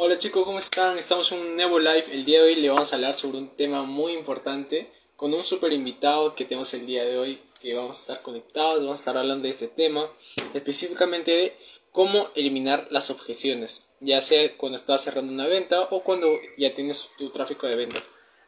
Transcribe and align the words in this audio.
Hola 0.00 0.16
chicos, 0.16 0.44
¿cómo 0.44 0.60
están? 0.60 0.96
Estamos 0.96 1.32
en 1.32 1.40
un 1.40 1.56
nuevo 1.56 1.80
live. 1.80 2.04
El 2.12 2.24
día 2.24 2.38
de 2.38 2.50
hoy 2.50 2.54
le 2.54 2.68
vamos 2.68 2.92
a 2.92 2.94
hablar 2.94 3.16
sobre 3.16 3.38
un 3.38 3.48
tema 3.48 3.82
muy 3.82 4.12
importante 4.12 4.92
con 5.16 5.34
un 5.34 5.42
super 5.42 5.72
invitado 5.72 6.36
que 6.36 6.44
tenemos 6.44 6.72
el 6.74 6.86
día 6.86 7.04
de 7.04 7.18
hoy 7.18 7.42
que 7.60 7.74
vamos 7.74 7.96
a 7.96 8.00
estar 8.02 8.22
conectados, 8.22 8.78
vamos 8.78 8.98
a 8.98 9.00
estar 9.00 9.16
hablando 9.16 9.42
de 9.42 9.50
este 9.50 9.66
tema, 9.66 10.08
específicamente 10.54 11.32
de 11.32 11.56
cómo 11.90 12.28
eliminar 12.36 12.86
las 12.92 13.10
objeciones, 13.10 13.88
ya 13.98 14.22
sea 14.22 14.56
cuando 14.56 14.78
estás 14.78 15.02
cerrando 15.02 15.32
una 15.32 15.48
venta 15.48 15.88
o 15.90 16.04
cuando 16.04 16.28
ya 16.56 16.72
tienes 16.76 17.10
tu 17.18 17.30
tráfico 17.30 17.66
de 17.66 17.74
ventas. 17.74 18.04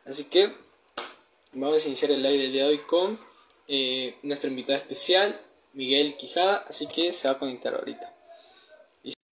Así 0.06 0.26
que 0.26 0.52
vamos 1.52 1.84
a 1.84 1.88
iniciar 1.88 2.12
el 2.12 2.22
live 2.22 2.38
del 2.44 2.52
día 2.52 2.62
de 2.62 2.68
hoy 2.68 2.78
con 2.78 3.18
eh, 3.66 4.14
nuestro 4.22 4.50
invitado 4.50 4.78
especial, 4.78 5.34
Miguel 5.72 6.16
Quijada, 6.16 6.64
así 6.68 6.86
que 6.86 7.12
se 7.12 7.26
va 7.26 7.34
a 7.34 7.38
conectar 7.40 7.74
ahorita. 7.74 8.14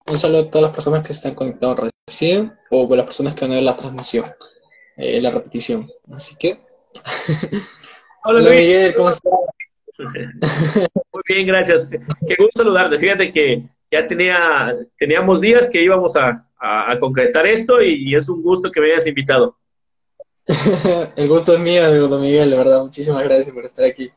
Un 0.09 0.19
saludo 0.19 0.41
a 0.41 0.51
todas 0.51 0.63
las 0.63 0.75
personas 0.75 1.07
que 1.07 1.13
están 1.13 1.37
conectados 1.37 1.79
o 2.71 2.97
las 2.97 3.05
personas 3.05 3.35
que 3.35 3.45
van 3.45 3.53
a 3.53 3.55
ver 3.57 3.65
la 3.65 3.77
transmisión, 3.77 4.25
eh, 4.97 5.21
la 5.21 5.31
repetición. 5.31 5.91
Así 6.13 6.37
que. 6.37 6.59
Hola, 8.25 8.51
Miguel, 8.51 8.95
¿cómo 8.95 9.11
estás? 9.11 9.33
Muy 11.13 11.23
bien, 11.29 11.47
gracias. 11.47 11.87
Qué 11.89 12.37
gusto 12.39 12.63
saludarte. 12.63 12.99
Fíjate 12.99 13.31
que 13.31 13.63
ya 13.91 14.07
tenía, 14.07 14.77
teníamos 14.97 15.41
días 15.41 15.69
que 15.69 15.83
íbamos 15.83 16.17
a, 16.17 16.45
concretar 16.99 17.47
esto 17.47 17.81
y, 17.81 18.15
es 18.17 18.29
un 18.29 18.43
gusto 18.43 18.71
que 18.71 18.81
me 18.81 18.93
hayas 18.93 19.07
invitado. 19.07 19.57
El 21.17 21.29
gusto 21.29 21.55
es 21.55 21.61
mío, 21.61 21.87
amigo 21.87 22.09
Miguel, 22.19 22.51
de 22.51 22.57
verdad. 22.57 22.83
Muchísimas 22.83 23.23
gracias 23.25 23.55
por 23.55 23.65
estar 23.65 23.85
aquí. 23.85 24.11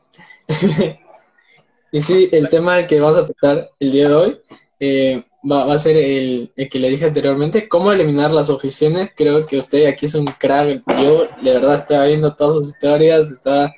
y 1.92 2.00
sí, 2.00 2.28
el 2.32 2.48
tema 2.48 2.86
que 2.86 3.00
vamos 3.00 3.18
a 3.18 3.26
tratar 3.26 3.70
el 3.78 3.92
día 3.92 4.08
de 4.08 4.14
hoy 4.14 4.40
eh, 4.80 5.24
va, 5.50 5.72
a 5.72 5.78
ser 5.78 5.96
el, 5.96 6.52
que 6.70 6.78
le 6.78 6.90
dije 6.90 7.06
anteriormente, 7.06 7.68
cómo 7.68 7.92
eliminar 7.92 8.30
las 8.30 8.50
objeciones. 8.50 9.10
Creo 9.14 9.44
que 9.46 9.56
usted 9.56 9.86
aquí 9.86 10.06
es 10.06 10.14
un 10.14 10.24
crack. 10.24 10.82
Yo, 11.02 11.28
de 11.42 11.54
verdad, 11.54 11.74
estaba 11.74 12.04
viendo 12.06 12.34
todas 12.34 12.54
sus 12.54 12.68
historias, 12.68 13.30
está 13.30 13.72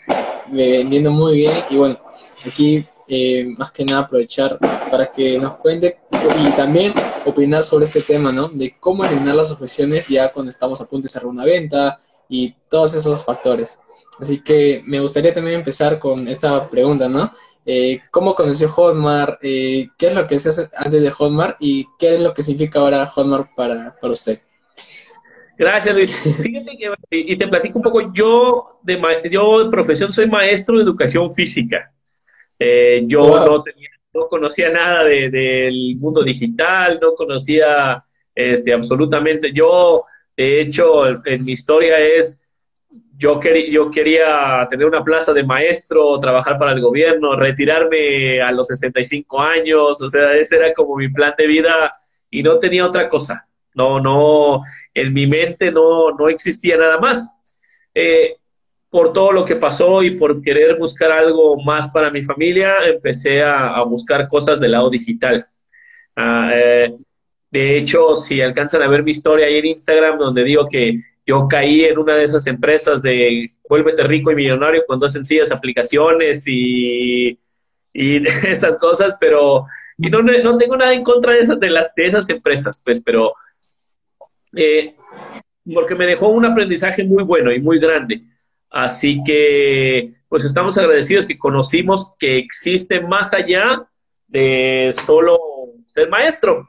vendiendo 0.50 1.10
muy 1.10 1.36
bien. 1.36 1.54
Y 1.70 1.76
bueno, 1.76 1.98
aquí 2.46 2.86
eh, 3.08 3.46
más 3.58 3.70
que 3.70 3.84
nada 3.84 4.00
aprovechar 4.00 4.58
para 4.90 5.10
que 5.10 5.38
nos 5.38 5.56
cuente 5.56 5.98
y 6.10 6.50
también 6.52 6.94
opinar 7.26 7.62
sobre 7.62 7.84
este 7.84 8.00
tema, 8.00 8.32
¿no? 8.32 8.48
De 8.48 8.76
cómo 8.78 9.04
eliminar 9.04 9.34
las 9.34 9.50
objeciones 9.50 10.08
ya 10.08 10.32
cuando 10.32 10.50
estamos 10.50 10.80
a 10.80 10.86
punto 10.86 11.04
de 11.04 11.10
cerrar 11.10 11.26
una 11.26 11.44
venta 11.44 11.98
y 12.28 12.54
todos 12.68 12.94
esos 12.94 13.24
factores. 13.24 13.78
Así 14.20 14.40
que 14.40 14.82
me 14.86 15.00
gustaría 15.00 15.34
también 15.34 15.58
empezar 15.58 15.98
con 15.98 16.26
esta 16.28 16.68
pregunta, 16.68 17.08
¿no? 17.08 17.30
Eh, 17.66 18.00
¿Cómo 18.10 18.34
conoció 18.34 18.68
Hotmart? 18.68 19.38
Eh, 19.42 19.88
¿Qué 19.98 20.08
es 20.08 20.14
lo 20.14 20.26
que 20.26 20.38
se 20.38 20.50
hace 20.50 20.68
antes 20.76 21.02
de 21.02 21.10
Hotmart? 21.10 21.56
¿Y 21.60 21.86
qué 21.98 22.16
es 22.16 22.22
lo 22.22 22.34
que 22.34 22.42
significa 22.42 22.80
ahora 22.80 23.06
Hotmart 23.06 23.48
para, 23.54 23.94
para 24.00 24.12
usted? 24.12 24.38
Gracias, 25.56 25.94
Luis. 25.94 26.12
Fíjate 26.42 26.76
que, 26.76 26.92
y 27.10 27.36
te 27.36 27.48
platico 27.48 27.78
un 27.78 27.84
poco, 27.84 28.12
yo 28.12 28.80
de, 28.82 29.00
yo 29.30 29.64
de 29.64 29.70
profesión 29.70 30.12
soy 30.12 30.28
maestro 30.28 30.76
de 30.76 30.84
educación 30.84 31.32
física. 31.32 31.92
Eh, 32.58 33.04
yo 33.06 33.20
no, 33.20 33.62
tenía, 33.62 33.88
no 34.12 34.28
conocía 34.28 34.70
nada 34.70 35.04
del 35.04 35.96
mundo 35.96 36.22
digital, 36.22 36.98
no 37.00 37.14
conocía 37.14 38.02
este, 38.34 38.72
absolutamente. 38.72 39.52
Yo, 39.52 40.02
de 40.36 40.60
hecho, 40.60 41.06
en 41.24 41.44
mi 41.44 41.52
historia 41.52 41.98
es 41.98 42.43
yo, 43.16 43.40
yo 43.70 43.90
quería 43.90 44.66
tener 44.68 44.86
una 44.86 45.04
plaza 45.04 45.32
de 45.32 45.44
maestro, 45.44 46.18
trabajar 46.20 46.58
para 46.58 46.72
el 46.72 46.80
gobierno, 46.80 47.36
retirarme 47.36 48.40
a 48.40 48.50
los 48.52 48.68
65 48.68 49.40
años, 49.40 50.00
o 50.00 50.10
sea, 50.10 50.34
ese 50.34 50.56
era 50.56 50.74
como 50.74 50.96
mi 50.96 51.08
plan 51.08 51.34
de 51.36 51.46
vida 51.46 51.94
y 52.30 52.42
no 52.42 52.58
tenía 52.58 52.86
otra 52.86 53.08
cosa. 53.08 53.48
No, 53.74 54.00
no, 54.00 54.62
en 54.92 55.12
mi 55.12 55.26
mente 55.26 55.72
no, 55.72 56.12
no 56.12 56.28
existía 56.28 56.76
nada 56.76 56.98
más. 56.98 57.40
Eh, 57.94 58.36
por 58.90 59.12
todo 59.12 59.32
lo 59.32 59.44
que 59.44 59.56
pasó 59.56 60.04
y 60.04 60.12
por 60.12 60.40
querer 60.40 60.78
buscar 60.78 61.10
algo 61.10 61.60
más 61.60 61.88
para 61.88 62.12
mi 62.12 62.22
familia, 62.22 62.86
empecé 62.86 63.42
a, 63.42 63.82
buscar 63.82 64.28
cosas 64.28 64.60
del 64.60 64.70
lado 64.70 64.88
digital. 64.88 65.44
Ah, 66.14 66.52
eh, 66.54 66.94
de 67.50 67.76
hecho, 67.76 68.14
si 68.14 68.40
alcanzan 68.40 68.82
a 68.82 68.88
ver 68.88 69.02
mi 69.02 69.10
historia 69.10 69.46
ahí 69.46 69.56
en 69.56 69.66
Instagram, 69.66 70.18
donde 70.18 70.44
digo 70.44 70.68
que 70.68 71.00
yo 71.26 71.48
caí 71.48 71.84
en 71.84 71.98
una 71.98 72.14
de 72.14 72.24
esas 72.24 72.46
empresas 72.46 73.02
de 73.02 73.50
vuélvete 73.68 74.02
rico 74.04 74.30
y 74.30 74.34
millonario 74.34 74.84
con 74.86 75.00
dos 75.00 75.12
sencillas 75.12 75.50
aplicaciones 75.50 76.44
y, 76.46 77.38
y 77.92 78.26
esas 78.48 78.78
cosas, 78.78 79.16
pero 79.18 79.64
y 79.96 80.10
no, 80.10 80.22
no, 80.22 80.58
tengo 80.58 80.76
nada 80.76 80.92
en 80.92 81.04
contra 81.04 81.34
de 81.34 81.40
esas, 81.40 81.60
de, 81.60 81.70
las, 81.70 81.94
de 81.94 82.06
esas 82.06 82.28
empresas, 82.28 82.80
pues, 82.84 83.02
pero 83.02 83.32
eh, 84.56 84.96
porque 85.72 85.94
me 85.94 86.06
dejó 86.06 86.28
un 86.28 86.44
aprendizaje 86.44 87.04
muy 87.04 87.22
bueno 87.22 87.52
y 87.52 87.60
muy 87.60 87.78
grande. 87.78 88.22
Así 88.70 89.22
que, 89.24 90.14
pues 90.28 90.44
estamos 90.44 90.76
agradecidos 90.78 91.26
que 91.26 91.38
conocimos 91.38 92.14
que 92.18 92.38
existe 92.38 93.00
más 93.00 93.32
allá 93.34 93.88
de 94.26 94.90
solo 94.92 95.38
ser 95.86 96.08
maestro. 96.08 96.68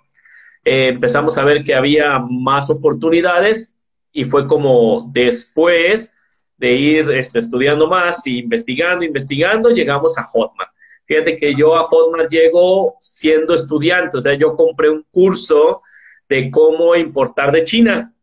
Eh, 0.63 0.89
empezamos 0.89 1.37
a 1.37 1.43
ver 1.43 1.63
que 1.63 1.73
había 1.73 2.19
más 2.19 2.69
oportunidades 2.69 3.74
y 4.15 4.23
fue 4.23 4.47
como 4.47 5.09
después 5.11 6.15
de 6.55 6.71
ir 6.71 7.11
este, 7.11 7.39
estudiando 7.39 7.85
más 7.85 8.25
y 8.25 8.39
investigando, 8.39 9.03
investigando, 9.03 9.69
llegamos 9.69 10.17
a 10.17 10.23
Hotmart. 10.23 10.71
Fíjate 11.03 11.35
que 11.35 11.53
yo 11.53 11.75
a 11.75 11.83
Hotmart 11.83 12.31
llego 12.31 12.95
siendo 13.01 13.53
estudiante, 13.53 14.17
o 14.17 14.21
sea, 14.21 14.33
yo 14.35 14.55
compré 14.55 14.89
un 14.89 15.05
curso 15.11 15.81
de 16.29 16.49
cómo 16.49 16.95
importar 16.95 17.51
de 17.51 17.65
China. 17.65 18.13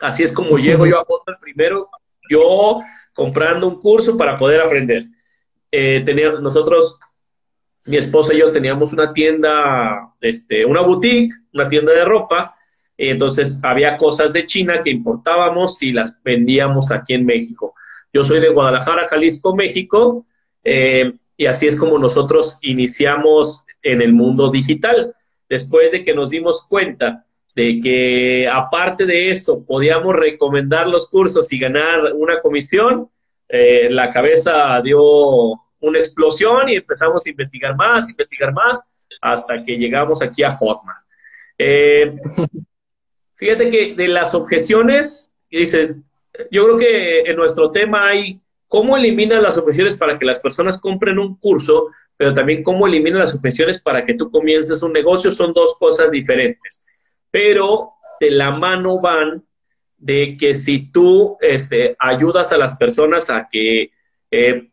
Así 0.00 0.22
es 0.22 0.32
como 0.32 0.56
llego 0.56 0.86
yo 0.86 0.98
a 0.98 1.04
Hotmart 1.04 1.40
primero, 1.40 1.90
yo 2.30 2.80
comprando 3.12 3.68
un 3.68 3.78
curso 3.78 4.16
para 4.16 4.38
poder 4.38 4.62
aprender. 4.62 5.04
Eh, 5.70 6.02
nosotros, 6.40 6.98
mi 7.84 7.98
esposa 7.98 8.32
y 8.32 8.38
yo 8.38 8.50
teníamos 8.50 8.94
una 8.94 9.12
tienda, 9.12 10.14
este, 10.22 10.64
una 10.64 10.80
boutique, 10.80 11.34
una 11.52 11.68
tienda 11.68 11.92
de 11.92 12.06
ropa, 12.06 12.55
entonces 12.96 13.62
había 13.62 13.96
cosas 13.96 14.32
de 14.32 14.46
China 14.46 14.82
que 14.82 14.90
importábamos 14.90 15.82
y 15.82 15.92
las 15.92 16.22
vendíamos 16.22 16.90
aquí 16.90 17.14
en 17.14 17.26
México. 17.26 17.74
Yo 18.12 18.24
soy 18.24 18.40
de 18.40 18.48
Guadalajara, 18.48 19.06
Jalisco, 19.06 19.54
México, 19.54 20.24
eh, 20.64 21.12
y 21.36 21.46
así 21.46 21.66
es 21.66 21.76
como 21.76 21.98
nosotros 21.98 22.58
iniciamos 22.62 23.66
en 23.82 24.00
el 24.00 24.12
mundo 24.12 24.50
digital. 24.50 25.14
Después 25.48 25.92
de 25.92 26.02
que 26.02 26.14
nos 26.14 26.30
dimos 26.30 26.66
cuenta 26.66 27.24
de 27.54 27.80
que 27.80 28.48
aparte 28.50 29.06
de 29.06 29.30
eso 29.30 29.64
podíamos 29.64 30.14
recomendar 30.14 30.88
los 30.88 31.08
cursos 31.10 31.52
y 31.52 31.58
ganar 31.58 32.12
una 32.14 32.40
comisión, 32.40 33.08
eh, 33.48 33.88
la 33.90 34.10
cabeza 34.10 34.80
dio 34.82 35.00
una 35.80 35.98
explosión 35.98 36.68
y 36.68 36.76
empezamos 36.76 37.24
a 37.26 37.30
investigar 37.30 37.76
más, 37.76 38.08
investigar 38.08 38.52
más, 38.52 38.90
hasta 39.20 39.62
que 39.64 39.76
llegamos 39.76 40.22
aquí 40.22 40.42
a 40.42 40.50
Hotmart. 40.50 41.04
Eh, 41.58 42.16
Fíjate 43.36 43.70
que 43.70 43.94
de 43.94 44.08
las 44.08 44.34
objeciones, 44.34 45.36
dice, 45.50 45.94
yo 46.50 46.64
creo 46.64 46.76
que 46.78 47.20
en 47.20 47.36
nuestro 47.36 47.70
tema 47.70 48.08
hay 48.08 48.40
cómo 48.68 48.96
eliminar 48.96 49.42
las 49.42 49.58
objeciones 49.58 49.96
para 49.96 50.18
que 50.18 50.24
las 50.24 50.40
personas 50.40 50.80
compren 50.80 51.18
un 51.18 51.36
curso, 51.38 51.88
pero 52.16 52.34
también 52.34 52.62
cómo 52.62 52.86
eliminar 52.86 53.20
las 53.20 53.34
objeciones 53.34 53.80
para 53.80 54.04
que 54.04 54.14
tú 54.14 54.30
comiences 54.30 54.82
un 54.82 54.92
negocio, 54.92 55.30
son 55.32 55.52
dos 55.52 55.76
cosas 55.78 56.10
diferentes. 56.10 56.86
Pero 57.30 57.92
de 58.20 58.30
la 58.30 58.50
mano 58.50 59.00
van 59.00 59.44
de 59.98 60.36
que 60.38 60.54
si 60.54 60.90
tú 60.90 61.36
este, 61.40 61.96
ayudas 61.98 62.52
a 62.52 62.58
las 62.58 62.76
personas 62.76 63.30
a 63.30 63.48
que 63.50 63.90
eh, 64.30 64.68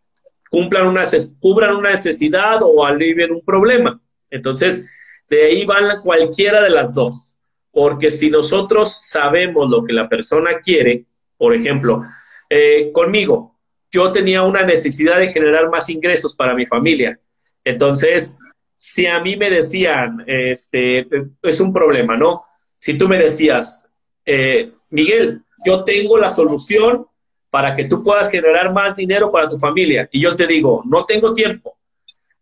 cumplan 0.50 0.88
una, 0.88 1.04
cubran 1.39 1.75
una 1.75 1.92
necesidad 1.92 2.60
o 2.62 2.86
alivien 2.86 3.31
un 3.31 3.42
problema. 3.42 4.01
Entonces, 4.30 4.89
de 5.30 5.45
ahí 5.45 5.65
van 5.65 6.01
cualquiera 6.01 6.62
de 6.62 6.69
las 6.69 6.94
dos. 6.94 7.38
Porque 7.74 8.12
si 8.12 8.30
nosotros 8.30 9.00
sabemos 9.02 9.70
lo 9.70 9.84
que 9.84 9.92
la 9.92 10.08
persona 10.08 10.62
quiere, 10.62 11.06
por 11.38 11.54
ejemplo, 11.54 12.02
eh, 12.50 12.92
conmigo, 12.94 13.58
yo 13.92 14.12
tenía 14.12 14.44
una 14.44 14.64
necesidad 14.64 15.20
de 15.20 15.28
generar 15.28 15.70
más 15.70 15.90
ingresos 15.90 16.36
para 16.36 16.54
mi 16.54 16.66
familia. 16.66 17.20
Entonces, 17.66 18.38
si 18.78 19.08
a 19.08 19.20
mí 19.20 19.36
me 19.36 19.50
decían, 19.50 20.24
este, 20.28 21.08
es 21.42 21.60
un 21.60 21.74
problema, 21.74 22.16
¿no? 22.16 22.44
Si 22.78 22.98
tú 22.98 23.08
me 23.08 23.18
decías, 23.18 23.92
eh, 24.25 24.72
Miguel, 24.90 25.42
yo 25.66 25.84
tengo 25.84 26.18
la 26.18 26.30
solución 26.30 27.08
para 27.50 27.75
que 27.75 27.86
tú 27.86 28.04
puedas 28.04 28.30
generar 28.30 28.74
más 28.74 28.96
dinero 28.96 29.31
para 29.31 29.48
tu 29.48 29.58
familia. 29.58 30.10
Y 30.12 30.22
yo 30.22 30.36
te 30.36 30.48
digo, 30.48 30.84
no 30.86 31.06
tengo 31.06 31.34
tiempo. 31.34 31.78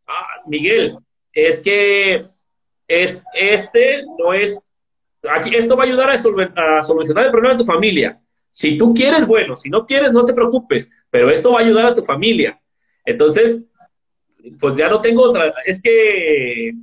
Ah, 0.08 0.42
Miguel, 0.48 0.98
es 1.34 1.62
que 1.62 2.24
es, 2.88 3.24
este 3.34 4.04
no 4.18 4.34
es, 4.34 4.71
aquí, 5.30 5.56
esto 5.56 5.76
va 5.76 5.84
a 5.84 5.88
ayudar 5.88 6.10
a, 6.10 6.14
a 6.78 6.82
solucionar 6.82 7.26
el 7.26 7.32
problema 7.32 7.54
de 7.56 7.64
tu 7.64 7.66
familia. 7.66 8.20
Si 8.50 8.78
tú 8.78 8.94
quieres, 8.94 9.26
bueno, 9.26 9.56
si 9.56 9.70
no 9.70 9.86
quieres, 9.86 10.12
no 10.12 10.26
te 10.26 10.34
preocupes, 10.34 10.92
pero 11.10 11.30
esto 11.30 11.54
va 11.54 11.60
a 11.60 11.64
ayudar 11.64 11.86
a 11.86 11.94
tu 11.94 12.02
familia. 12.02 12.60
Entonces, 13.06 13.66
pues 14.60 14.76
ya 14.76 14.90
no 14.90 15.00
tengo 15.02 15.24
otra, 15.24 15.54
es 15.66 15.82
que, 15.82 16.74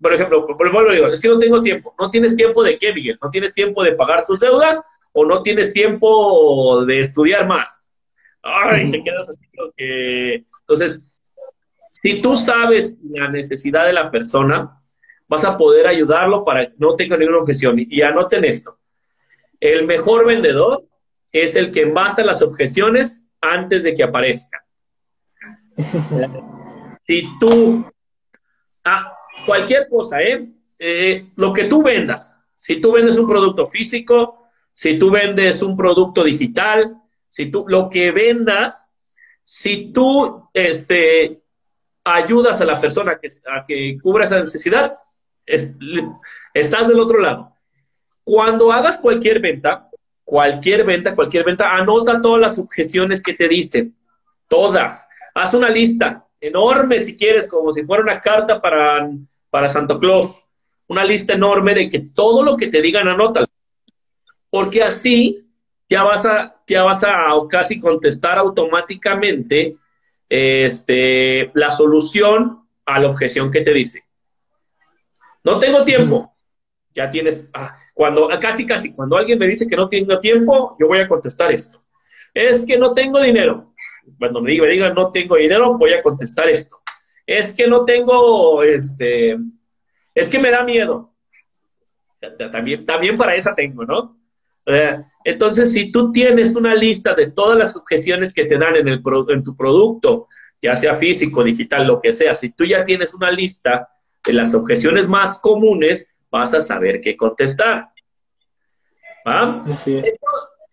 por 0.00 0.12
ejemplo, 0.12 0.46
por 0.46 0.66
ejemplo, 0.66 0.92
digo, 0.92 1.06
es 1.08 1.20
que 1.20 1.28
no 1.28 1.38
tengo 1.38 1.62
tiempo. 1.62 1.94
¿No 1.98 2.10
tienes 2.10 2.36
tiempo 2.36 2.62
de 2.62 2.78
qué, 2.78 2.92
Miguel? 2.92 3.18
¿No 3.22 3.30
tienes 3.30 3.54
tiempo 3.54 3.82
de 3.82 3.92
pagar 3.92 4.24
tus 4.24 4.40
deudas 4.40 4.80
o 5.12 5.24
no 5.24 5.42
tienes 5.42 5.72
tiempo 5.72 6.84
de 6.84 7.00
estudiar 7.00 7.46
más? 7.46 7.84
Ay, 8.42 8.90
te 8.90 9.02
quedas 9.02 9.28
así 9.28 9.44
que... 9.76 10.44
Entonces, 10.60 11.12
si 12.02 12.20
tú 12.20 12.36
sabes 12.36 12.96
la 13.10 13.28
necesidad 13.28 13.86
de 13.86 13.92
la 13.92 14.10
persona, 14.10 14.78
vas 15.28 15.44
a 15.44 15.56
poder 15.56 15.86
ayudarlo 15.86 16.44
para 16.44 16.66
que 16.66 16.74
no 16.78 16.94
tenga 16.94 17.16
ninguna 17.16 17.38
objeción. 17.38 17.76
Y 17.78 18.02
anoten 18.02 18.44
esto. 18.44 18.78
El 19.60 19.86
mejor 19.86 20.26
vendedor 20.26 20.84
es 21.32 21.56
el 21.56 21.72
que 21.72 21.86
mata 21.86 22.24
las 22.24 22.42
objeciones 22.42 23.30
antes 23.40 23.82
de 23.82 23.94
que 23.94 24.02
aparezcan. 24.02 24.60
si 27.06 27.22
tú, 27.38 27.84
ah, 28.84 29.12
cualquier 29.44 29.88
cosa, 29.88 30.22
¿eh? 30.22 30.48
¿eh? 30.78 31.26
Lo 31.36 31.52
que 31.52 31.64
tú 31.64 31.82
vendas, 31.82 32.40
si 32.54 32.80
tú 32.80 32.92
vendes 32.92 33.18
un 33.18 33.28
producto 33.28 33.66
físico, 33.66 34.48
si 34.72 34.98
tú 34.98 35.10
vendes 35.10 35.62
un 35.62 35.76
producto 35.76 36.22
digital, 36.22 36.96
si 37.26 37.50
tú, 37.50 37.64
lo 37.68 37.90
que 37.90 38.12
vendas, 38.12 38.96
si 39.42 39.92
tú, 39.92 40.48
este, 40.52 41.42
ayudas 42.04 42.60
a 42.60 42.64
la 42.64 42.80
persona 42.80 43.18
que, 43.18 43.28
a 43.46 43.64
que 43.66 43.98
cubra 44.00 44.24
esa 44.24 44.38
necesidad, 44.38 44.98
estás 45.46 46.88
del 46.88 47.00
otro 47.00 47.20
lado. 47.20 47.52
Cuando 48.24 48.72
hagas 48.72 48.98
cualquier 48.98 49.40
venta, 49.40 49.88
cualquier 50.24 50.84
venta, 50.84 51.14
cualquier 51.14 51.44
venta, 51.44 51.74
anota 51.74 52.20
todas 52.20 52.40
las 52.40 52.58
objeciones 52.58 53.22
que 53.22 53.34
te 53.34 53.48
dicen, 53.48 53.94
todas. 54.48 55.06
Haz 55.34 55.54
una 55.54 55.68
lista, 55.68 56.26
enorme 56.40 56.98
si 57.00 57.16
quieres, 57.16 57.48
como 57.48 57.72
si 57.72 57.84
fuera 57.84 58.02
una 58.02 58.20
carta 58.20 58.60
para, 58.60 59.08
para 59.50 59.68
Santo 59.68 59.98
Claus. 59.98 60.42
Una 60.88 61.04
lista 61.04 61.34
enorme 61.34 61.74
de 61.74 61.90
que 61.90 62.06
todo 62.14 62.42
lo 62.42 62.56
que 62.56 62.68
te 62.68 62.80
digan 62.80 63.08
anótalo. 63.08 63.46
Porque 64.50 64.82
así 64.82 65.46
ya 65.88 66.04
vas 66.04 66.26
a, 66.26 66.56
ya 66.66 66.82
vas 66.82 67.04
a 67.04 67.26
casi 67.48 67.80
contestar 67.80 68.38
automáticamente 68.38 69.76
este, 70.28 71.50
la 71.54 71.70
solución 71.70 72.66
a 72.84 73.00
la 73.00 73.08
objeción 73.08 73.50
que 73.50 73.62
te 73.62 73.72
dice. 73.72 74.05
No 75.46 75.58
tengo 75.58 75.84
tiempo. 75.84 76.36
Ya 76.92 77.08
tienes, 77.08 77.48
ah, 77.54 77.78
cuando, 77.94 78.28
casi, 78.40 78.66
casi, 78.66 78.94
cuando 78.94 79.16
alguien 79.16 79.38
me 79.38 79.46
dice 79.46 79.66
que 79.66 79.76
no 79.76 79.88
tengo 79.88 80.18
tiempo, 80.18 80.76
yo 80.78 80.88
voy 80.88 80.98
a 80.98 81.08
contestar 81.08 81.52
esto. 81.52 81.82
Es 82.34 82.66
que 82.66 82.76
no 82.76 82.92
tengo 82.92 83.20
dinero 83.20 83.72
cuando 84.18 84.40
me 84.40 84.50
diga, 84.52 84.66
diga 84.66 84.92
no 84.92 85.10
tengo 85.10 85.36
dinero, 85.36 85.76
voy 85.78 85.92
a 85.92 86.02
contestar 86.02 86.48
esto. 86.48 86.76
Es 87.26 87.54
que 87.54 87.66
no 87.66 87.84
tengo, 87.84 88.62
este, 88.62 89.36
es 90.14 90.28
que 90.28 90.38
me 90.38 90.50
da 90.50 90.62
miedo. 90.62 91.12
También, 92.52 92.84
también 92.84 93.16
para 93.16 93.34
esa 93.34 93.54
tengo, 93.54 93.84
¿no? 93.84 94.16
entonces, 95.22 95.72
si 95.72 95.92
tú 95.92 96.10
tienes 96.10 96.56
una 96.56 96.74
lista 96.74 97.14
de 97.14 97.30
todas 97.30 97.56
las 97.56 97.76
objeciones 97.76 98.34
que 98.34 98.46
te 98.46 98.58
dan 98.58 98.74
en, 98.74 98.88
el, 98.88 99.00
en 99.28 99.44
tu 99.44 99.54
producto, 99.54 100.26
ya 100.60 100.74
sea 100.74 100.96
físico, 100.96 101.44
digital, 101.44 101.86
lo 101.86 102.00
que 102.00 102.12
sea, 102.12 102.34
si 102.34 102.52
tú 102.52 102.64
ya 102.64 102.84
tienes 102.84 103.14
una 103.14 103.30
lista 103.30 103.88
de 104.26 104.32
las 104.32 104.54
objeciones 104.54 105.08
más 105.08 105.40
comunes, 105.40 106.10
vas 106.30 106.52
a 106.54 106.60
saber 106.60 107.00
qué 107.00 107.16
contestar. 107.16 107.90
¿Va? 109.26 109.60
Así 109.72 109.96
es. 109.96 110.10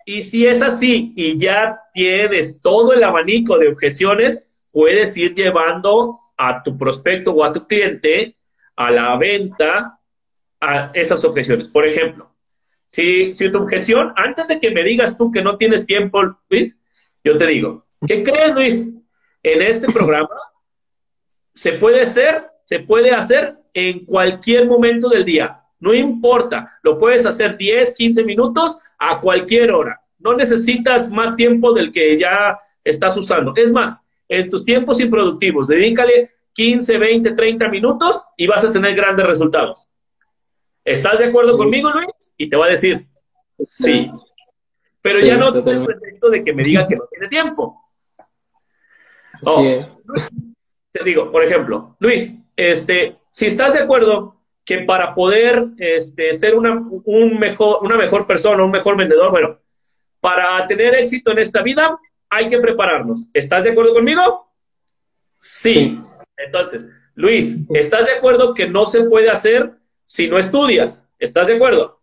Y 0.05 0.21
si 0.23 0.47
es 0.47 0.61
así 0.61 1.13
y 1.15 1.37
ya 1.37 1.79
tienes 1.93 2.61
todo 2.61 2.93
el 2.93 3.03
abanico 3.03 3.57
de 3.57 3.69
objeciones, 3.69 4.53
puedes 4.71 5.15
ir 5.15 5.33
llevando 5.33 6.19
a 6.37 6.61
tu 6.63 6.77
prospecto 6.77 7.31
o 7.31 7.43
a 7.43 7.53
tu 7.53 7.65
cliente 7.67 8.35
a 8.75 8.91
la 8.91 9.15
venta 9.17 9.99
a 10.59 10.91
esas 10.93 11.23
objeciones. 11.23 11.69
Por 11.69 11.87
ejemplo, 11.87 12.29
si, 12.87 13.31
si 13.33 13.51
tu 13.51 13.59
objeción, 13.59 14.13
antes 14.15 14.47
de 14.47 14.59
que 14.59 14.71
me 14.71 14.83
digas 14.83 15.17
tú 15.17 15.31
que 15.31 15.41
no 15.41 15.57
tienes 15.57 15.85
tiempo, 15.85 16.21
Luis, 16.49 16.75
yo 17.23 17.37
te 17.37 17.47
digo, 17.47 17.85
¿qué 18.07 18.23
crees, 18.23 18.53
Luis? 18.53 18.97
En 19.41 19.61
este 19.61 19.91
programa 19.91 20.35
se 21.53 21.73
puede 21.73 22.01
hacer, 22.01 22.47
se 22.65 22.79
puede 22.79 23.11
hacer 23.11 23.57
en 23.73 24.05
cualquier 24.05 24.67
momento 24.67 25.09
del 25.09 25.25
día. 25.25 25.61
No 25.79 25.93
importa, 25.93 26.79
lo 26.81 26.97
puedes 26.97 27.25
hacer 27.25 27.57
10, 27.57 27.95
15 27.95 28.23
minutos 28.23 28.79
a 28.97 29.19
cualquier 29.19 29.71
hora. 29.71 30.01
No 30.19 30.35
necesitas 30.35 31.09
más 31.09 31.35
tiempo 31.35 31.73
del 31.73 31.91
que 31.91 32.17
ya 32.17 32.57
estás 32.83 33.17
usando. 33.17 33.53
Es 33.55 33.71
más, 33.71 34.05
en 34.29 34.49
tus 34.49 34.63
tiempos 34.63 35.01
improductivos, 35.01 35.67
dedícale 35.67 36.31
15, 36.53 36.97
20, 36.97 37.31
30 37.31 37.67
minutos 37.67 38.27
y 38.37 38.47
vas 38.47 38.63
a 38.63 38.71
tener 38.71 38.95
grandes 38.95 39.25
resultados. 39.25 39.89
¿Estás 40.85 41.19
de 41.19 41.25
acuerdo 41.25 41.57
conmigo, 41.57 41.89
Luis? 41.89 42.33
Y 42.37 42.49
te 42.49 42.55
va 42.55 42.67
a 42.67 42.69
decir, 42.69 43.07
sí. 43.57 44.09
Pero 45.01 45.19
ya 45.19 45.37
no 45.37 45.51
tiene 45.51 45.79
el 45.79 45.85
pretexto 45.85 46.29
de 46.29 46.43
que 46.43 46.53
me 46.53 46.63
diga 46.63 46.87
que 46.87 46.95
no 46.95 47.05
tiene 47.07 47.27
tiempo. 47.27 47.81
Oh, 49.45 49.65
te 50.91 51.03
digo, 51.03 51.31
por 51.31 51.43
ejemplo, 51.43 51.97
Luis, 51.99 52.42
este, 52.55 53.17
si 53.29 53.47
estás 53.47 53.73
de 53.73 53.79
acuerdo 53.79 54.35
que 54.65 54.79
para 54.79 55.13
poder 55.13 55.67
este, 55.77 56.33
ser 56.33 56.55
una, 56.55 56.87
un 57.05 57.39
mejor, 57.39 57.79
una 57.81 57.97
mejor 57.97 58.25
persona, 58.25 58.63
un 58.63 58.71
mejor 58.71 58.95
vendedor, 58.95 59.31
bueno, 59.31 59.59
para 60.19 60.65
tener 60.67 60.95
éxito 60.95 61.31
en 61.31 61.39
esta 61.39 61.61
vida 61.61 61.97
hay 62.29 62.47
que 62.47 62.59
prepararnos. 62.59 63.29
¿Estás 63.33 63.65
de 63.65 63.71
acuerdo 63.71 63.93
conmigo? 63.93 64.47
Sí. 65.39 65.99
Entonces, 66.37 66.89
Luis, 67.15 67.59
¿estás 67.73 68.05
de 68.05 68.13
acuerdo 68.13 68.53
que 68.53 68.67
no 68.67 68.85
se 68.85 69.03
puede 69.03 69.29
hacer 69.29 69.73
si 70.03 70.27
no 70.27 70.39
estudias? 70.39 71.07
¿Estás 71.19 71.47
de 71.47 71.55
acuerdo? 71.55 71.99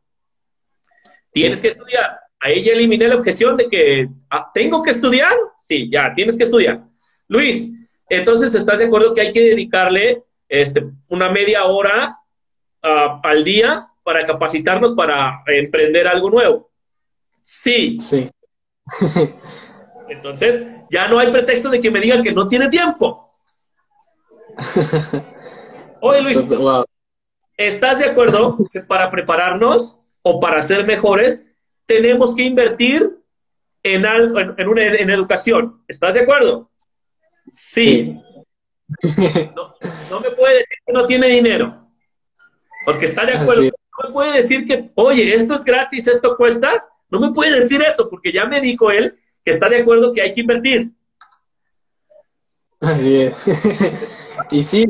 Tienes 1.33 1.61
que 1.61 1.69
estudiar. 1.69 2.19
Ahí 2.41 2.65
ya 2.65 2.73
eliminé 2.73 3.09
la 3.09 3.17
objeción 3.17 3.57
de 3.57 3.69
que 3.69 4.09
ah, 4.31 4.51
tengo 4.53 4.83
que 4.83 4.91
estudiar. 4.91 5.37
Sí, 5.57 5.91
ya, 5.91 6.13
tienes 6.15 6.37
que 6.37 6.45
estudiar. 6.45 6.85
Luis, 7.29 7.73
entonces, 8.09 8.55
¿estás 8.55 8.79
de 8.79 8.87
acuerdo 8.87 9.15
que 9.15 9.21
hay 9.21 9.33
que 9.33 9.41
dedicarle 9.41 10.25
este, 10.51 10.85
una 11.09 11.31
media 11.31 11.65
hora 11.65 12.21
Ah, 12.83 13.21
al 13.23 13.45
día 13.45 13.89
para 14.03 14.27
capacitarnos 14.27 14.95
para 14.95 15.43
emprender 15.47 16.09
algo 16.09 16.31
nuevo. 16.31 16.71
Sí. 17.43 17.99
Sí. 17.99 18.31
Entonces, 20.09 20.67
ya 20.91 21.07
no 21.09 21.19
hay 21.19 21.31
pretexto 21.31 21.69
de 21.69 21.81
que 21.81 21.91
me 21.91 22.01
digan 22.01 22.23
que 22.23 22.33
no 22.33 22.49
tiene 22.49 22.69
tiempo. 22.69 23.35
Oye, 26.01 26.23
Luis, 26.23 26.43
¿estás 27.57 27.99
de 27.99 28.07
acuerdo 28.07 28.57
que 28.73 28.81
para 28.81 29.11
prepararnos 29.11 30.07
o 30.23 30.41
para 30.41 30.63
ser 30.63 30.87
mejores 30.87 31.47
tenemos 31.85 32.35
que 32.35 32.43
invertir 32.45 33.19
en, 33.83 34.07
algo, 34.07 34.41
en, 34.41 34.69
una, 34.69 34.83
en 34.83 35.11
educación? 35.11 35.85
¿Estás 35.87 36.15
de 36.15 36.21
acuerdo? 36.21 36.71
Sí. 37.53 38.19
No, 39.55 39.75
no 40.11 40.21
me 40.21 40.31
puede 40.31 40.59
decir 40.59 40.77
que 40.87 40.93
no 40.93 41.07
tiene 41.07 41.29
dinero. 41.29 41.89
Porque 42.85 43.07
está 43.07 43.25
de 43.25 43.35
acuerdo. 43.35 43.63
No 43.63 44.09
me 44.09 44.13
puede 44.13 44.37
decir 44.37 44.67
que, 44.67 44.91
oye, 44.95 45.35
esto 45.35 45.55
es 45.55 45.65
gratis, 45.65 46.07
esto 46.07 46.37
cuesta. 46.37 46.85
No 47.11 47.21
me 47.21 47.33
puede 47.33 47.61
decir 47.61 47.83
eso, 47.83 48.09
porque 48.09 48.33
ya 48.33 48.47
me 48.47 48.61
dijo 48.61 48.91
él 48.91 49.19
que 49.45 49.51
está 49.51 49.69
de 49.69 49.83
acuerdo 49.83 50.13
que 50.13 50.23
hay 50.23 50.33
que 50.33 50.41
invertir. 50.41 50.93
Así 52.81 53.17
es. 53.17 53.47
y 54.51 54.63
sí, 54.63 54.85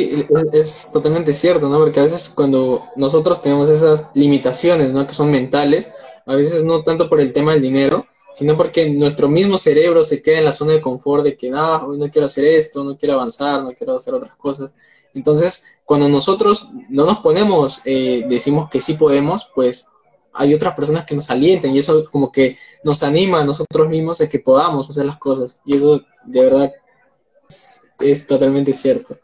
es 0.52 0.90
totalmente 0.92 1.32
cierto, 1.32 1.68
¿no? 1.68 1.78
Porque 1.78 1.98
a 2.00 2.04
veces 2.04 2.28
cuando 2.28 2.88
nosotros 2.96 3.42
tenemos 3.42 3.68
esas 3.68 4.10
limitaciones, 4.14 4.92
¿no? 4.92 5.06
Que 5.06 5.12
son 5.12 5.30
mentales, 5.30 5.92
a 6.26 6.36
veces 6.36 6.62
no 6.62 6.82
tanto 6.82 7.08
por 7.08 7.20
el 7.20 7.32
tema 7.32 7.52
del 7.52 7.62
dinero, 7.62 8.06
sino 8.40 8.56
porque 8.56 8.88
nuestro 8.88 9.28
mismo 9.28 9.58
cerebro 9.58 10.02
se 10.02 10.22
queda 10.22 10.38
en 10.38 10.46
la 10.46 10.52
zona 10.52 10.72
de 10.72 10.80
confort 10.80 11.22
de 11.22 11.36
que 11.36 11.50
no, 11.50 11.88
no 11.94 12.10
quiero 12.10 12.24
hacer 12.24 12.46
esto, 12.46 12.82
no 12.82 12.96
quiero 12.96 13.16
avanzar, 13.16 13.62
no 13.62 13.74
quiero 13.74 13.96
hacer 13.96 14.14
otras 14.14 14.34
cosas. 14.36 14.72
Entonces, 15.12 15.76
cuando 15.84 16.08
nosotros 16.08 16.70
no 16.88 17.04
nos 17.04 17.18
ponemos, 17.18 17.82
eh, 17.84 18.24
decimos 18.26 18.70
que 18.70 18.80
sí 18.80 18.94
podemos, 18.94 19.50
pues 19.54 19.88
hay 20.32 20.54
otras 20.54 20.74
personas 20.74 21.04
que 21.04 21.14
nos 21.14 21.28
alienten 21.28 21.74
y 21.74 21.80
eso 21.80 22.02
como 22.10 22.32
que 22.32 22.56
nos 22.82 23.02
anima 23.02 23.42
a 23.42 23.44
nosotros 23.44 23.86
mismos 23.90 24.22
a 24.22 24.28
que 24.30 24.38
podamos 24.38 24.88
hacer 24.88 25.04
las 25.04 25.18
cosas. 25.18 25.60
Y 25.66 25.76
eso 25.76 26.00
de 26.24 26.42
verdad 26.42 26.72
es, 28.00 28.26
totalmente 28.26 28.72
cierto. 28.72 29.16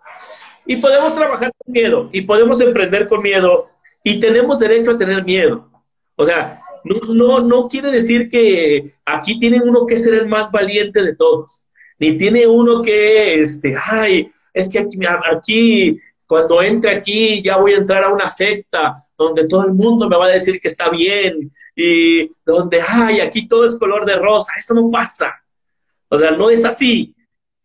Y 0.66 0.76
podemos 0.76 1.14
trabajar 1.14 1.54
con 1.56 1.72
miedo 1.72 2.10
y 2.12 2.20
podemos 2.20 2.60
emprender 2.60 3.08
con 3.08 3.22
miedo 3.22 3.70
y 4.04 4.20
tenemos 4.20 4.58
derecho 4.58 4.90
a 4.90 4.98
tener 4.98 5.24
miedo. 5.24 5.70
O 6.16 6.26
sea, 6.26 6.60
no, 6.86 7.14
no, 7.14 7.40
no 7.40 7.68
quiere 7.68 7.90
decir 7.90 8.28
que 8.28 8.94
aquí 9.04 9.38
tiene 9.38 9.60
uno 9.62 9.86
que 9.86 9.96
ser 9.96 10.14
el 10.14 10.26
más 10.26 10.50
valiente 10.50 11.02
de 11.02 11.14
todos, 11.14 11.66
ni 11.98 12.16
tiene 12.16 12.46
uno 12.46 12.82
que, 12.82 13.42
este, 13.42 13.74
ay, 13.76 14.30
es 14.52 14.70
que 14.70 14.78
aquí, 14.78 14.98
aquí 15.30 16.00
cuando 16.26 16.60
entre 16.62 16.96
aquí 16.96 17.42
ya 17.42 17.56
voy 17.56 17.74
a 17.74 17.78
entrar 17.78 18.02
a 18.04 18.12
una 18.12 18.28
secta 18.28 18.94
donde 19.16 19.46
todo 19.46 19.64
el 19.64 19.74
mundo 19.74 20.08
me 20.08 20.16
va 20.16 20.26
a 20.26 20.30
decir 20.30 20.60
que 20.60 20.68
está 20.68 20.90
bien 20.90 21.52
y 21.74 22.28
donde, 22.44 22.80
ay, 22.86 23.20
aquí 23.20 23.46
todo 23.46 23.64
es 23.64 23.78
color 23.78 24.04
de 24.04 24.16
rosa. 24.16 24.54
Eso 24.58 24.74
no 24.74 24.90
pasa. 24.90 25.34
O 26.08 26.18
sea, 26.18 26.32
no 26.32 26.50
es 26.50 26.64
así. 26.64 27.14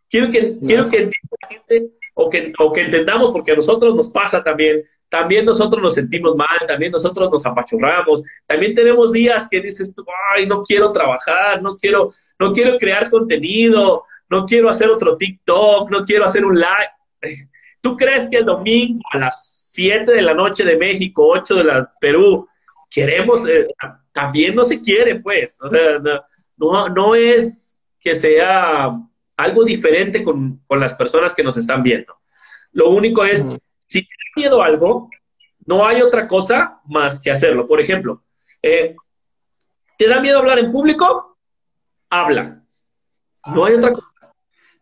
Quiero 0.10 0.30
que, 0.30 0.58
quiero 0.60 0.90
que 0.90 1.06
la 1.42 1.48
gente 1.48 1.92
o 2.14 2.30
que, 2.30 2.54
o 2.60 2.72
que 2.72 2.82
entendamos, 2.82 3.32
porque 3.32 3.54
a 3.54 3.56
nosotros 3.56 3.96
nos 3.96 4.10
pasa 4.12 4.44
también, 4.44 4.84
también 5.12 5.44
nosotros 5.44 5.84
nos 5.84 5.96
sentimos 5.96 6.38
mal, 6.38 6.58
también 6.66 6.94
nosotros 6.94 7.30
nos 7.30 7.46
apachurramos, 7.46 8.24
también 8.48 8.74
tenemos 8.74 9.12
días 9.12 9.46
que 9.52 9.60
dices, 9.60 9.94
ay, 10.34 10.48
no 10.48 10.64
quiero 10.64 10.94
trabajar, 10.94 11.62
no 11.62 11.76
quiero, 11.76 12.08
no 12.40 12.54
quiero 12.54 12.78
crear 12.78 13.10
contenido, 13.10 14.06
no 14.30 14.46
quiero 14.46 14.70
hacer 14.70 14.90
otro 14.90 15.18
TikTok, 15.18 15.92
no 15.92 16.06
quiero 16.06 16.24
hacer 16.24 16.46
un 16.46 16.58
live. 16.58 16.90
¿Tú 17.82 17.98
crees 17.98 18.30
que 18.30 18.38
el 18.38 18.46
domingo 18.46 19.02
a 19.12 19.18
las 19.18 19.68
7 19.72 20.10
de 20.10 20.22
la 20.22 20.34
noche 20.34 20.64
de 20.64 20.78
México, 20.78 21.28
8 21.28 21.56
de 21.56 21.64
la 21.66 21.94
Perú, 22.00 22.48
queremos, 22.90 23.46
eh, 23.50 23.68
también 24.14 24.56
no 24.56 24.64
se 24.64 24.82
quiere, 24.82 25.20
pues? 25.20 25.60
No, 26.56 26.88
no 26.88 27.16
es 27.16 27.82
que 28.00 28.16
sea 28.16 28.98
algo 29.36 29.66
diferente 29.66 30.24
con, 30.24 30.62
las 30.70 30.94
personas 30.96 31.36
que 31.36 31.44
nos 31.44 31.58
están 31.58 31.84
viendo. 31.84 32.16
Lo 32.72 32.92
único 32.92 33.26
es, 33.26 33.60
si 33.92 34.08
tienes 34.08 34.32
miedo 34.38 34.62
a 34.62 34.68
algo, 34.68 35.10
no 35.66 35.86
hay 35.86 36.02
otra 36.02 36.26
cosa 36.26 36.80
más 36.86 37.22
que 37.22 37.30
hacerlo. 37.30 37.68
Por 37.68 37.82
ejemplo, 37.82 38.24
eh, 38.62 38.96
¿te 39.98 40.08
da 40.08 40.22
miedo 40.22 40.40
hablar 40.40 40.60
en 40.60 40.72
público? 40.72 41.38
Habla. 42.10 42.64
No 43.54 43.66
hay 43.66 43.74
otra 43.74 43.92
cosa. 43.92 44.08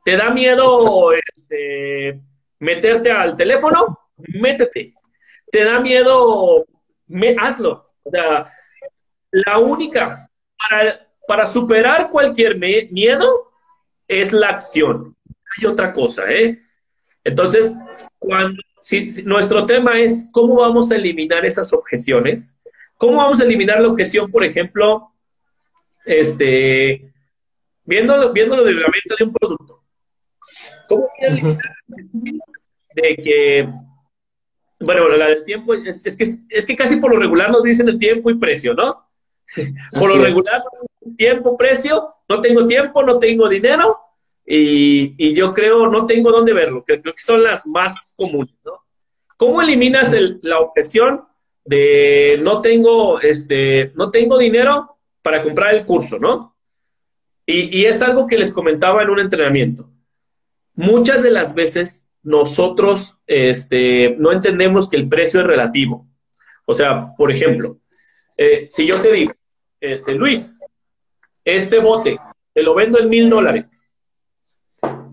¿Te 0.05 0.15
da 0.15 0.29
miedo 0.29 1.11
este, 1.13 2.21
meterte 2.59 3.11
al 3.11 3.35
teléfono, 3.35 3.99
métete. 4.15 4.93
¿Te 5.51 5.63
da 5.63 5.79
miedo? 5.79 6.65
Hazlo. 7.39 7.91
O 8.03 8.11
sea, 8.11 8.45
la 9.31 9.57
única 9.57 10.29
para, 11.25 11.47
superar 11.47 12.11
cualquier 12.11 12.57
miedo 12.57 13.53
es 14.07 14.33
la 14.33 14.49
acción. 14.49 15.15
Hay 15.57 15.65
otra 15.65 15.93
cosa, 15.93 16.31
¿eh? 16.31 16.61
Entonces, 17.23 17.75
cuando, 18.19 18.61
si, 18.81 19.23
nuestro 19.23 19.65
tema 19.65 19.99
es 19.99 20.29
cómo 20.31 20.55
vamos 20.55 20.91
a 20.91 20.95
eliminar 20.95 21.45
esas 21.45 21.73
objeciones, 21.73 22.59
cómo 22.97 23.17
vamos 23.17 23.39
a 23.41 23.43
eliminar 23.43 23.81
la 23.81 23.89
objeción, 23.89 24.31
por 24.31 24.43
ejemplo, 24.43 25.11
este, 26.05 27.11
viendo, 27.83 28.31
viendo 28.33 28.55
lo 28.55 28.63
del 28.63 28.77
de 28.77 29.23
un 29.25 29.33
producto. 29.33 29.83
¿Cómo 30.87 31.07
de 32.95 33.15
que, 33.17 33.69
bueno, 34.79 35.09
la 35.09 35.27
del 35.27 35.43
tiempo, 35.43 35.73
es, 35.73 36.03
que, 36.17 36.25
es 36.49 36.65
que 36.65 36.75
casi 36.75 36.97
por 36.97 37.13
lo 37.13 37.19
regular 37.19 37.51
nos 37.51 37.63
dicen 37.63 37.87
el 37.87 37.97
tiempo 37.97 38.29
y 38.29 38.39
precio, 38.39 38.73
¿no? 38.73 39.07
por 39.99 40.15
lo 40.15 40.23
regular, 40.23 40.63
tiempo, 41.15 41.57
precio, 41.57 42.09
no 42.27 42.41
tengo 42.41 42.65
tiempo, 42.67 43.03
no 43.03 43.19
tengo 43.19 43.47
dinero 43.47 43.97
y, 44.51 45.33
yo 45.35 45.53
creo, 45.53 45.87
no 45.87 46.07
tengo 46.07 46.31
dónde 46.31 46.53
verlo, 46.53 46.83
que 46.83 46.99
creo 46.99 47.13
que 47.13 47.21
son 47.21 47.43
las 47.43 47.67
más 47.67 48.15
comunes, 48.17 48.55
¿no? 48.65 48.83
¿Cómo 49.37 49.61
eliminas 49.61 50.13
la 50.41 50.59
objeción 50.59 51.25
de 51.63 52.39
no 52.41 52.59
tengo, 52.61 53.21
este, 53.21 53.91
no 53.95 54.09
tengo 54.09 54.39
dinero 54.39 54.97
para 55.21 55.43
comprar 55.43 55.75
el 55.75 55.85
curso, 55.85 56.17
¿no? 56.17 56.55
Y, 57.45 57.79
y 57.79 57.85
es 57.85 58.01
algo 58.01 58.25
que 58.25 58.39
les 58.39 58.51
comentaba 58.51 59.03
en 59.03 59.11
un 59.11 59.19
entrenamiento. 59.19 59.89
Muchas 60.73 61.21
de 61.21 61.31
las 61.31 61.53
veces 61.53 62.09
nosotros 62.23 63.19
este, 63.27 64.15
no 64.17 64.31
entendemos 64.31 64.89
que 64.89 64.97
el 64.97 65.07
precio 65.07 65.41
es 65.41 65.45
relativo. 65.45 66.07
O 66.65 66.73
sea, 66.73 67.13
por 67.15 67.31
ejemplo, 67.31 67.77
eh, 68.35 68.65
si 68.67 68.87
yo 68.87 68.99
te 69.01 69.11
digo, 69.13 69.33
este, 69.79 70.15
Luis, 70.15 70.59
este 71.45 71.79
bote 71.79 72.19
te 72.53 72.63
lo 72.63 72.73
vendo 72.73 72.99
en 72.99 73.09
mil 73.09 73.29
dólares, 73.29 73.78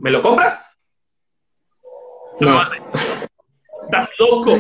¿me 0.07 0.13
lo 0.13 0.23
compras? 0.23 0.73
No. 2.39 2.63
Estás 3.83 4.09
loco. 4.21 4.57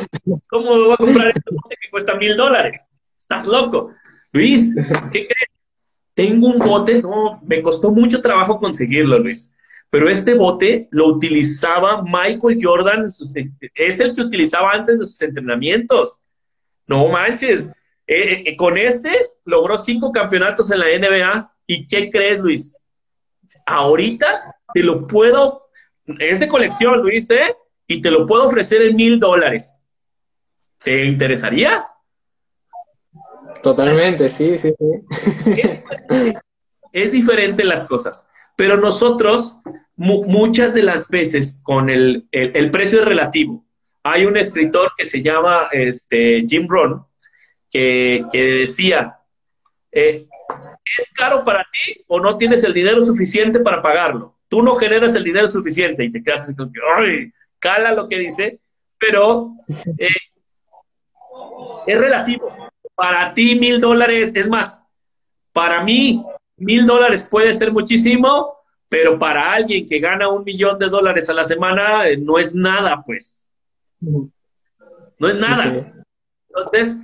¿Cómo 0.48 0.74
me 0.74 0.84
voy 0.86 0.92
a 0.92 0.96
comprar 0.96 1.28
este 1.28 1.50
bote 1.52 1.76
que 1.80 1.88
cuesta 1.88 2.16
mil 2.16 2.36
dólares? 2.36 2.88
Estás 3.16 3.46
loco. 3.46 3.92
Luis, 4.32 4.74
¿qué 5.12 5.28
crees? 5.28 5.50
Tengo 6.14 6.48
un 6.48 6.58
bote, 6.58 7.00
no, 7.00 7.40
me 7.44 7.62
costó 7.62 7.92
mucho 7.92 8.20
trabajo 8.20 8.58
conseguirlo, 8.58 9.20
Luis. 9.20 9.56
Pero 9.88 10.08
este 10.08 10.34
bote 10.34 10.88
lo 10.90 11.06
utilizaba 11.06 12.02
Michael 12.02 12.58
Jordan, 12.60 13.04
es 13.04 14.00
el 14.00 14.16
que 14.16 14.22
utilizaba 14.22 14.72
antes 14.72 14.98
de 14.98 15.06
sus 15.06 15.22
entrenamientos. 15.22 16.22
No 16.88 17.06
manches. 17.06 17.68
Eh, 18.08 18.42
eh, 18.46 18.56
con 18.56 18.76
este 18.78 19.16
logró 19.44 19.78
cinco 19.78 20.10
campeonatos 20.10 20.72
en 20.72 20.80
la 20.80 20.86
NBA. 20.86 21.54
¿Y 21.68 21.86
qué 21.86 22.10
crees, 22.10 22.40
Luis? 22.40 22.76
Ahorita 23.64 24.55
te 24.76 24.82
lo 24.82 25.06
puedo, 25.06 25.70
es 26.18 26.38
de 26.38 26.48
colección, 26.48 27.00
Luis, 27.00 27.30
¿eh? 27.30 27.56
Y 27.86 28.02
te 28.02 28.10
lo 28.10 28.26
puedo 28.26 28.44
ofrecer 28.44 28.82
en 28.82 28.94
mil 28.94 29.18
dólares. 29.18 29.80
¿Te 30.84 31.06
interesaría? 31.06 31.86
Totalmente, 33.62 34.28
sí, 34.28 34.58
sí, 34.58 34.74
sí. 34.78 36.34
es 36.92 37.10
diferente 37.10 37.64
las 37.64 37.88
cosas. 37.88 38.28
Pero 38.54 38.76
nosotros, 38.76 39.62
muchas 39.96 40.74
de 40.74 40.82
las 40.82 41.08
veces, 41.08 41.62
con 41.64 41.88
el, 41.88 42.28
precio 42.70 42.98
es 42.98 43.06
relativo. 43.06 43.64
Hay 44.02 44.26
un 44.26 44.36
escritor 44.36 44.92
que 44.94 45.06
se 45.06 45.22
llama 45.22 45.68
este, 45.72 46.44
Jim 46.46 46.66
Rohn, 46.68 47.02
que, 47.70 48.26
decía, 48.60 49.20
eh, 49.90 50.26
¿es 50.98 51.12
caro 51.14 51.46
para 51.46 51.62
ti 51.62 52.04
o 52.08 52.20
no 52.20 52.36
tienes 52.36 52.62
el 52.62 52.74
dinero 52.74 53.00
suficiente 53.00 53.60
para 53.60 53.80
pagarlo? 53.80 54.35
Tú 54.48 54.62
no 54.62 54.76
generas 54.76 55.14
el 55.14 55.24
dinero 55.24 55.48
suficiente 55.48 56.04
y 56.04 56.12
te 56.12 56.22
quedas 56.22 56.44
así 56.44 56.56
como 56.56 56.72
que, 56.72 56.80
¡ay! 56.96 57.32
Cala 57.58 57.92
lo 57.92 58.08
que 58.08 58.18
dice, 58.18 58.60
pero 58.98 59.52
eh, 59.98 60.08
es 61.86 61.98
relativo. 61.98 62.54
Para 62.94 63.34
ti 63.34 63.56
mil 63.56 63.80
dólares, 63.80 64.32
es 64.34 64.48
más, 64.48 64.84
para 65.52 65.82
mí 65.82 66.24
mil 66.56 66.86
dólares 66.86 67.22
puede 67.24 67.52
ser 67.54 67.72
muchísimo, 67.72 68.56
pero 68.88 69.18
para 69.18 69.52
alguien 69.52 69.86
que 69.86 69.98
gana 69.98 70.28
un 70.28 70.44
millón 70.44 70.78
de 70.78 70.88
dólares 70.88 71.28
a 71.28 71.34
la 71.34 71.44
semana 71.44 72.08
eh, 72.08 72.16
no 72.16 72.38
es 72.38 72.54
nada, 72.54 73.02
pues. 73.04 73.50
No 74.00 75.28
es 75.28 75.36
nada. 75.36 75.92
Entonces, 76.48 76.98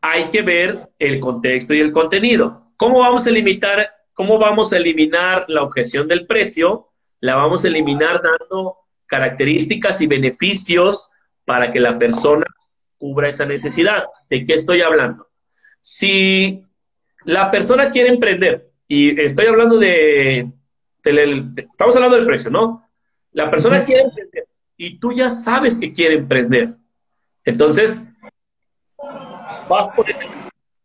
hay 0.00 0.28
que 0.30 0.42
ver 0.42 0.78
el 0.98 1.20
contexto 1.20 1.74
y 1.74 1.80
el 1.80 1.92
contenido. 1.92 2.72
¿Cómo 2.76 3.00
vamos 3.00 3.26
a 3.26 3.30
limitar, 3.30 3.88
cómo 4.12 4.38
vamos 4.38 4.72
a 4.72 4.76
eliminar 4.76 5.44
la 5.48 5.62
objeción 5.62 6.08
del 6.08 6.26
precio? 6.26 6.88
La 7.20 7.36
vamos 7.36 7.64
a 7.64 7.68
eliminar 7.68 8.20
dando 8.22 8.78
características 9.06 10.00
y 10.00 10.06
beneficios 10.06 11.10
para 11.44 11.70
que 11.70 11.80
la 11.80 11.98
persona 11.98 12.46
cubra 12.96 13.28
esa 13.28 13.46
necesidad. 13.46 14.04
¿De 14.28 14.44
qué 14.44 14.54
estoy 14.54 14.80
hablando? 14.80 15.28
Si 15.80 16.62
la 17.24 17.50
persona 17.50 17.90
quiere 17.90 18.10
emprender, 18.10 18.70
y 18.88 19.20
estoy 19.20 19.46
hablando 19.46 19.78
de, 19.78 20.50
estamos 21.02 21.96
hablando 21.96 22.16
del 22.16 22.26
precio, 22.26 22.50
¿no? 22.50 22.86
La 23.32 23.50
persona 23.50 23.84
quiere 23.84 24.02
emprender 24.02 24.44
y 24.76 24.98
tú 24.98 25.12
ya 25.12 25.30
sabes 25.30 25.78
que 25.78 25.92
quiere 25.92 26.16
emprender. 26.16 26.74
Entonces, 27.44 28.06
vas 29.68 29.88
por 29.96 30.10
este. 30.10 30.26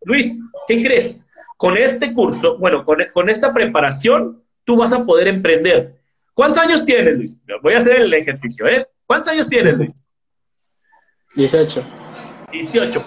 Luis, 0.03 0.41
¿qué 0.67 0.81
crees? 0.83 1.26
Con 1.57 1.77
este 1.77 2.13
curso, 2.13 2.57
bueno, 2.57 2.85
con, 2.85 2.99
con 3.13 3.29
esta 3.29 3.53
preparación, 3.53 4.43
tú 4.63 4.77
vas 4.77 4.93
a 4.93 5.05
poder 5.05 5.27
emprender. 5.27 5.97
¿Cuántos 6.33 6.61
años 6.61 6.85
tienes, 6.85 7.17
Luis? 7.17 7.41
Voy 7.63 7.73
a 7.73 7.79
hacer 7.79 8.01
el 8.01 8.13
ejercicio, 8.13 8.67
¿eh? 8.67 8.87
¿Cuántos 9.07 9.31
años 9.31 9.49
tienes, 9.49 9.75
Luis? 9.77 9.95
18. 11.35 11.83
18. 12.51 13.03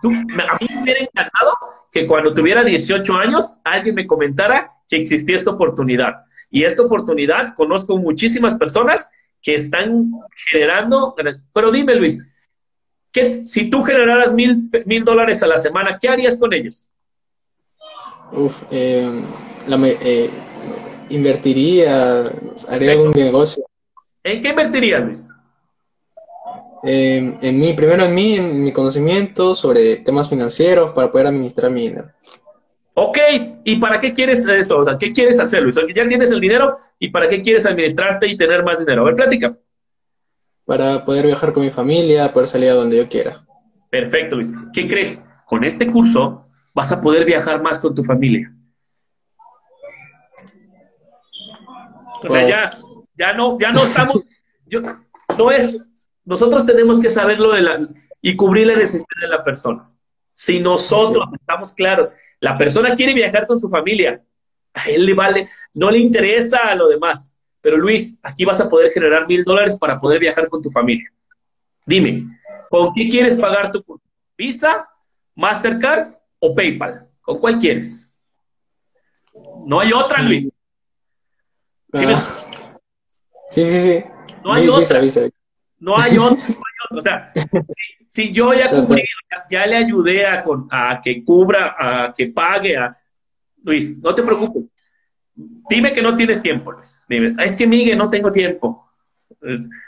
Tú, 0.00 0.10
a 0.10 0.12
mí 0.14 0.66
me 0.74 0.82
hubiera 0.82 1.00
encantado 1.00 1.52
que 1.92 2.06
cuando 2.06 2.32
tuviera 2.32 2.64
18 2.64 3.14
años 3.16 3.60
alguien 3.64 3.94
me 3.96 4.06
comentara 4.06 4.72
que 4.88 4.96
existía 4.96 5.36
esta 5.36 5.50
oportunidad. 5.50 6.24
Y 6.50 6.64
esta 6.64 6.82
oportunidad 6.82 7.54
conozco 7.54 7.98
muchísimas 7.98 8.54
personas 8.54 9.10
que 9.42 9.54
están 9.54 10.10
generando, 10.50 11.14
pero 11.52 11.70
dime 11.70 11.96
Luis, 11.96 12.32
¿qué, 13.12 13.44
si 13.44 13.70
tú 13.70 13.82
generaras 13.82 14.32
mil, 14.32 14.70
mil 14.86 15.04
dólares 15.04 15.42
a 15.42 15.46
la 15.46 15.58
semana, 15.58 15.98
¿qué 16.00 16.08
harías 16.08 16.38
con 16.38 16.52
ellos? 16.52 16.90
Uf, 18.32 18.62
eh, 18.70 19.22
eh, 19.68 20.30
invertiría, 21.10 22.24
haría 22.68 22.92
algún 22.92 23.12
negocio. 23.12 23.64
¿En 24.22 24.42
qué 24.42 24.48
invertirías, 24.48 25.04
Luis? 25.04 25.30
Eh, 26.84 27.34
en 27.40 27.58
mí, 27.58 27.72
primero 27.72 28.04
en 28.04 28.14
mí, 28.14 28.36
en 28.36 28.62
mi 28.62 28.72
conocimiento 28.72 29.54
sobre 29.54 29.96
temas 29.96 30.28
financieros 30.28 30.92
para 30.92 31.10
poder 31.10 31.26
administrar 31.26 31.70
mi 31.70 31.88
dinero. 31.88 32.10
Ok, 32.94 33.18
¿y 33.64 33.76
para 33.76 34.00
qué 34.00 34.12
quieres 34.12 34.46
eso? 34.46 34.84
¿Qué 34.98 35.12
quieres 35.12 35.38
hacer, 35.40 35.62
Luis? 35.62 35.76
Ya 35.94 36.06
tienes 36.06 36.32
el 36.32 36.40
dinero 36.40 36.74
y 36.98 37.10
para 37.10 37.28
qué 37.28 37.40
quieres 37.40 37.64
administrarte 37.64 38.26
y 38.26 38.36
tener 38.36 38.64
más 38.64 38.80
dinero. 38.80 39.02
A 39.02 39.04
ver, 39.06 39.14
plática. 39.14 39.56
Para 40.64 41.04
poder 41.04 41.26
viajar 41.26 41.52
con 41.52 41.62
mi 41.62 41.70
familia, 41.70 42.32
poder 42.32 42.48
salir 42.48 42.70
a 42.70 42.74
donde 42.74 42.96
yo 42.96 43.08
quiera. 43.08 43.44
Perfecto, 43.90 44.36
Luis. 44.36 44.52
¿Qué 44.72 44.86
crees? 44.88 45.26
Con 45.46 45.64
este 45.64 45.86
curso 45.86 46.47
vas 46.78 46.92
a 46.92 47.00
poder 47.00 47.24
viajar 47.24 47.60
más 47.60 47.80
con 47.80 47.92
tu 47.92 48.04
familia. 48.04 48.54
O 52.22 52.30
sea, 52.30 52.46
ya, 52.46 52.70
ya 53.16 53.32
no, 53.32 53.58
ya 53.58 53.72
no 53.72 53.82
estamos, 53.82 54.22
yo, 54.66 54.82
no 55.36 55.50
es, 55.50 55.76
nosotros 56.24 56.64
tenemos 56.66 57.00
que 57.00 57.10
saberlo 57.10 57.52
de 57.52 57.62
la, 57.62 57.88
y 58.22 58.36
cubrir 58.36 58.68
la 58.68 58.74
necesidad 58.74 59.20
de 59.20 59.26
la 59.26 59.42
persona. 59.42 59.84
Si 60.34 60.60
nosotros 60.60 61.24
estamos 61.32 61.74
claros, 61.74 62.12
la 62.38 62.56
persona 62.56 62.94
quiere 62.94 63.12
viajar 63.12 63.48
con 63.48 63.58
su 63.58 63.68
familia. 63.68 64.22
A 64.72 64.88
él 64.88 65.04
le 65.04 65.14
vale, 65.14 65.48
no 65.74 65.90
le 65.90 65.98
interesa 65.98 66.58
a 66.58 66.76
lo 66.76 66.86
demás. 66.86 67.34
Pero 67.60 67.76
Luis, 67.76 68.20
aquí 68.22 68.44
vas 68.44 68.60
a 68.60 68.70
poder 68.70 68.92
generar 68.92 69.26
mil 69.26 69.42
dólares 69.42 69.76
para 69.80 69.98
poder 69.98 70.20
viajar 70.20 70.48
con 70.48 70.62
tu 70.62 70.70
familia. 70.70 71.10
Dime, 71.86 72.24
¿con 72.70 72.94
qué 72.94 73.08
quieres 73.08 73.34
pagar 73.34 73.72
tu 73.72 73.82
¿Visa, 74.36 74.88
Mastercard 75.34 76.17
o 76.40 76.54
PayPal? 76.54 77.08
¿Con 77.20 77.38
cuál 77.38 77.58
quieres? 77.58 78.14
No 79.66 79.80
hay 79.80 79.92
otra, 79.92 80.22
Luis. 80.22 80.48
¿Sí, 81.92 82.04
ah. 82.06 82.20
sí, 83.48 83.64
sí, 83.64 84.04
No 84.44 84.52
hay 84.52 84.68
otra. 84.68 85.00
No 85.78 85.96
hay 85.96 86.18
otra. 86.18 86.44
O 86.90 87.00
sea, 87.00 87.32
si 88.08 88.32
yo 88.32 88.52
ya 88.54 88.70
cubrí, 88.70 89.02
ya, 89.50 89.66
le 89.66 89.76
ayudé 89.76 90.26
a, 90.26 90.44
a, 90.70 91.00
que 91.02 91.22
cubra, 91.24 91.76
a 91.78 92.14
que 92.14 92.28
pague, 92.28 92.76
a 92.76 92.94
Luis, 93.62 94.00
no 94.02 94.14
te 94.14 94.22
preocupes. 94.22 94.64
Dime 95.68 95.92
que 95.92 96.02
no 96.02 96.16
tienes 96.16 96.42
tiempo, 96.42 96.72
Luis. 96.72 97.04
Dime, 97.08 97.34
es 97.44 97.54
que 97.56 97.66
Miguel, 97.66 97.98
no 97.98 98.10
tengo 98.10 98.32
tiempo. 98.32 98.90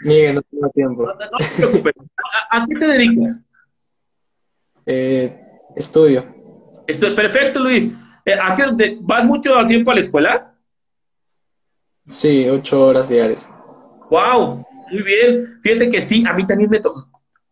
Miguel, 0.03 0.37
no 0.37 0.43
tengo 0.43 0.71
tiempo. 0.71 1.07
No, 1.07 1.17
te 1.17 1.57
preocupes. 1.57 1.93
¿A, 2.51 2.67
qué 2.67 2.75
te 2.79 2.87
dedicas? 2.87 3.45
Eh, 4.87 5.41
estudio. 5.77 6.40
Estoy 6.91 7.15
perfecto, 7.15 7.61
Luis. 7.61 7.93
Eh, 8.25 8.35
¿A 8.35 8.55
qué, 8.55 8.99
¿Vas 9.01 9.25
mucho 9.25 9.55
tiempo 9.67 9.91
a 9.91 9.95
la 9.95 10.01
escuela? 10.01 10.55
Sí, 12.05 12.49
ocho 12.49 12.87
horas 12.87 13.09
diarias. 13.09 13.49
Wow, 14.11 14.65
muy 14.91 15.03
bien. 15.03 15.61
Fíjate 15.63 15.89
que 15.89 16.03
sí, 16.03 16.25
a 16.27 16.33
mí 16.33 16.47
también 16.47 16.71
me 16.71 16.81
tocó. 16.81 17.09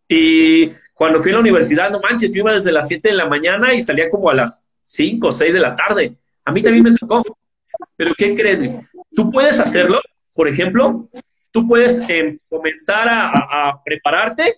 Y 0.07 0.71
cuando 0.93 1.19
fui 1.21 1.31
a 1.31 1.35
la 1.35 1.39
universidad, 1.39 1.89
no 1.89 2.01
manches, 2.01 2.33
yo 2.33 2.41
iba 2.41 2.53
desde 2.53 2.71
las 2.71 2.87
7 2.87 3.09
de 3.09 3.15
la 3.15 3.27
mañana 3.27 3.73
y 3.73 3.81
salía 3.81 4.09
como 4.09 4.29
a 4.29 4.33
las 4.33 4.69
5 4.83 5.27
o 5.27 5.31
6 5.31 5.53
de 5.53 5.59
la 5.59 5.75
tarde. 5.75 6.17
A 6.43 6.51
mí 6.51 6.61
también 6.61 6.83
me 6.83 6.93
tocó. 6.93 7.23
Pero 7.95 8.13
¿qué 8.17 8.35
crees? 8.35 8.75
Tú 9.15 9.31
puedes 9.31 9.59
hacerlo, 9.59 10.01
por 10.33 10.49
ejemplo, 10.49 11.07
tú 11.51 11.67
puedes 11.67 12.09
em, 12.09 12.37
comenzar 12.49 13.07
a, 13.09 13.81
prepararte 13.85 14.55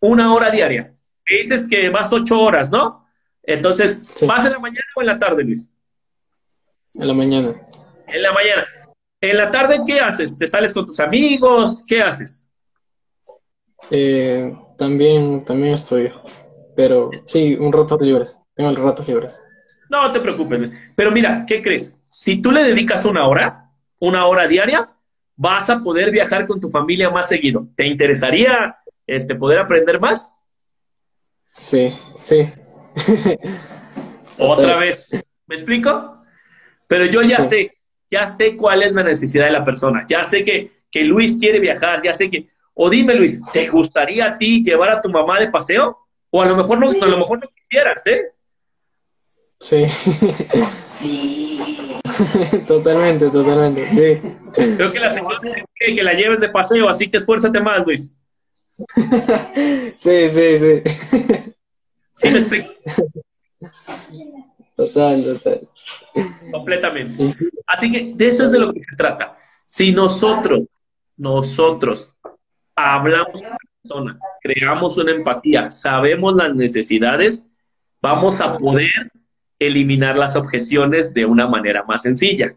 una 0.00 0.34
hora 0.34 0.50
diaria. 0.50 0.94
Me 1.28 1.38
dices 1.38 1.66
que 1.68 1.88
vas 1.88 2.12
8 2.12 2.40
horas, 2.40 2.70
¿no? 2.70 3.07
Entonces, 3.48 4.14
¿vas 4.26 4.44
en 4.44 4.52
la 4.52 4.58
mañana 4.58 4.84
o 4.94 5.00
en 5.00 5.06
la 5.06 5.18
tarde, 5.18 5.42
Luis? 5.42 5.74
En 6.94 7.08
la 7.08 7.14
mañana. 7.14 7.54
En 8.08 8.22
la 8.22 8.32
mañana. 8.32 8.66
En 9.22 9.36
la 9.38 9.50
tarde, 9.50 9.80
¿qué 9.86 10.00
haces? 10.00 10.36
¿Te 10.36 10.46
sales 10.46 10.74
con 10.74 10.84
tus 10.84 11.00
amigos? 11.00 11.82
¿Qué 11.88 12.02
haces? 12.02 12.50
Eh, 13.90 14.54
también, 14.76 15.42
también 15.46 15.72
estudio. 15.72 16.22
Pero 16.76 17.10
sí, 17.24 17.56
un 17.58 17.72
rato 17.72 17.98
libres. 17.98 18.38
Tengo 18.54 18.68
el 18.68 18.76
rato 18.76 19.02
libres. 19.06 19.42
No 19.88 20.12
te 20.12 20.20
preocupes. 20.20 20.70
Pero 20.94 21.10
mira, 21.10 21.46
¿qué 21.46 21.62
crees? 21.62 21.98
Si 22.06 22.42
tú 22.42 22.52
le 22.52 22.62
dedicas 22.62 23.06
una 23.06 23.26
hora, 23.26 23.70
una 23.98 24.26
hora 24.26 24.46
diaria, 24.46 24.92
vas 25.36 25.70
a 25.70 25.82
poder 25.82 26.10
viajar 26.10 26.46
con 26.46 26.60
tu 26.60 26.68
familia 26.68 27.08
más 27.08 27.30
seguido. 27.30 27.66
¿Te 27.76 27.86
interesaría 27.86 28.76
este, 29.06 29.34
poder 29.34 29.58
aprender 29.58 29.98
más? 29.98 30.44
Sí, 31.50 31.90
sí. 32.14 32.52
Otra 34.38 34.76
vez. 34.76 35.08
¿Me 35.46 35.54
explico? 35.54 36.16
Pero 36.86 37.06
yo 37.06 37.22
ya 37.22 37.42
sé, 37.42 37.72
ya 38.10 38.26
sé 38.26 38.56
cuál 38.56 38.82
es 38.82 38.92
la 38.92 39.02
necesidad 39.02 39.46
de 39.46 39.52
la 39.52 39.64
persona. 39.64 40.06
Ya 40.08 40.24
sé 40.24 40.44
que, 40.44 40.70
que 40.90 41.04
Luis 41.04 41.38
quiere 41.38 41.60
viajar, 41.60 42.02
ya 42.02 42.14
sé 42.14 42.30
que 42.30 42.48
o 42.80 42.88
dime, 42.88 43.16
Luis, 43.16 43.42
¿te 43.52 43.66
gustaría 43.66 44.26
a 44.26 44.38
ti 44.38 44.62
llevar 44.62 44.90
a 44.90 45.00
tu 45.00 45.10
mamá 45.10 45.40
de 45.40 45.50
paseo? 45.50 45.98
O 46.30 46.40
a 46.40 46.46
lo 46.46 46.54
mejor 46.54 46.78
no, 46.78 46.90
a 46.90 47.06
lo 47.06 47.18
mejor 47.18 47.40
no 47.40 47.48
quisieras, 47.56 48.06
¿eh? 48.06 48.32
Sí. 49.58 49.84
Sí. 50.80 52.00
totalmente, 52.68 53.30
totalmente, 53.30 53.88
sí. 53.88 54.20
Creo 54.76 54.92
que 54.92 55.00
la 55.00 55.10
señora 55.10 55.36
quiere 55.74 55.96
que 55.96 56.02
la 56.04 56.12
lleves 56.12 56.38
de 56.38 56.50
paseo, 56.50 56.88
así 56.88 57.10
que 57.10 57.16
esfuérzate 57.16 57.60
más, 57.60 57.84
Luis. 57.84 58.16
sí, 59.96 60.30
sí, 60.30 60.58
sí. 60.60 60.82
¿Sí 62.18 62.30
me 62.30 62.38
explico? 62.38 62.68
Total, 64.76 65.24
total. 65.24 65.60
Completamente. 66.52 67.28
Así 67.66 67.92
que 67.92 68.12
de 68.14 68.28
eso 68.28 68.44
es 68.44 68.52
de 68.52 68.58
lo 68.58 68.72
que 68.72 68.82
se 68.84 68.96
trata. 68.96 69.36
Si 69.66 69.92
nosotros, 69.92 70.62
nosotros 71.16 72.14
hablamos 72.74 73.32
con 73.32 73.42
la 73.42 73.56
persona, 73.82 74.18
creamos 74.40 74.96
una 74.96 75.12
empatía, 75.12 75.70
sabemos 75.70 76.34
las 76.34 76.54
necesidades, 76.54 77.52
vamos 78.00 78.40
a 78.40 78.56
poder 78.58 78.90
eliminar 79.58 80.16
las 80.16 80.36
objeciones 80.36 81.12
de 81.14 81.26
una 81.26 81.46
manera 81.46 81.82
más 81.84 82.02
sencilla. 82.02 82.54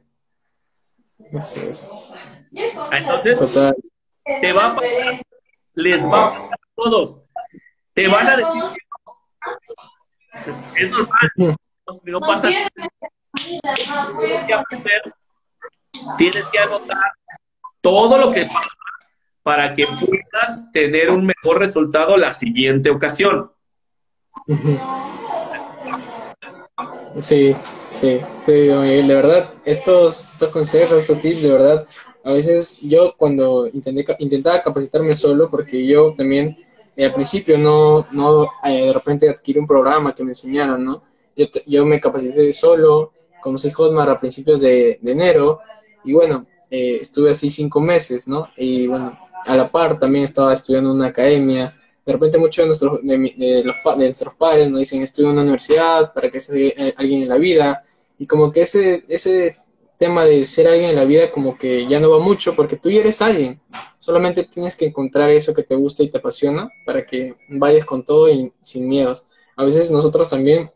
Entonces, 1.17 1.89
te 4.41 4.54
va 4.54 4.71
a 4.71 4.76
pasar, 4.76 5.21
les 5.74 6.04
va 6.04 6.28
a 6.28 6.32
pasar 6.32 6.54
a 6.54 6.67
todos. 6.76 7.26
Te 7.93 8.08
van 8.08 8.28
a 8.28 8.38
decir 8.38 8.62
que 8.74 8.90
es 10.75 10.91
normal, 10.91 11.56
no 12.04 12.19
pasa 12.19 12.49
Tienes 13.34 14.45
que 14.45 14.54
aprender, 14.54 15.13
tienes 16.17 16.45
que 16.47 16.60
anotar 16.60 17.12
todo 17.82 18.17
lo 18.17 18.32
que 18.32 18.45
pasa 18.45 18.69
para 19.43 19.73
que 19.73 19.86
puedas 19.86 20.71
tener 20.71 21.10
un 21.10 21.25
mejor 21.25 21.60
resultado 21.60 22.17
la 22.17 22.34
siguiente 22.34 22.89
ocasión. 22.89 23.51
Sí, 27.19 27.56
sí, 27.95 28.19
sí, 28.45 28.51
de 28.51 29.15
verdad, 29.15 29.49
estos, 29.65 30.34
estos 30.34 30.49
consejos, 30.49 30.97
estos 30.97 31.19
tips, 31.19 31.43
de 31.43 31.51
verdad, 31.51 31.88
a 32.23 32.34
veces 32.34 32.80
yo 32.82 33.15
cuando 33.17 33.67
intenté, 33.67 34.15
intentaba 34.19 34.62
capacitarme 34.62 35.13
solo, 35.13 35.49
porque 35.49 35.86
yo 35.86 36.13
también 36.13 36.58
eh, 36.95 37.06
al 37.06 37.13
principio 37.13 37.58
no, 37.58 38.06
no 38.12 38.43
eh, 38.65 38.88
de 38.88 38.93
repente 38.93 39.30
adquirí 39.30 39.60
un 39.60 39.67
programa 39.67 40.13
que 40.13 40.23
me 40.23 40.32
enseñaran, 40.32 40.84
¿no? 40.84 41.04
Yo, 41.36 41.47
yo 41.65 41.86
me 41.86 41.99
capacité 41.99 42.51
solo, 42.51 43.13
conocí 43.41 43.71
Hotmart 43.71 44.10
a 44.10 44.19
principios 44.19 44.62
de, 44.62 44.99
enero, 45.04 45.60
y 46.04 46.13
bueno, 46.13 46.45
eh, 46.69 46.97
estuve 47.01 47.32
así 47.32 47.49
cinco 47.49 47.82
meses, 47.82 48.27
¿no? 48.27 48.49
Y 48.56 48.88
bueno, 48.88 49.17
a 49.45 49.56
la 49.56 49.69
par 49.69 49.99
también 49.99 50.23
estaba 50.23 50.54
estudiando 50.54 50.91
en 50.91 50.97
una 50.97 51.08
academia. 51.08 51.75
De 52.06 52.13
repente 52.13 52.38
muchos 52.38 52.63
de 52.63 52.67
nuestros, 52.67 52.99
de, 53.04 53.63
los, 53.63 53.97
de 53.97 54.06
nuestros 54.06 54.36
padres 54.36 54.69
nos 54.69 54.80
dicen 54.80 55.01
estudia 55.01 55.30
en 55.30 55.34
una 55.34 55.41
universidad 55.43 56.13
para 56.13 56.32
que 56.32 56.41
sea 56.41 56.56
eh, 56.56 56.93
alguien 56.97 57.23
en 57.23 57.30
la 57.30 57.38
vida. 57.38 57.84
Y 58.17 58.27
como 58.27 58.51
que 58.51 58.62
ese, 58.62 59.04
ese 59.08 59.56
tema 60.02 60.26
de 60.26 60.44
ser 60.46 60.68
alguien 60.68 60.90
en 60.90 60.96
la 60.96 61.06
vida 61.06 61.30
como 61.30 61.56
que 61.56 61.86
ya 61.86 62.00
no 62.00 62.10
va 62.10 62.18
mucho 62.18 62.56
porque 62.56 62.76
tú 62.76 62.90
ya 62.90 63.02
eres 63.02 63.22
alguien. 63.22 63.62
Solamente 64.00 64.46
tienes 64.46 64.76
que 64.76 64.86
encontrar 64.86 65.30
eso 65.30 65.54
que 65.54 65.62
te 65.62 65.76
gusta 65.76 66.02
y 66.02 66.10
te 66.10 66.18
apasiona 66.18 66.72
para 66.88 67.06
que 67.06 67.36
vayas 67.50 67.86
con 67.86 68.04
todo 68.04 68.28
y 68.28 68.52
sin 68.60 68.90
miedos. 68.90 69.26
A 69.56 69.64
veces 69.64 69.92
nosotros 69.92 70.28
también, 70.28 70.72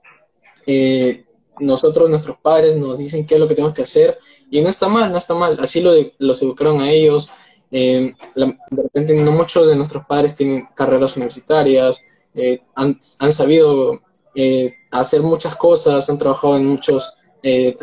eh, 0.68 1.26
nosotros, 1.60 2.08
nuestros 2.08 2.38
padres 2.38 2.76
nos 2.76 3.00
dicen 3.00 3.26
qué 3.26 3.34
es 3.34 3.40
lo 3.40 3.48
que 3.48 3.56
tenemos 3.56 3.74
que 3.74 3.82
hacer 3.82 4.20
y 4.52 4.62
no 4.62 4.70
está 4.70 4.88
mal, 4.90 5.12
no 5.12 5.18
está 5.18 5.34
mal. 5.34 5.58
Así 5.60 5.82
lo 5.82 5.92
los 6.20 6.44
educaron 6.44 6.80
a 6.82 6.92
ellos, 6.92 7.32
eh, 7.72 8.14
de 8.36 8.84
repente 8.84 9.16
no 9.16 9.32
muchos 9.32 9.68
de 9.68 9.76
nuestros 9.76 10.06
padres 10.06 10.36
tienen 10.36 10.70
carreras 10.76 11.18
universitarias, 11.18 12.00
eh, 12.36 12.62
han, 12.76 13.02
sabido 13.02 14.02
eh, 14.36 14.76
hacer 14.92 15.24
muchas 15.24 15.56
cosas, 15.56 16.08
han 16.12 16.20
trabajado 16.20 16.58
en 16.58 16.68
muchos 16.68 17.12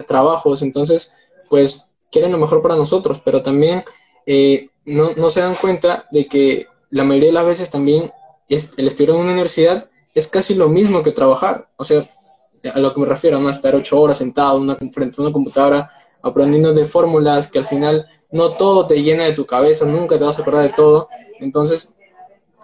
trabajos, 0.09 0.61
entonces, 0.63 1.13
pues 1.53 1.93
quieren 2.11 2.33
lo 2.33 2.38
mejor 2.38 2.62
para 2.62 2.77
nosotros, 2.77 3.21
pero 3.23 3.43
también 3.43 3.85
no, 4.87 5.12
no, 5.15 5.29
se 5.29 5.41
dan 5.41 5.55
cuenta 5.55 6.07
de 6.11 6.27
que 6.27 6.67
la 6.88 7.05
mayoría 7.05 7.29
de 7.29 7.35
las 7.35 7.45
veces 7.45 7.69
también 7.69 8.11
el 8.49 8.87
estudiar 8.87 9.11
en 9.11 9.17
una 9.17 9.33
universidad 9.33 9.91
es 10.15 10.29
casi 10.29 10.55
lo 10.55 10.71
mismo 10.71 11.03
que 11.03 11.12
trabajar. 11.12 11.69
O 11.77 11.85
sea, 11.85 12.03
a 12.73 12.79
lo 12.79 12.95
que 12.95 13.01
me 13.01 13.07
refiero, 13.07 13.38
no 13.38 13.51
estar 13.51 13.75
ocho 13.75 14.01
horas 14.01 14.17
sentado 14.17 14.57
una, 14.57 14.79
frente 14.93 15.17
a 15.19 15.25
una 15.25 15.33
computadora 15.33 15.91
aprendiendo 16.23 16.73
de 16.73 16.87
fórmulas 16.87 17.49
que 17.49 17.59
al 17.59 17.67
final 17.67 18.07
no 18.31 18.53
todo 18.53 18.87
te 18.87 19.03
llena 19.03 19.25
de 19.25 19.33
tu 19.33 19.45
cabeza, 19.45 19.85
nunca 19.85 20.19
te 20.19 20.25
vas 20.25 20.38
a 20.38 20.43
acordar 20.43 20.62
de 20.62 20.75
todo. 20.75 21.09
Entonces, 21.41 21.95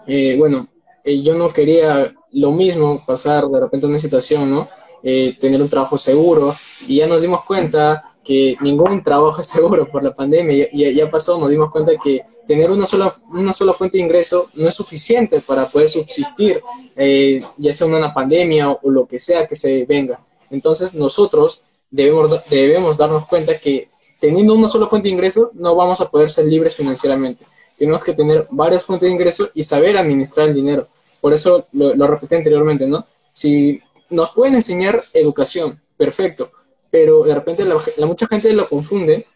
eh, 0.06 0.36
bueno, 0.38 0.68
eh, 1.04 1.22
yo 1.22 1.34
no 1.34 1.52
quería 1.52 2.14
lo 2.32 2.52
mismo, 2.52 3.02
pasar 3.06 3.46
de 3.48 3.60
repente 3.60 3.86
una 3.86 3.98
situación, 3.98 4.50
¿no? 4.50 4.68
Eh, 5.02 5.36
tener 5.40 5.60
un 5.62 5.68
trabajo 5.68 5.96
seguro 5.96 6.54
y 6.88 6.96
ya 6.96 7.06
nos 7.06 7.22
dimos 7.22 7.44
cuenta 7.44 8.16
que 8.28 8.58
ningún 8.60 9.02
trabajo 9.02 9.40
es 9.40 9.46
seguro 9.46 9.90
por 9.90 10.04
la 10.04 10.14
pandemia. 10.14 10.68
Ya, 10.70 10.90
ya 10.90 11.10
pasó, 11.10 11.38
nos 11.38 11.48
dimos 11.48 11.70
cuenta 11.70 11.92
que 11.96 12.20
tener 12.46 12.70
una 12.70 12.84
sola, 12.84 13.10
una 13.32 13.54
sola 13.54 13.72
fuente 13.72 13.96
de 13.96 14.04
ingreso 14.04 14.46
no 14.56 14.68
es 14.68 14.74
suficiente 14.74 15.40
para 15.40 15.64
poder 15.64 15.88
subsistir, 15.88 16.60
eh, 16.94 17.42
ya 17.56 17.72
sea 17.72 17.86
una 17.86 18.12
pandemia 18.12 18.70
o, 18.70 18.90
lo 18.90 19.06
que 19.06 19.18
sea 19.18 19.46
que 19.46 19.56
se 19.56 19.86
venga. 19.86 20.20
Entonces 20.50 20.92
nosotros 20.92 21.62
debemos, 21.90 22.30
debemos 22.50 22.98
darnos 22.98 23.26
cuenta 23.26 23.56
que 23.56 23.88
teniendo 24.20 24.52
una 24.52 24.68
sola 24.68 24.88
fuente 24.88 25.08
de 25.08 25.14
ingreso 25.14 25.50
no 25.54 25.74
vamos 25.74 26.02
a 26.02 26.10
poder 26.10 26.28
ser 26.28 26.44
libres 26.44 26.76
financieramente. 26.76 27.46
Tenemos 27.78 28.04
que 28.04 28.12
tener 28.12 28.46
varias 28.50 28.84
fuentes 28.84 29.06
de 29.06 29.14
ingreso 29.14 29.48
y 29.54 29.62
saber 29.62 29.96
administrar 29.96 30.50
el 30.50 30.54
dinero. 30.54 30.86
Por 31.22 31.32
eso 31.32 31.66
lo, 31.72 31.94
lo 31.94 32.06
repetí 32.06 32.34
anteriormente, 32.34 32.86
¿no? 32.86 33.06
Si 33.32 33.80
nos 34.10 34.32
pueden 34.32 34.56
enseñar 34.56 35.02
educación, 35.14 35.80
perfecto, 35.96 36.50
pero 36.90 37.24
de 37.24 37.34
repente 37.34 37.64
la, 37.64 38.06
mucha 38.06 38.26
gente 38.26 38.52
lo 38.52 38.68
confunde 38.68 39.26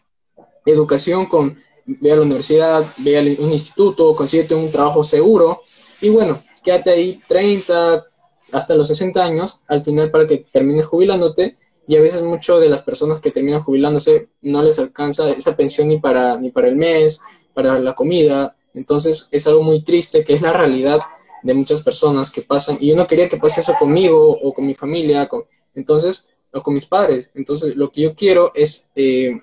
educación 0.65 1.25
con 1.27 1.57
ve 1.85 2.11
a 2.11 2.15
la 2.15 2.21
universidad, 2.21 2.85
ve 2.97 3.17
a 3.17 3.43
un 3.43 3.51
instituto, 3.51 4.15
consíguete 4.15 4.55
un 4.55 4.71
trabajo 4.71 5.03
seguro 5.03 5.61
y 6.01 6.09
bueno, 6.09 6.41
quédate 6.63 6.91
ahí 6.91 7.19
30 7.27 8.05
hasta 8.53 8.75
los 8.75 8.87
60 8.87 9.23
años 9.23 9.59
al 9.67 9.83
final 9.83 10.11
para 10.11 10.27
que 10.27 10.45
termines 10.51 10.85
jubilándote 10.85 11.57
y 11.87 11.97
a 11.97 12.01
veces 12.01 12.21
mucho 12.21 12.59
de 12.59 12.69
las 12.69 12.81
personas 12.81 13.19
que 13.19 13.31
terminan 13.31 13.61
jubilándose 13.61 14.29
no 14.41 14.61
les 14.61 14.79
alcanza 14.79 15.29
esa 15.31 15.57
pensión 15.57 15.89
ni 15.89 15.99
para 15.99 16.37
ni 16.37 16.49
para 16.51 16.69
el 16.69 16.77
mes, 16.77 17.19
para 17.53 17.79
la 17.79 17.93
comida, 17.93 18.55
entonces 18.73 19.27
es 19.31 19.45
algo 19.47 19.63
muy 19.63 19.81
triste 19.81 20.23
que 20.23 20.33
es 20.33 20.41
la 20.41 20.53
realidad 20.53 21.01
de 21.43 21.53
muchas 21.53 21.81
personas 21.81 22.31
que 22.31 22.41
pasan 22.41 22.77
y 22.79 22.87
yo 22.87 22.95
no 22.95 23.05
quería 23.05 23.27
que 23.27 23.37
pase 23.37 23.59
eso 23.59 23.75
conmigo 23.77 24.37
o 24.41 24.53
con 24.53 24.65
mi 24.65 24.73
familia, 24.73 25.29
entonces 25.75 26.27
o 26.53 26.61
con 26.61 26.73
mis 26.73 26.85
padres. 26.85 27.31
Entonces, 27.33 27.75
lo 27.75 27.89
que 27.91 28.01
yo 28.01 28.13
quiero 28.13 28.51
es 28.53 28.89
eh, 28.95 29.39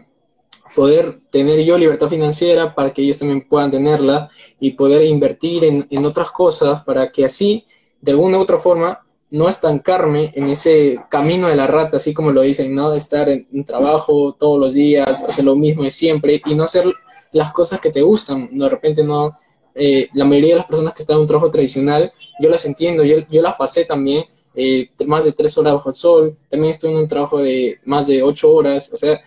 poder 0.74 1.18
tener 1.30 1.60
yo 1.64 1.76
libertad 1.76 2.08
financiera 2.08 2.74
para 2.74 2.92
que 2.92 3.02
ellos 3.02 3.18
también 3.18 3.46
puedan 3.48 3.70
tenerla 3.70 4.30
y 4.58 4.72
poder 4.72 5.02
invertir 5.04 5.64
en, 5.64 5.86
en, 5.90 6.06
otras 6.06 6.30
cosas 6.30 6.82
para 6.82 7.10
que 7.10 7.24
así, 7.24 7.64
de 8.00 8.12
alguna 8.12 8.38
u 8.38 8.42
otra 8.42 8.58
forma, 8.58 9.00
no 9.30 9.48
estancarme 9.48 10.32
en 10.34 10.48
ese 10.48 11.00
camino 11.08 11.48
de 11.48 11.56
la 11.56 11.66
rata, 11.66 11.98
así 11.98 12.12
como 12.12 12.32
lo 12.32 12.42
dicen, 12.42 12.74
¿no? 12.74 12.92
Estar 12.94 13.28
en 13.28 13.46
un 13.52 13.64
trabajo 13.64 14.34
todos 14.38 14.58
los 14.58 14.72
días, 14.72 15.22
hacer 15.22 15.44
lo 15.44 15.54
mismo 15.54 15.84
de 15.84 15.90
siempre 15.90 16.42
y 16.44 16.54
no 16.54 16.64
hacer 16.64 16.84
las 17.32 17.52
cosas 17.52 17.80
que 17.80 17.90
te 17.90 18.02
gustan. 18.02 18.48
De 18.52 18.68
repente 18.68 19.04
no, 19.04 19.38
eh, 19.74 20.08
la 20.14 20.24
mayoría 20.24 20.54
de 20.54 20.58
las 20.58 20.66
personas 20.66 20.94
que 20.94 21.02
están 21.02 21.16
en 21.16 21.22
un 21.22 21.26
trabajo 21.28 21.50
tradicional, 21.50 22.12
yo 22.40 22.50
las 22.50 22.64
entiendo, 22.64 23.04
yo, 23.04 23.18
yo 23.30 23.40
las 23.40 23.54
pasé 23.54 23.84
también, 23.84 24.24
eh, 24.54 24.90
más 25.06 25.24
de 25.24 25.32
tres 25.32 25.56
horas 25.58 25.74
bajo 25.74 25.90
el 25.90 25.94
sol, 25.94 26.36
también 26.48 26.72
estoy 26.72 26.90
en 26.90 26.98
un 26.98 27.08
trabajo 27.08 27.38
de 27.38 27.78
más 27.84 28.06
de 28.06 28.22
ocho 28.22 28.50
horas, 28.50 28.90
o 28.92 28.96
sea, 28.96 29.20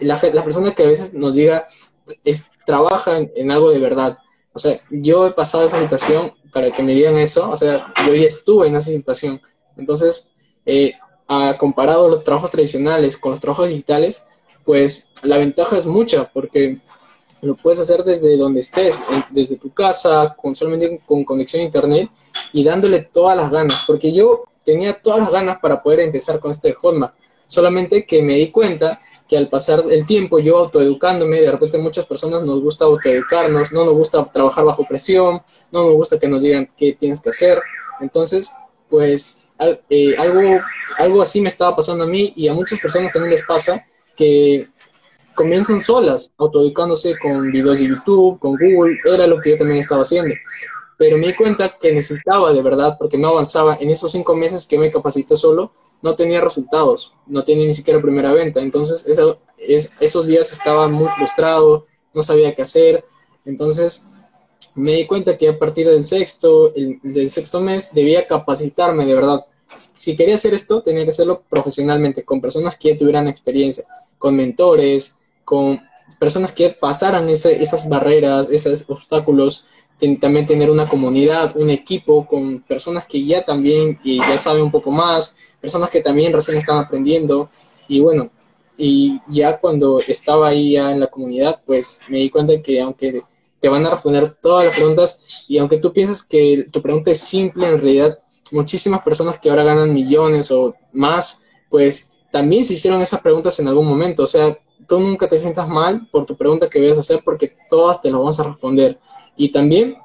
la, 0.00 0.18
persona 0.18 0.72
que 0.72 0.82
a 0.82 0.86
veces 0.86 1.14
nos 1.14 1.34
diga, 1.34 1.66
es, 2.24 2.46
trabaja 2.66 3.18
en, 3.18 3.50
algo 3.50 3.70
de 3.70 3.78
verdad, 3.78 4.18
o 4.52 4.58
sea, 4.58 4.80
yo 4.90 5.26
he 5.26 5.32
pasado 5.32 5.66
esa 5.66 5.80
situación 5.80 6.32
para 6.52 6.70
que 6.70 6.82
me 6.82 6.94
digan 6.94 7.16
eso, 7.18 7.50
o 7.50 7.56
sea, 7.56 7.92
yo 8.06 8.14
ya 8.14 8.26
estuve 8.26 8.66
en 8.66 8.76
esa 8.76 8.90
situación, 8.90 9.40
entonces, 9.76 10.32
eh, 10.66 10.92
comparado 11.58 12.08
los 12.08 12.24
trabajos 12.24 12.50
tradicionales 12.50 13.16
con 13.16 13.30
los 13.30 13.40
trabajos 13.40 13.68
digitales, 13.68 14.24
pues 14.64 15.12
la 15.22 15.38
ventaja 15.38 15.76
es 15.76 15.86
mucha, 15.86 16.30
porque 16.32 16.80
lo 17.42 17.56
puedes 17.56 17.80
hacer 17.80 18.04
desde 18.04 18.36
donde 18.36 18.60
estés, 18.60 18.96
desde 19.30 19.56
tu 19.56 19.72
casa, 19.72 20.34
con 20.40 20.54
solamente 20.54 21.00
con 21.06 21.24
conexión 21.24 21.62
a 21.62 21.64
internet 21.64 22.10
y 22.52 22.64
dándole 22.64 23.00
todas 23.00 23.36
las 23.36 23.50
ganas, 23.50 23.84
porque 23.86 24.12
yo 24.12 24.44
tenía 24.64 24.94
todas 24.94 25.20
las 25.20 25.30
ganas 25.30 25.58
para 25.60 25.82
poder 25.82 26.00
empezar 26.00 26.40
con 26.40 26.50
este 26.50 26.72
Hotmart, 26.74 27.14
solamente 27.46 28.04
que 28.04 28.22
me 28.22 28.34
di 28.34 28.50
cuenta 28.50 29.00
que 29.28 29.36
al 29.36 29.48
pasar 29.48 29.84
el 29.90 30.06
tiempo 30.06 30.38
yo 30.38 30.58
autoeducándome, 30.58 31.40
de 31.40 31.52
repente 31.52 31.78
muchas 31.78 32.06
personas 32.06 32.42
nos 32.42 32.62
gusta 32.62 32.86
autoeducarnos, 32.86 33.72
no 33.72 33.84
nos 33.84 33.94
gusta 33.94 34.24
trabajar 34.24 34.64
bajo 34.64 34.86
presión, 34.86 35.42
no 35.70 35.84
nos 35.84 35.94
gusta 35.94 36.18
que 36.18 36.28
nos 36.28 36.42
digan 36.42 36.68
qué 36.76 36.94
tienes 36.94 37.20
que 37.20 37.30
hacer, 37.30 37.60
entonces 38.00 38.50
pues 38.88 39.38
eh, 39.90 40.14
algo, 40.18 40.40
algo 40.98 41.22
así 41.22 41.40
me 41.42 41.48
estaba 41.48 41.76
pasando 41.76 42.04
a 42.04 42.06
mí 42.06 42.32
y 42.36 42.48
a 42.48 42.54
muchas 42.54 42.80
personas 42.80 43.12
también 43.12 43.32
les 43.32 43.42
pasa 43.42 43.84
que 44.16 44.68
comienzan 45.38 45.78
solas, 45.78 46.32
autoeducándose 46.36 47.16
con 47.16 47.52
videos 47.52 47.78
de 47.78 47.86
YouTube, 47.86 48.40
con 48.40 48.56
Google, 48.56 48.98
era 49.04 49.24
lo 49.28 49.40
que 49.40 49.50
yo 49.50 49.58
también 49.58 49.78
estaba 49.78 50.02
haciendo. 50.02 50.34
Pero 50.96 51.16
me 51.16 51.28
di 51.28 51.34
cuenta 51.34 51.68
que 51.80 51.92
necesitaba 51.92 52.52
de 52.52 52.60
verdad, 52.60 52.96
porque 52.98 53.16
no 53.16 53.28
avanzaba. 53.28 53.76
En 53.80 53.88
esos 53.88 54.10
cinco 54.10 54.34
meses 54.34 54.66
que 54.66 54.76
me 54.76 54.90
capacité 54.90 55.36
solo, 55.36 55.70
no 56.02 56.16
tenía 56.16 56.40
resultados, 56.40 57.12
no 57.28 57.44
tenía 57.44 57.66
ni 57.66 57.72
siquiera 57.72 58.02
primera 58.02 58.32
venta. 58.32 58.60
Entonces, 58.60 59.04
es, 59.58 59.92
esos 60.00 60.26
días 60.26 60.50
estaba 60.50 60.88
muy 60.88 61.08
frustrado, 61.10 61.86
no 62.12 62.22
sabía 62.24 62.52
qué 62.56 62.62
hacer. 62.62 63.04
Entonces, 63.44 64.06
me 64.74 64.94
di 64.94 65.06
cuenta 65.06 65.38
que 65.38 65.50
a 65.50 65.56
partir 65.56 65.88
del 65.88 66.04
sexto, 66.04 66.72
del 66.74 67.30
sexto 67.30 67.60
mes, 67.60 67.94
debía 67.94 68.26
capacitarme 68.26 69.06
de 69.06 69.14
verdad. 69.14 69.46
Si 69.76 70.16
quería 70.16 70.34
hacer 70.34 70.52
esto, 70.52 70.82
tenía 70.82 71.04
que 71.04 71.10
hacerlo 71.10 71.44
profesionalmente, 71.48 72.24
con 72.24 72.40
personas 72.40 72.76
que 72.76 72.92
ya 72.92 72.98
tuvieran 72.98 73.28
experiencia, 73.28 73.84
con 74.18 74.34
mentores, 74.34 75.14
con 75.48 75.80
personas 76.18 76.52
que 76.52 76.68
pasaran 76.68 77.26
esas 77.30 77.88
barreras, 77.88 78.50
esos 78.50 78.84
obstáculos, 78.90 79.64
también 80.20 80.44
tener 80.44 80.70
una 80.70 80.86
comunidad, 80.86 81.56
un 81.56 81.70
equipo 81.70 82.26
con 82.26 82.60
personas 82.60 83.06
que 83.06 83.24
ya 83.24 83.42
también 83.46 83.98
y 84.04 84.18
ya 84.18 84.36
saben 84.36 84.64
un 84.64 84.70
poco 84.70 84.90
más, 84.90 85.36
personas 85.58 85.88
que 85.88 86.02
también 86.02 86.34
recién 86.34 86.58
están 86.58 86.76
aprendiendo. 86.76 87.48
Y 87.88 88.00
bueno, 88.00 88.30
y 88.76 89.18
ya 89.28 89.58
cuando 89.58 89.98
estaba 90.06 90.48
ahí 90.48 90.72
ya 90.72 90.92
en 90.92 91.00
la 91.00 91.06
comunidad, 91.06 91.62
pues 91.64 91.98
me 92.08 92.18
di 92.18 92.28
cuenta 92.28 92.60
que 92.60 92.82
aunque 92.82 93.22
te 93.58 93.68
van 93.70 93.86
a 93.86 93.90
responder 93.90 94.36
todas 94.42 94.66
las 94.66 94.76
preguntas 94.76 95.44
y 95.48 95.56
aunque 95.56 95.78
tú 95.78 95.94
piensas 95.94 96.22
que 96.22 96.66
tu 96.70 96.82
pregunta 96.82 97.10
es 97.10 97.20
simple, 97.20 97.66
en 97.66 97.78
realidad 97.78 98.18
muchísimas 98.52 99.02
personas 99.02 99.38
que 99.38 99.48
ahora 99.48 99.64
ganan 99.64 99.94
millones 99.94 100.50
o 100.50 100.74
más, 100.92 101.44
pues 101.70 102.12
también 102.30 102.64
se 102.64 102.74
hicieron 102.74 103.00
esas 103.00 103.22
preguntas 103.22 103.58
en 103.58 103.68
algún 103.68 103.88
momento, 103.88 104.24
o 104.24 104.26
sea, 104.26 104.58
tú 104.88 104.98
nunca 104.98 105.28
te 105.28 105.38
sientas 105.38 105.68
mal 105.68 106.08
por 106.10 106.26
tu 106.26 106.36
pregunta 106.36 106.68
que 106.68 106.80
vayas 106.80 106.96
a 106.96 107.00
hacer 107.00 107.20
porque 107.24 107.52
todas 107.68 108.00
te 108.00 108.10
las 108.10 108.18
vamos 108.18 108.40
a 108.40 108.44
responder. 108.44 108.98
Y 109.36 109.52
también 109.52 109.98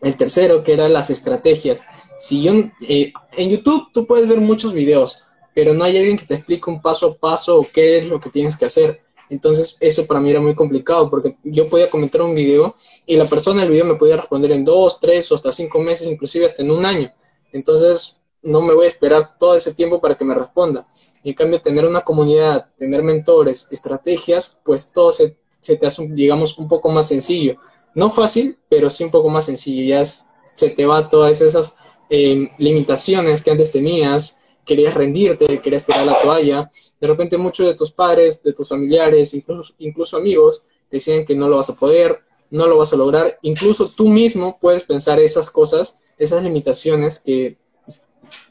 el 0.00 0.16
tercero, 0.16 0.62
que 0.62 0.72
era 0.72 0.88
las 0.88 1.10
estrategias. 1.10 1.82
Si 2.18 2.42
yo, 2.42 2.52
eh, 2.88 3.12
en 3.32 3.50
YouTube 3.50 3.88
tú 3.92 4.06
puedes 4.06 4.28
ver 4.28 4.40
muchos 4.40 4.72
videos, 4.72 5.22
pero 5.54 5.74
no 5.74 5.84
hay 5.84 5.96
alguien 5.96 6.16
que 6.16 6.26
te 6.26 6.34
explique 6.34 6.70
un 6.70 6.80
paso 6.80 7.06
a 7.06 7.14
paso 7.14 7.66
qué 7.72 7.98
es 7.98 8.06
lo 8.06 8.20
que 8.20 8.30
tienes 8.30 8.56
que 8.56 8.66
hacer. 8.66 9.02
Entonces 9.30 9.78
eso 9.80 10.06
para 10.06 10.20
mí 10.20 10.30
era 10.30 10.40
muy 10.40 10.54
complicado 10.54 11.10
porque 11.10 11.36
yo 11.42 11.66
podía 11.68 11.90
comentar 11.90 12.22
un 12.22 12.34
video 12.34 12.74
y 13.06 13.16
la 13.16 13.24
persona 13.24 13.62
del 13.62 13.70
video 13.70 13.84
me 13.84 13.96
podía 13.96 14.16
responder 14.16 14.52
en 14.52 14.64
dos, 14.64 15.00
tres 15.00 15.30
o 15.32 15.34
hasta 15.34 15.50
cinco 15.50 15.80
meses, 15.80 16.06
inclusive 16.06 16.46
hasta 16.46 16.62
en 16.62 16.70
un 16.70 16.84
año. 16.84 17.10
Entonces 17.52 18.16
no 18.44 18.60
me 18.60 18.74
voy 18.74 18.84
a 18.84 18.88
esperar 18.88 19.36
todo 19.38 19.56
ese 19.56 19.74
tiempo 19.74 20.00
para 20.00 20.16
que 20.16 20.24
me 20.24 20.34
responda. 20.34 20.86
En 21.24 21.34
cambio, 21.34 21.60
tener 21.60 21.84
una 21.86 22.02
comunidad, 22.02 22.66
tener 22.76 23.02
mentores, 23.02 23.66
estrategias, 23.70 24.60
pues 24.64 24.92
todo 24.92 25.10
se, 25.10 25.36
te 25.60 25.86
hace, 25.86 26.06
digamos, 26.08 26.58
un 26.58 26.68
poco 26.68 26.90
más 26.90 27.08
sencillo. 27.08 27.56
No 27.94 28.10
fácil, 28.10 28.58
pero 28.68 28.90
sí 28.90 29.04
un 29.04 29.10
poco 29.10 29.30
más 29.30 29.46
sencillo. 29.46 29.96
Ya 29.96 30.04
se 30.04 30.70
te 30.70 30.84
va 30.84 31.08
todas 31.08 31.40
esas 31.40 31.74
em, 32.10 32.50
limitaciones 32.58 33.42
que 33.42 33.50
antes 33.50 33.72
tenías, 33.72 34.36
querías 34.66 34.94
rendirte, 34.94 35.60
querías 35.60 35.86
tirar 35.86 36.04
la 36.04 36.20
toalla. 36.20 36.70
De 37.00 37.06
repente 37.06 37.38
muchos 37.38 37.66
de 37.66 37.74
tus 37.74 37.90
padres, 37.90 38.42
de 38.42 38.52
tus 38.52 38.68
familiares, 38.68 39.32
incluso, 39.32 39.74
incluso 39.78 40.18
amigos, 40.18 40.62
decían 40.90 41.24
que 41.24 41.34
no 41.34 41.48
lo 41.48 41.56
vas 41.56 41.70
a 41.70 41.74
poder, 41.74 42.22
no 42.50 42.66
lo 42.66 42.76
vas 42.76 42.92
a 42.92 42.96
lograr. 42.96 43.38
Incluso 43.42 43.88
tú 43.88 44.08
mismo 44.08 44.58
puedes 44.60 44.84
pensar 44.84 45.18
esas 45.20 45.50
cosas, 45.50 46.00
esas 46.18 46.42
limitaciones 46.42 47.18
que 47.18 47.56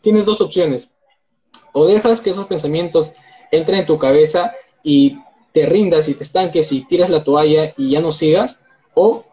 tienes 0.02 0.26
dos 0.26 0.42
opciones 0.42 0.92
o 1.74 1.86
dejas 1.86 2.22
que 2.22 2.30
esos 2.30 2.46
pensamientos 2.46 3.14
entren 3.52 3.80
en 3.80 3.86
tu 3.86 3.98
cabeza 3.98 4.54
y 4.84 5.18
te 5.52 5.66
rindas 5.66 6.10
y 6.10 6.14
te 6.14 6.24
estanques 6.24 6.72
y 6.72 6.86
tiras 6.86 7.10
la 7.10 7.24
toalla 7.24 7.74
y 7.78 7.92
ya 7.92 8.02
no 8.02 8.12
sigas, 8.12 8.60
o 8.96 9.26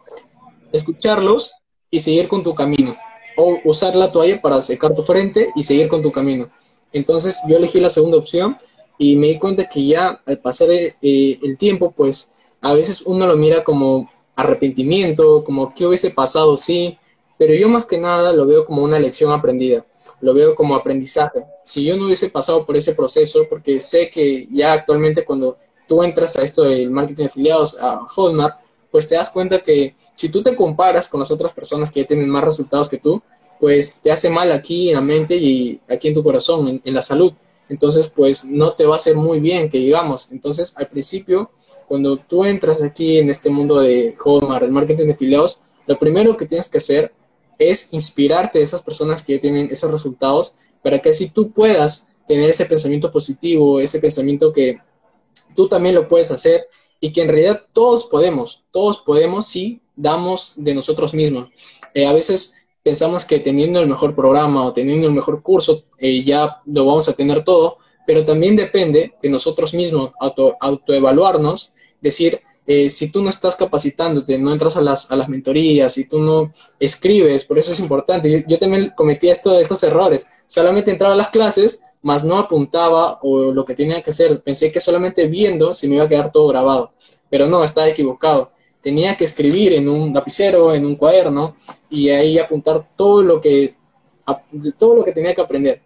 escucharlos 0.71 1.53
y 1.89 1.99
seguir 1.99 2.27
con 2.27 2.43
tu 2.43 2.53
camino. 2.55 2.95
o 3.37 3.59
usar 3.63 3.95
la 3.95 4.11
toalla 4.11 4.41
para 4.41 4.61
secar 4.61 4.93
tu 4.93 5.03
frente 5.03 5.51
y 5.55 5.63
seguir 5.63 5.87
con 5.87 6.01
tu 6.01 6.11
camino. 6.11 6.51
Entonces 6.91 7.37
yo 7.47 7.55
elegí 7.55 7.79
la 7.79 7.89
segunda 7.89 8.17
opción 8.17 8.57
y 8.97 9.15
me 9.15 9.27
di 9.27 9.39
cuenta 9.39 9.69
que 9.69 9.85
ya 9.85 10.21
al 10.27 10.39
pasar 10.39 10.67
eh, 10.69 10.93
el 11.41 11.57
tiempo, 11.57 11.91
pues 11.91 12.29
a 12.59 12.73
veces 12.73 13.01
uno 13.01 13.25
lo 13.25 13.37
mira 13.37 13.63
como 13.63 14.11
arrepentimiento, 14.35 15.45
como 15.45 15.73
qué 15.73 15.87
hubiese 15.87 16.11
pasado, 16.11 16.57
sí, 16.57 16.97
pero 17.39 17.53
yo 17.55 17.69
más 17.69 17.85
que 17.85 17.97
nada 17.97 18.33
lo 18.33 18.45
veo 18.45 18.65
como 18.65 18.83
una 18.83 18.99
lección 18.99 19.31
aprendida, 19.31 19.85
lo 20.19 20.33
veo 20.33 20.55
como 20.55 20.75
aprendizaje. 20.75 21.43
Si 21.63 21.83
yo 21.83 21.97
no 21.97 22.05
hubiese 22.05 22.29
pasado 22.29 22.65
por 22.65 22.75
ese 22.75 22.93
proceso, 22.93 23.45
porque 23.49 23.79
sé 23.79 24.09
que 24.09 24.47
ya 24.51 24.73
actualmente 24.73 25.23
cuando 25.23 25.57
tú 25.87 26.03
entras 26.03 26.35
a 26.35 26.41
esto 26.41 26.63
del 26.63 26.91
marketing 26.91 27.23
de 27.23 27.27
afiliados, 27.27 27.77
a 27.79 27.99
Hotmart, 28.07 28.57
pues 28.91 29.07
te 29.07 29.15
das 29.15 29.29
cuenta 29.29 29.59
que 29.59 29.95
si 30.13 30.29
tú 30.29 30.43
te 30.43 30.55
comparas 30.55 31.07
con 31.07 31.19
las 31.19 31.31
otras 31.31 31.53
personas 31.53 31.89
que 31.89 32.01
ya 32.01 32.07
tienen 32.07 32.29
más 32.29 32.43
resultados 32.43 32.89
que 32.89 32.97
tú, 32.97 33.21
pues 33.59 33.99
te 34.01 34.11
hace 34.11 34.29
mal 34.29 34.51
aquí 34.51 34.89
en 34.89 34.95
la 34.95 35.01
mente 35.01 35.35
y 35.35 35.79
aquí 35.89 36.09
en 36.09 36.13
tu 36.13 36.23
corazón, 36.23 36.81
en, 36.83 36.93
la 36.93 37.01
salud. 37.01 37.31
Entonces, 37.69 38.07
pues 38.07 38.43
no 38.43 38.73
te 38.73 38.85
va 38.85 38.95
a 38.95 38.97
hacer 38.97 39.15
muy 39.15 39.39
bien, 39.39 39.69
que 39.69 39.77
digamos. 39.77 40.31
Entonces, 40.31 40.73
al 40.75 40.87
principio, 40.87 41.51
cuando 41.87 42.17
tú 42.17 42.43
entras 42.43 42.83
aquí 42.83 43.19
en 43.19 43.29
este 43.29 43.49
mundo 43.49 43.79
de 43.79 44.15
Hotmart, 44.17 44.63
el 44.63 44.71
marketing 44.71 45.05
de 45.05 45.13
afiliados, 45.13 45.61
lo 45.85 45.97
primero 45.97 46.35
que 46.35 46.45
tienes 46.45 46.67
que 46.67 46.79
hacer 46.79 47.13
es 47.69 47.93
inspirarte 47.93 48.57
de 48.59 48.63
esas 48.65 48.81
personas 48.81 49.21
que 49.21 49.39
tienen 49.39 49.69
esos 49.71 49.91
resultados 49.91 50.55
para 50.81 50.99
que 50.99 51.09
así 51.09 51.29
tú 51.29 51.51
puedas 51.51 52.13
tener 52.27 52.49
ese 52.49 52.65
pensamiento 52.65 53.11
positivo, 53.11 53.79
ese 53.79 53.99
pensamiento 53.99 54.51
que 54.51 54.77
tú 55.55 55.67
también 55.67 55.95
lo 55.95 56.07
puedes 56.07 56.31
hacer 56.31 56.67
y 56.99 57.11
que 57.11 57.21
en 57.21 57.29
realidad 57.29 57.61
todos 57.73 58.05
podemos, 58.05 58.63
todos 58.71 58.99
podemos 58.99 59.47
si 59.47 59.81
damos 59.95 60.53
de 60.55 60.73
nosotros 60.73 61.13
mismos. 61.13 61.49
Eh, 61.93 62.05
a 62.05 62.13
veces 62.13 62.55
pensamos 62.83 63.25
que 63.25 63.39
teniendo 63.39 63.79
el 63.79 63.87
mejor 63.87 64.15
programa 64.15 64.65
o 64.65 64.73
teniendo 64.73 65.07
el 65.07 65.13
mejor 65.13 65.41
curso 65.41 65.83
eh, 65.97 66.23
ya 66.23 66.61
lo 66.65 66.85
vamos 66.85 67.07
a 67.09 67.13
tener 67.13 67.43
todo, 67.43 67.77
pero 68.07 68.25
también 68.25 68.55
depende 68.55 69.13
de 69.21 69.29
nosotros 69.29 69.73
mismos 69.73 70.11
auto, 70.19 70.57
autoevaluarnos, 70.59 71.73
decir, 72.01 72.41
eh, 72.67 72.89
si 72.89 73.11
tú 73.11 73.21
no 73.21 73.29
estás 73.29 73.55
capacitándote, 73.55 74.37
no 74.37 74.51
entras 74.51 74.77
a 74.77 74.81
las, 74.81 75.11
a 75.11 75.15
las 75.15 75.29
mentorías, 75.29 75.93
si 75.93 76.05
tú 76.05 76.21
no 76.21 76.51
escribes, 76.79 77.45
por 77.45 77.57
eso 77.59 77.71
es 77.71 77.79
importante. 77.79 78.45
Yo, 78.47 78.59
también 78.59 78.93
cometí 78.95 79.29
esto, 79.29 79.59
estos 79.59 79.83
errores. 79.83 80.27
Solamente 80.47 80.91
entraba 80.91 81.13
a 81.13 81.17
las 81.17 81.29
clases, 81.29 81.83
mas 82.01 82.23
no 82.23 82.37
apuntaba 82.37 83.19
o 83.21 83.51
lo 83.51 83.65
que 83.65 83.75
tenía 83.75 84.01
que 84.01 84.11
hacer. 84.11 84.41
Pensé 84.41 84.71
que 84.71 84.79
solamente 84.79 85.27
viendo 85.27 85.73
se 85.73 85.87
me 85.87 85.95
iba 85.95 86.05
a 86.05 86.09
quedar 86.09 86.31
todo 86.31 86.47
grabado, 86.47 86.93
pero 87.29 87.47
no, 87.47 87.63
estaba 87.63 87.89
equivocado 87.89 88.51
tenía 88.81 89.15
que 89.15 89.25
escribir 89.25 89.73
en 89.73 89.87
un 89.87 90.13
lapicero, 90.13 90.73
en 90.73 90.85
un 90.85 90.95
cuaderno, 90.95 91.55
y 91.89 92.09
ahí 92.09 92.37
apuntar 92.37 92.89
todo 92.95 93.23
lo 93.23 93.39
que, 93.39 93.71
todo 94.77 94.95
lo 94.95 95.03
que 95.03 95.11
tenía 95.11 95.33
que 95.33 95.41
aprender. 95.41 95.81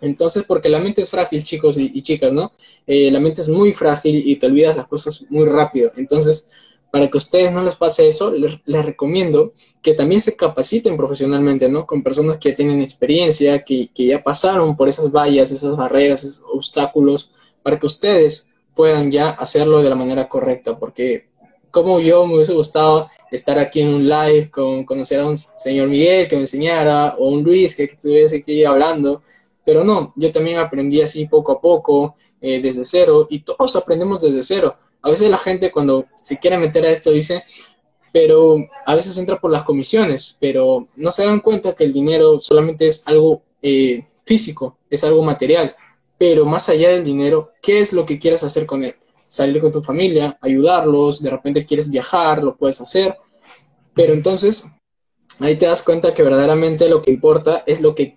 Entonces, 0.00 0.44
porque 0.46 0.68
la 0.68 0.78
mente 0.78 1.02
es 1.02 1.10
frágil, 1.10 1.42
chicos 1.42 1.76
y, 1.78 2.00
chicas, 2.02 2.32
¿no? 2.32 2.52
Eh, 2.86 3.10
la 3.10 3.20
mente 3.20 3.40
es 3.40 3.48
muy 3.48 3.72
frágil 3.72 4.22
y 4.26 4.36
te 4.36 4.46
olvidas 4.46 4.76
las 4.76 4.86
cosas 4.86 5.24
muy 5.30 5.46
rápido. 5.46 5.92
Entonces, 5.96 6.50
para 6.90 7.08
que 7.08 7.16
a 7.16 7.18
ustedes 7.18 7.52
no 7.52 7.62
les 7.62 7.76
pase 7.76 8.08
eso, 8.08 8.30
les, 8.30 8.58
recomiendo 8.66 9.52
que 9.82 9.94
también 9.94 10.20
se 10.20 10.36
capaciten 10.36 10.96
profesionalmente, 10.96 11.68
¿no? 11.68 11.86
Con 11.86 12.02
personas 12.02 12.38
que 12.38 12.52
tienen 12.52 12.80
experiencia, 12.80 13.62
que, 13.64 13.90
que 13.94 14.06
ya 14.06 14.22
pasaron 14.22 14.76
por 14.76 14.88
esas 14.88 15.10
vallas, 15.10 15.50
esas 15.50 15.76
barreras, 15.76 16.24
esos 16.24 16.44
obstáculos, 16.52 17.30
para 17.62 17.78
que 17.78 17.86
ustedes 17.86 18.48
puedan 18.74 19.10
ya 19.10 19.30
hacerlo 19.30 19.82
de 19.82 19.90
la 19.90 19.96
manera 19.96 20.28
correcta, 20.28 20.78
porque 20.78 21.26
como 21.70 22.00
yo 22.00 22.26
me 22.26 22.36
hubiese 22.36 22.54
gustado 22.54 23.08
estar 23.30 23.58
aquí 23.58 23.80
en 23.80 23.88
un 23.88 24.08
live, 24.08 24.50
con 24.50 24.84
conocer 24.84 25.20
a 25.20 25.26
un 25.26 25.36
señor 25.36 25.88
Miguel 25.88 26.28
que 26.28 26.36
me 26.36 26.42
enseñara, 26.42 27.14
o 27.18 27.28
un 27.28 27.42
Luis 27.42 27.74
que, 27.74 27.84
estuviese 27.84 28.38
aquí 28.38 28.64
hablando, 28.64 29.22
pero 29.68 29.84
no, 29.84 30.14
yo 30.16 30.32
también 30.32 30.56
aprendí 30.56 31.02
así 31.02 31.26
poco 31.26 31.52
a 31.52 31.60
poco, 31.60 32.14
eh, 32.40 32.58
desde 32.58 32.86
cero, 32.86 33.26
y 33.28 33.40
todos 33.40 33.76
aprendemos 33.76 34.22
desde 34.22 34.42
cero. 34.42 34.74
A 35.02 35.10
veces 35.10 35.28
la 35.28 35.36
gente 35.36 35.70
cuando 35.70 36.06
se 36.16 36.38
quiere 36.38 36.56
meter 36.56 36.86
a 36.86 36.90
esto 36.90 37.10
dice, 37.10 37.44
pero 38.10 38.56
a 38.86 38.94
veces 38.94 39.18
entra 39.18 39.38
por 39.38 39.50
las 39.50 39.64
comisiones, 39.64 40.38
pero 40.40 40.88
no 40.96 41.10
se 41.10 41.26
dan 41.26 41.40
cuenta 41.40 41.74
que 41.74 41.84
el 41.84 41.92
dinero 41.92 42.40
solamente 42.40 42.88
es 42.88 43.06
algo 43.06 43.42
eh, 43.60 44.06
físico, 44.24 44.78
es 44.88 45.04
algo 45.04 45.22
material, 45.22 45.76
pero 46.16 46.46
más 46.46 46.70
allá 46.70 46.88
del 46.88 47.04
dinero, 47.04 47.46
¿qué 47.62 47.80
es 47.80 47.92
lo 47.92 48.06
que 48.06 48.18
quieres 48.18 48.42
hacer 48.44 48.64
con 48.64 48.84
él? 48.84 48.96
salir 49.26 49.60
con 49.60 49.70
tu 49.70 49.82
familia, 49.82 50.38
ayudarlos, 50.40 51.22
de 51.22 51.28
repente 51.28 51.66
quieres 51.66 51.90
viajar, 51.90 52.42
lo 52.42 52.56
puedes 52.56 52.80
hacer, 52.80 53.18
pero 53.92 54.14
entonces 54.14 54.64
ahí 55.40 55.56
te 55.56 55.66
das 55.66 55.82
cuenta 55.82 56.14
que 56.14 56.22
verdaderamente 56.22 56.88
lo 56.88 57.02
que 57.02 57.10
importa 57.10 57.64
es 57.66 57.82
lo 57.82 57.94
que 57.94 58.16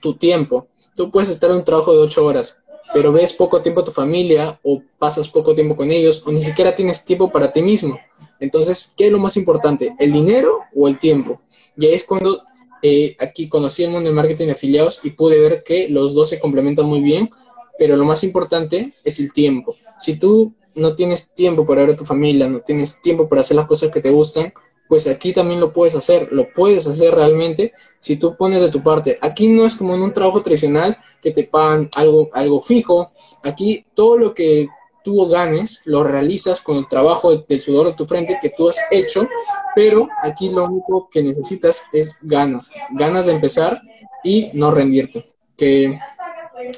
tu 0.00 0.14
tiempo. 0.14 0.68
Tú 0.98 1.10
puedes 1.10 1.30
estar 1.30 1.48
en 1.50 1.56
un 1.56 1.64
trabajo 1.64 1.92
de 1.92 2.00
ocho 2.00 2.26
horas, 2.26 2.58
pero 2.92 3.12
ves 3.12 3.32
poco 3.32 3.62
tiempo 3.62 3.80
a 3.80 3.84
tu 3.84 3.92
familia 3.92 4.60
o 4.62 4.82
pasas 4.98 5.28
poco 5.28 5.54
tiempo 5.54 5.76
con 5.76 5.90
ellos 5.90 6.22
o 6.26 6.32
ni 6.32 6.42
siquiera 6.42 6.74
tienes 6.74 7.04
tiempo 7.04 7.30
para 7.30 7.50
ti 7.52 7.62
mismo. 7.62 7.98
Entonces, 8.40 8.92
¿qué 8.96 9.06
es 9.06 9.12
lo 9.12 9.18
más 9.18 9.36
importante? 9.36 9.94
¿El 9.98 10.12
dinero 10.12 10.58
o 10.74 10.88
el 10.88 10.98
tiempo? 10.98 11.40
Y 11.76 11.86
ahí 11.86 11.94
es 11.94 12.02
cuando 12.04 12.42
eh, 12.82 13.16
aquí 13.20 13.48
conocí 13.48 13.84
el 13.84 13.90
mundo 13.90 14.08
del 14.08 14.16
marketing 14.16 14.46
de 14.46 14.52
afiliados 14.52 15.00
y 15.04 15.10
pude 15.10 15.38
ver 15.38 15.62
que 15.62 15.88
los 15.88 16.14
dos 16.14 16.28
se 16.28 16.40
complementan 16.40 16.86
muy 16.86 17.00
bien 17.00 17.30
pero 17.78 17.96
lo 17.96 18.04
más 18.04 18.24
importante 18.24 18.92
es 19.04 19.20
el 19.20 19.32
tiempo. 19.32 19.74
Si 20.00 20.16
tú 20.16 20.52
no 20.74 20.96
tienes 20.96 21.32
tiempo 21.32 21.64
para 21.64 21.82
ver 21.82 21.90
a 21.90 21.96
tu 21.96 22.04
familia, 22.04 22.48
no 22.48 22.60
tienes 22.60 23.00
tiempo 23.00 23.28
para 23.28 23.40
hacer 23.40 23.56
las 23.56 23.68
cosas 23.68 23.90
que 23.90 24.00
te 24.00 24.10
gustan, 24.10 24.52
pues 24.88 25.06
aquí 25.06 25.32
también 25.32 25.60
lo 25.60 25.72
puedes 25.72 25.94
hacer, 25.94 26.28
lo 26.32 26.50
puedes 26.52 26.86
hacer 26.86 27.14
realmente 27.14 27.72
si 27.98 28.16
tú 28.16 28.36
pones 28.36 28.60
de 28.60 28.70
tu 28.70 28.82
parte. 28.82 29.18
Aquí 29.20 29.48
no 29.48 29.66
es 29.66 29.74
como 29.74 29.94
en 29.94 30.02
un 30.02 30.12
trabajo 30.12 30.42
tradicional 30.42 30.96
que 31.20 31.30
te 31.30 31.44
pagan 31.44 31.90
algo, 31.94 32.30
algo 32.32 32.60
fijo, 32.60 33.12
aquí 33.44 33.84
todo 33.94 34.16
lo 34.16 34.34
que 34.34 34.68
tú 35.04 35.28
ganes 35.28 35.82
lo 35.84 36.04
realizas 36.04 36.60
con 36.60 36.76
el 36.76 36.88
trabajo 36.88 37.34
del 37.34 37.60
sudor 37.60 37.86
de 37.86 37.94
tu 37.94 38.06
frente 38.06 38.38
que 38.40 38.50
tú 38.50 38.68
has 38.68 38.78
hecho, 38.90 39.26
pero 39.74 40.08
aquí 40.22 40.50
lo 40.50 40.64
único 40.66 41.08
que 41.10 41.22
necesitas 41.22 41.84
es 41.92 42.16
ganas, 42.22 42.70
ganas 42.90 43.26
de 43.26 43.32
empezar 43.32 43.80
y 44.24 44.50
no 44.54 44.70
rendirte. 44.70 45.24
Que 45.56 45.98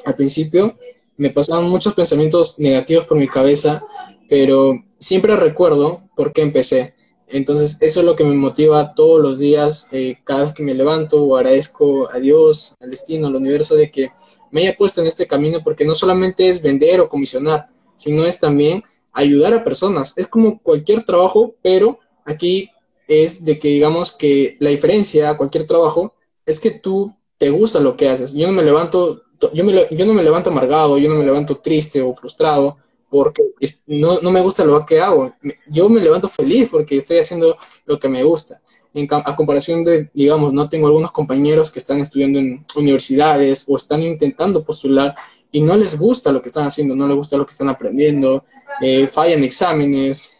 al 0.04 0.14
principio 0.14 0.76
me 1.16 1.30
pasaban 1.30 1.68
muchos 1.68 1.94
pensamientos 1.94 2.58
negativos 2.58 3.06
por 3.06 3.18
mi 3.18 3.28
cabeza, 3.28 3.84
pero 4.28 4.74
siempre 4.98 5.36
recuerdo 5.36 6.00
por 6.14 6.32
qué 6.32 6.42
empecé. 6.42 6.94
Entonces, 7.30 7.78
eso 7.80 8.00
es 8.00 8.06
lo 8.06 8.16
que 8.16 8.24
me 8.24 8.34
motiva 8.34 8.94
todos 8.94 9.20
los 9.20 9.38
días, 9.38 9.88
eh, 9.92 10.16
cada 10.24 10.44
vez 10.44 10.54
que 10.54 10.62
me 10.62 10.74
levanto, 10.74 11.22
o 11.22 11.36
agradezco 11.36 12.10
a 12.10 12.18
Dios, 12.18 12.74
al 12.80 12.90
destino, 12.90 13.28
al 13.28 13.36
universo, 13.36 13.76
de 13.76 13.90
que 13.90 14.10
me 14.50 14.62
haya 14.62 14.76
puesto 14.76 15.00
en 15.00 15.06
este 15.06 15.26
camino, 15.26 15.60
porque 15.62 15.84
no 15.84 15.94
solamente 15.94 16.48
es 16.48 16.60
vender 16.60 17.00
o 17.00 17.08
comisionar, 17.08 17.68
sino 17.96 18.24
es 18.24 18.40
también 18.40 18.82
ayudar 19.12 19.54
a 19.54 19.64
personas. 19.64 20.12
Es 20.16 20.26
como 20.26 20.60
cualquier 20.60 21.04
trabajo, 21.04 21.54
pero 21.62 21.98
aquí 22.24 22.70
es 23.06 23.44
de 23.44 23.58
que 23.58 23.68
digamos 23.68 24.12
que 24.12 24.56
la 24.58 24.70
diferencia 24.70 25.30
a 25.30 25.36
cualquier 25.36 25.66
trabajo 25.66 26.14
es 26.46 26.60
que 26.60 26.70
tú 26.70 27.14
te 27.38 27.50
gusta 27.50 27.80
lo 27.80 27.96
que 27.96 28.08
haces. 28.08 28.32
Yo 28.34 28.46
no 28.46 28.52
me 28.52 28.62
levanto 28.62 29.22
yo, 29.52 29.64
me, 29.64 29.72
yo 29.90 30.06
no 30.06 30.12
me 30.12 30.22
levanto 30.22 30.50
amargado, 30.50 30.98
yo 30.98 31.08
no 31.08 31.16
me 31.16 31.24
levanto 31.24 31.56
triste 31.56 32.02
o 32.02 32.14
frustrado 32.14 32.76
porque 33.10 33.42
no, 33.88 34.20
no, 34.20 34.30
me 34.30 34.40
gusta 34.40 34.64
lo 34.64 34.86
que 34.86 35.00
hago. 35.00 35.34
Yo 35.66 35.88
me 35.88 36.00
levanto 36.00 36.28
feliz 36.28 36.68
porque 36.70 36.96
estoy 36.96 37.18
haciendo 37.18 37.56
lo 37.84 37.98
que 37.98 38.08
me 38.08 38.22
gusta. 38.22 38.60
En, 38.94 39.08
a 39.10 39.36
comparación 39.36 39.84
de, 39.84 40.08
digamos, 40.14 40.52
no 40.52 40.68
tengo 40.68 40.86
algunos 40.86 41.10
compañeros 41.10 41.70
que 41.70 41.80
están 41.80 41.98
estudiando 41.98 42.38
en 42.38 42.64
universidades 42.76 43.64
o 43.66 43.76
están 43.76 44.02
intentando 44.02 44.64
postular 44.64 45.14
y 45.52 45.60
no 45.60 45.76
les 45.76 45.98
gusta 45.98 46.30
lo 46.30 46.40
que 46.40 46.48
están 46.48 46.66
haciendo, 46.66 46.94
no 46.94 47.08
les 47.08 47.16
gusta 47.16 47.36
lo 47.36 47.44
que 47.44 47.50
están 47.50 47.68
aprendiendo, 47.68 48.44
eh, 48.80 49.08
fallan 49.08 49.42
exámenes, 49.42 50.30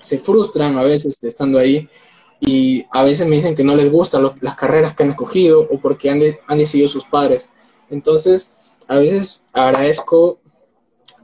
se 0.00 0.18
frustran 0.18 0.78
a 0.78 0.82
veces 0.84 1.18
estando 1.22 1.58
ahí 1.58 1.88
y 2.40 2.86
a 2.92 3.02
veces 3.02 3.26
me 3.26 3.34
dicen 3.34 3.56
que 3.56 3.64
no 3.64 3.74
les 3.74 3.90
gustan 3.90 4.32
las 4.40 4.54
carreras 4.54 4.94
que 4.94 5.02
han 5.02 5.10
escogido 5.10 5.66
o 5.68 5.80
porque 5.80 6.10
han, 6.10 6.20
han 6.46 6.58
decidido 6.58 6.88
sus 6.88 7.04
padres. 7.04 7.48
Entonces, 7.90 8.52
a 8.86 8.96
veces 8.98 9.42
agradezco 9.52 10.38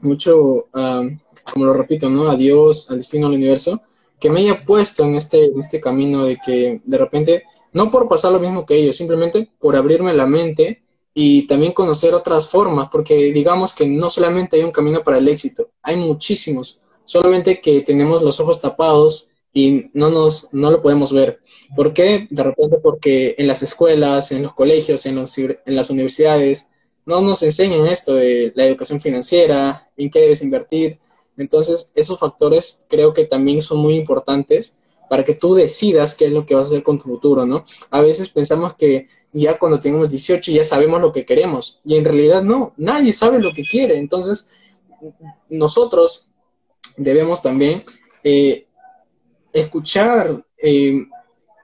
mucho, 0.01 0.67
como 0.71 1.65
lo 1.65 1.73
repito, 1.73 2.09
¿no? 2.09 2.29
A 2.29 2.35
Dios, 2.35 2.89
al 2.89 2.97
destino, 2.97 3.27
al 3.27 3.33
universo, 3.33 3.81
que 4.19 4.29
me 4.29 4.39
haya 4.39 4.63
puesto 4.63 5.03
en 5.03 5.15
este, 5.15 5.51
este 5.59 5.79
camino 5.79 6.25
de 6.25 6.37
que 6.43 6.81
de 6.83 6.97
repente, 6.97 7.43
no 7.73 7.91
por 7.91 8.07
pasar 8.07 8.31
lo 8.31 8.39
mismo 8.39 8.65
que 8.65 8.75
ellos, 8.75 8.95
simplemente 8.95 9.49
por 9.59 9.75
abrirme 9.75 10.13
la 10.13 10.25
mente 10.25 10.83
y 11.13 11.47
también 11.47 11.71
conocer 11.71 12.13
otras 12.13 12.47
formas, 12.49 12.89
porque 12.91 13.15
digamos 13.31 13.73
que 13.73 13.87
no 13.87 14.09
solamente 14.09 14.57
hay 14.57 14.63
un 14.63 14.71
camino 14.71 15.03
para 15.03 15.17
el 15.17 15.27
éxito, 15.27 15.69
hay 15.81 15.95
muchísimos, 15.95 16.81
solamente 17.05 17.61
que 17.61 17.81
tenemos 17.81 18.21
los 18.21 18.39
ojos 18.39 18.61
tapados 18.61 19.31
y 19.53 19.85
no 19.93 20.09
nos 20.09 20.53
no 20.53 20.69
lo 20.69 20.81
podemos 20.81 21.13
ver. 21.13 21.39
¿Por 21.75 21.93
qué? 21.93 22.27
De 22.29 22.43
repente 22.43 22.77
porque 22.83 23.35
en 23.37 23.47
las 23.47 23.63
escuelas, 23.63 24.31
en 24.33 24.43
los 24.43 24.53
colegios, 24.53 25.05
en, 25.05 25.15
los, 25.15 25.37
en 25.37 25.57
las 25.65 25.89
universidades 25.89 26.69
no 27.05 27.21
nos 27.21 27.43
enseñan 27.43 27.85
esto 27.85 28.15
de 28.15 28.51
la 28.55 28.65
educación 28.65 28.99
financiera, 28.99 29.89
en 29.95 30.09
qué 30.09 30.21
debes 30.21 30.41
invertir. 30.41 30.99
Entonces, 31.37 31.91
esos 31.95 32.19
factores 32.19 32.85
creo 32.89 33.13
que 33.13 33.25
también 33.25 33.61
son 33.61 33.79
muy 33.79 33.95
importantes 33.95 34.77
para 35.09 35.23
que 35.23 35.35
tú 35.35 35.53
decidas 35.53 36.15
qué 36.15 36.25
es 36.25 36.31
lo 36.31 36.45
que 36.45 36.55
vas 36.55 36.65
a 36.65 36.67
hacer 36.67 36.83
con 36.83 36.97
tu 36.97 37.05
futuro, 37.05 37.45
¿no? 37.45 37.63
A 37.91 38.01
veces 38.01 38.29
pensamos 38.29 38.73
que 38.73 39.07
ya 39.33 39.59
cuando 39.59 39.79
tenemos 39.79 40.09
18 40.09 40.51
ya 40.51 40.63
sabemos 40.63 41.01
lo 41.01 41.11
que 41.11 41.25
queremos 41.25 41.79
y 41.83 41.97
en 41.97 42.05
realidad 42.05 42.41
no, 42.41 42.73
nadie 42.77 43.13
sabe 43.13 43.39
lo 43.39 43.53
que 43.53 43.63
quiere. 43.63 43.97
Entonces, 43.97 44.49
nosotros 45.49 46.27
debemos 46.97 47.41
también 47.41 47.83
eh, 48.23 48.65
escuchar 49.53 50.43
eh, 50.57 51.05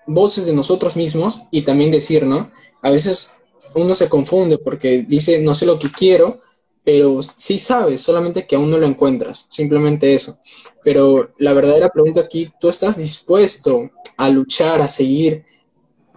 voces 0.05 0.45
de 0.45 0.53
nosotros 0.53 0.95
mismos 0.95 1.41
y 1.49 1.63
también 1.63 1.91
decir, 1.91 2.25
¿no? 2.25 2.51
A 2.81 2.91
veces 2.91 3.31
uno 3.75 3.95
se 3.95 4.09
confunde 4.09 4.57
porque 4.57 5.05
dice, 5.07 5.41
no 5.41 5.53
sé 5.53 5.65
lo 5.65 5.79
que 5.79 5.91
quiero, 5.91 6.39
pero 6.83 7.21
sí 7.21 7.59
sabes, 7.59 8.01
solamente 8.01 8.47
que 8.47 8.55
aún 8.55 8.71
no 8.71 8.77
lo 8.77 8.87
encuentras, 8.87 9.45
simplemente 9.49 10.13
eso. 10.13 10.39
Pero 10.83 11.31
la 11.37 11.53
verdadera 11.53 11.89
pregunta 11.89 12.21
aquí, 12.21 12.51
¿tú 12.59 12.69
estás 12.69 12.97
dispuesto 12.97 13.83
a 14.17 14.29
luchar, 14.29 14.81
a 14.81 14.87
seguir 14.87 15.43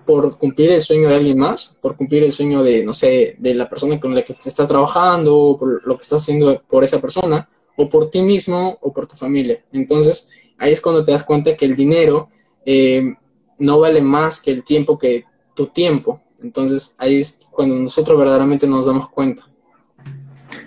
por 0.07 0.37
cumplir 0.39 0.71
el 0.71 0.81
sueño 0.81 1.09
de 1.09 1.17
alguien 1.17 1.39
más, 1.39 1.79
por 1.81 1.97
cumplir 1.97 2.25
el 2.25 2.33
sueño 2.33 2.63
de, 2.63 2.85
no 2.85 2.93
sé, 2.93 3.37
de 3.39 3.55
la 3.55 3.69
persona 3.69 3.99
con 3.99 4.15
la 4.15 4.23
que 4.23 4.35
te 4.35 4.49
estás 4.49 4.69
trabajando, 4.69 5.37
o 5.37 5.57
por 5.57 5.87
lo 5.87 5.97
que 5.97 6.03
estás 6.03 6.23
haciendo 6.23 6.63
por 6.69 6.85
esa 6.85 7.01
persona, 7.01 7.49
o 7.77 7.89
por 7.89 8.11
ti 8.11 8.23
mismo, 8.23 8.79
o 8.81 8.93
por 8.93 9.07
tu 9.07 9.17
familia? 9.17 9.65
Entonces, 9.73 10.29
ahí 10.59 10.73
es 10.73 10.81
cuando 10.81 11.05
te 11.05 11.13
das 11.13 11.25
cuenta 11.25 11.57
que 11.57 11.65
el 11.65 11.77
dinero 11.77 12.29
eh, 12.65 13.15
no 13.59 13.81
vale 13.81 14.03
más 14.03 14.41
que 14.41 14.51
el 14.51 14.65
tiempo 14.65 14.99
que 14.99 15.25
tu 15.55 15.67
tiempo. 15.67 16.21
Entonces, 16.45 16.95
ahí 16.99 17.21
es 17.21 17.49
cuando 17.51 17.75
nosotros 17.77 18.19
verdaderamente 18.19 18.67
nos 18.67 18.85
damos 18.85 19.09
cuenta. 19.09 19.45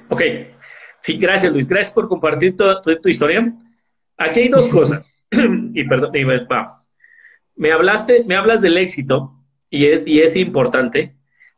Ok. 0.10 0.22
Sí, 1.02 1.18
gracias 1.18 1.54
Luis. 1.54 1.68
Gracias 1.68 1.94
por 1.94 2.10
compartir 2.10 2.56
toda 2.58 2.82
tu, 2.82 3.08
historia. 3.08 3.54
Aquí 4.18 4.42
hay 4.42 4.50
dos 4.50 4.68
cosas. 4.68 5.06
y 5.32 5.84
perdón, 5.88 6.12
me 7.56 7.72
hablaste, 7.72 8.24
me 8.26 8.36
hablas 8.36 8.62
del 8.62 8.78
éxito 8.78 9.36
y 9.70 9.86
es, 9.86 10.02
y 10.06 10.22
es 10.22 10.36
importante, 10.36 11.16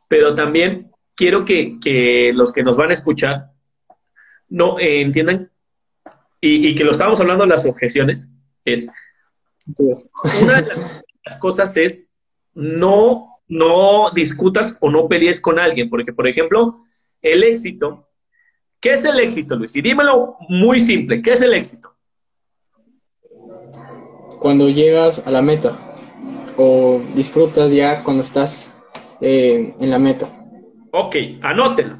pero 0.08 0.34
también 0.34 0.90
quiero 1.14 1.44
que, 1.44 2.32
los 2.34 2.52
que 2.52 2.62
nos 2.62 2.76
van 2.76 2.90
a 2.90 2.94
escuchar 2.94 3.52
no 4.48 4.78
eh, 4.78 5.00
entiendan 5.00 5.50
y, 6.40 6.74
que 6.74 6.84
lo 6.84 6.92
estábamos 6.92 7.20
hablando 7.20 7.44
de 7.44 7.50
las 7.50 7.66
objeciones 7.66 8.30
es 8.64 8.90
una 10.42 10.62
de 10.62 10.76
las 11.24 11.36
cosas 11.40 11.76
es 11.76 12.06
no 12.54 13.39
no 13.50 14.10
discutas 14.12 14.78
o 14.80 14.90
no 14.90 15.06
pelees 15.06 15.40
con 15.40 15.58
alguien, 15.58 15.90
porque 15.90 16.14
por 16.14 16.26
ejemplo, 16.26 16.86
el 17.20 17.42
éxito 17.44 18.06
¿Qué 18.80 18.94
es 18.94 19.04
el 19.04 19.20
éxito, 19.20 19.56
Luis? 19.56 19.76
Y 19.76 19.82
dímelo 19.82 20.36
muy 20.48 20.80
simple, 20.80 21.20
¿qué 21.20 21.34
es 21.34 21.42
el 21.42 21.52
éxito? 21.52 21.94
Cuando 24.38 24.70
llegas 24.70 25.26
a 25.26 25.30
la 25.30 25.42
meta 25.42 25.76
o 26.56 27.02
disfrutas 27.14 27.72
ya 27.72 28.02
cuando 28.02 28.22
estás 28.22 28.74
eh, 29.20 29.74
en 29.78 29.90
la 29.90 29.98
meta. 29.98 30.30
Ok, 30.92 31.14
anótenlo. 31.42 31.98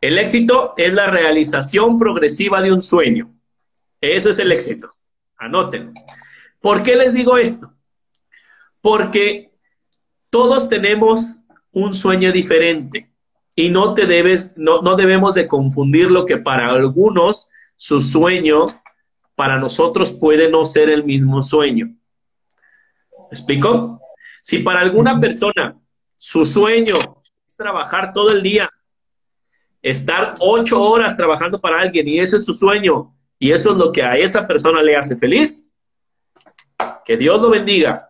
El 0.00 0.18
éxito 0.18 0.74
es 0.76 0.92
la 0.92 1.08
realización 1.08 1.98
progresiva 1.98 2.62
de 2.62 2.72
un 2.72 2.80
sueño. 2.80 3.34
Eso 4.00 4.30
es 4.30 4.38
el 4.38 4.52
éxito. 4.52 4.88
Anótenlo. 5.36 5.92
¿Por 6.60 6.84
qué 6.84 6.94
les 6.94 7.12
digo 7.12 7.38
esto? 7.38 7.74
Porque 8.80 9.49
todos 10.30 10.68
tenemos 10.68 11.44
un 11.72 11.94
sueño 11.94 12.32
diferente. 12.32 13.10
Y 13.56 13.68
no 13.68 13.94
te 13.94 14.06
debes, 14.06 14.54
no, 14.56 14.80
no 14.80 14.96
debemos 14.96 15.34
de 15.34 15.48
confundir 15.48 16.10
lo 16.10 16.24
que 16.24 16.38
para 16.38 16.70
algunos 16.70 17.50
su 17.76 18.00
sueño, 18.00 18.66
para 19.34 19.58
nosotros 19.58 20.12
puede 20.12 20.50
no 20.50 20.64
ser 20.64 20.88
el 20.88 21.04
mismo 21.04 21.42
sueño. 21.42 21.86
¿Me 21.86 23.32
explico? 23.32 24.00
Si 24.42 24.58
para 24.58 24.80
alguna 24.80 25.20
persona 25.20 25.78
su 26.16 26.44
sueño 26.44 26.96
es 27.46 27.56
trabajar 27.56 28.12
todo 28.12 28.30
el 28.30 28.42
día, 28.42 28.70
estar 29.82 30.34
ocho 30.40 30.82
horas 30.82 31.16
trabajando 31.16 31.60
para 31.60 31.80
alguien 31.80 32.06
y 32.08 32.18
eso 32.18 32.36
es 32.36 32.44
su 32.44 32.52
sueño 32.52 33.14
y 33.38 33.52
eso 33.52 33.72
es 33.72 33.76
lo 33.78 33.92
que 33.92 34.02
a 34.02 34.16
esa 34.16 34.46
persona 34.46 34.82
le 34.82 34.96
hace 34.96 35.16
feliz, 35.16 35.72
que 37.04 37.16
Dios 37.16 37.40
lo 37.40 37.50
bendiga. 37.50 38.09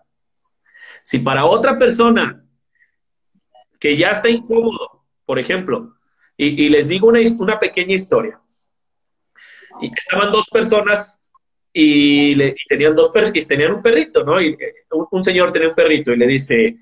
Si 1.11 1.19
para 1.19 1.45
otra 1.45 1.77
persona 1.77 2.41
que 3.81 3.97
ya 3.97 4.11
está 4.11 4.31
incómodo, 4.31 5.03
por 5.25 5.41
ejemplo. 5.41 5.97
Y, 6.37 6.69
les 6.69 6.87
digo 6.87 7.09
una, 7.09 7.19
una, 7.41 7.59
pequeña 7.59 7.97
historia. 7.97 8.41
Y 9.81 9.89
estaban 9.89 10.31
dos 10.31 10.47
personas 10.51 11.21
y, 11.73 12.37
tenían, 12.69 12.95
dos 12.95 13.13
y 13.35 13.45
tenían 13.45 13.73
un 13.73 13.83
perrito, 13.83 14.23
¿no? 14.23 14.41
Y 14.41 14.51
eh, 14.51 14.75
un, 15.11 15.25
señor 15.25 15.51
tenía 15.51 15.71
un 15.71 15.75
perrito 15.75 16.13
y 16.13 16.17
le 16.17 16.29
dice, 16.29 16.77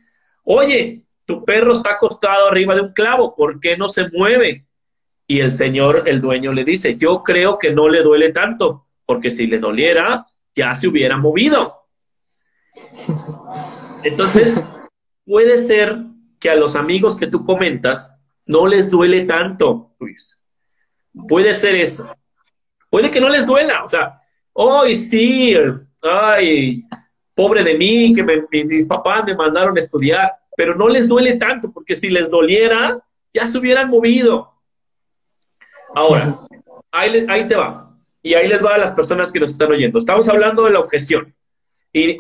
oye, 0.45 1.07
tu 1.25 1.43
perro 1.43 1.73
está 1.73 1.93
acostado 1.93 2.49
arriba 2.49 2.75
de 2.75 2.83
un 2.83 2.93
clavo, 2.93 3.35
¿por 3.35 3.59
qué 3.61 3.79
no 3.79 3.89
se 3.89 4.11
mueve? 4.11 4.67
Y 5.27 5.41
el 5.41 5.53
señor, 5.53 6.03
el 6.05 6.21
dueño, 6.21 6.53
le 6.53 6.65
dice, 6.65 6.99
yo 6.99 7.23
creo 7.23 7.59
que 7.59 7.71
no 7.71 7.89
le 7.89 8.03
duele 8.03 8.31
tanto, 8.33 8.89
porque 9.07 9.31
si 9.31 9.47
le 9.47 9.59
doliera, 9.59 10.27
ya 10.55 10.75
se 10.75 10.87
hubiera 10.87 11.17
movido. 11.17 11.87
Entonces, 14.03 14.63
puede 15.25 15.59
ser 15.59 15.99
que 16.39 16.51
a 16.51 16.55
los 16.55 16.77
amigos 16.77 17.17
que 17.17 17.27
tú 17.27 17.45
comentas 17.45 18.19
no 18.47 18.67
les 18.67 18.91
duele 18.91 19.25
tanto, 19.25 19.95
Luis. 19.99 20.43
Puede 21.29 21.53
ser 21.55 21.75
eso. 21.75 22.15
Puede 22.91 23.11
que 23.11 23.21
no 23.21 23.29
les 23.29 23.47
duela, 23.47 23.85
o 23.85 23.89
sea, 23.89 24.23
hoy 24.55 24.97
sí, 24.97 25.55
ay, 26.03 26.83
pobre 27.35 27.63
de 27.63 27.77
mí, 27.77 28.15
que 28.15 28.65
mis 28.65 28.87
papás 28.87 29.25
me 29.27 29.37
mandaron 29.37 29.77
a 29.77 29.81
estudiar, 29.81 30.33
pero 30.57 30.75
no 30.75 30.89
les 30.89 31.07
duele 31.07 31.37
tanto, 31.37 31.71
porque 31.73 31.95
si 31.95 32.09
les 32.09 32.31
doliera, 32.31 32.99
ya 33.33 33.47
se 33.47 33.59
hubieran 33.59 33.91
movido. 33.91 34.55
Ahora, 35.95 36.41
ahí, 36.91 37.27
ahí 37.29 37.47
te 37.47 37.57
va. 37.57 37.95
Y 38.23 38.35
ahí 38.35 38.49
les 38.49 38.65
va 38.65 38.75
a 38.75 38.79
las 38.79 38.93
personas 38.93 39.31
que 39.31 39.41
nos 39.41 39.53
están 39.53 39.71
oyendo. 39.71 39.99
Estamos 39.99 40.29
hablando 40.29 40.65
de 40.65 40.73
la 40.73 40.81
objeción. 40.81 41.35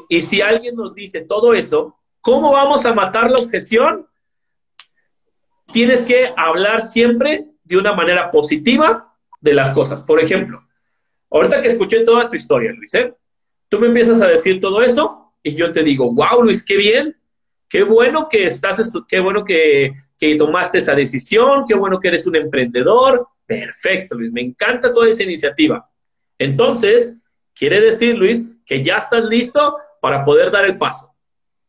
Y, 0.09 0.21
si 0.21 0.41
alguien 0.41 0.75
nos 0.75 0.95
dice 0.95 1.23
todo 1.23 1.55
eso, 1.55 1.97
¿cómo 2.21 2.53
vamos 2.53 2.85
a 2.85 2.95
matar 2.95 3.31
la 3.31 3.39
objeción? 3.39 4.07
tienes 5.73 6.07
que 6.07 6.33
hablar 6.35 6.81
siempre 6.81 7.47
de 7.63 7.77
una 7.77 7.93
manera 7.93 8.31
positiva 8.31 9.15
de 9.41 9.55
las 9.55 9.73
cosas. 9.73 10.01
Por 10.01 10.19
ejemplo, 10.19 10.67
ahorita 11.31 11.61
que 11.61 11.69
escuché 11.69 12.01
toda 12.05 12.29
tu 12.31 12.37
historia, 12.37 12.73
Luis, 12.73 12.95
¿eh? 12.95 13.15
tú 13.69 13.79
me 13.79 13.89
empiezas 13.89 14.23
a 14.23 14.29
decir 14.29 14.61
todo 14.61 14.83
eso 14.83 15.35
y 15.43 15.55
yo 15.55 15.71
te 15.71 15.83
digo, 15.83 16.13
wow, 16.13 16.43
Luis, 16.43 16.65
qué 16.65 16.77
bien, 16.77 17.17
qué 17.69 17.83
bueno 17.83 18.29
que 18.31 18.47
estás, 18.47 18.91
qué 19.07 19.21
bueno 19.21 19.45
que, 19.45 19.93
que 20.19 20.37
tomaste 20.37 20.79
esa 20.79 20.95
decisión, 20.95 21.65
qué 21.69 21.75
bueno 21.75 22.01
que 22.01 22.09
eres 22.09 22.27
un 22.27 22.37
emprendedor. 22.37 23.29
Perfecto, 23.45 24.15
Luis, 24.15 24.33
me 24.33 24.41
encanta 24.41 24.91
toda 24.91 25.09
esa 25.09 25.23
iniciativa. 25.23 25.89
Entonces, 26.39 27.21
quiere 27.55 27.81
decir, 27.81 28.17
Luis, 28.17 28.58
que 28.69 28.85
ya 28.85 28.99
estás 28.99 29.25
listo 29.25 29.79
para 30.01 30.25
poder 30.25 30.53
dar 30.53 30.67
el 30.67 30.79
paso. 30.79 31.13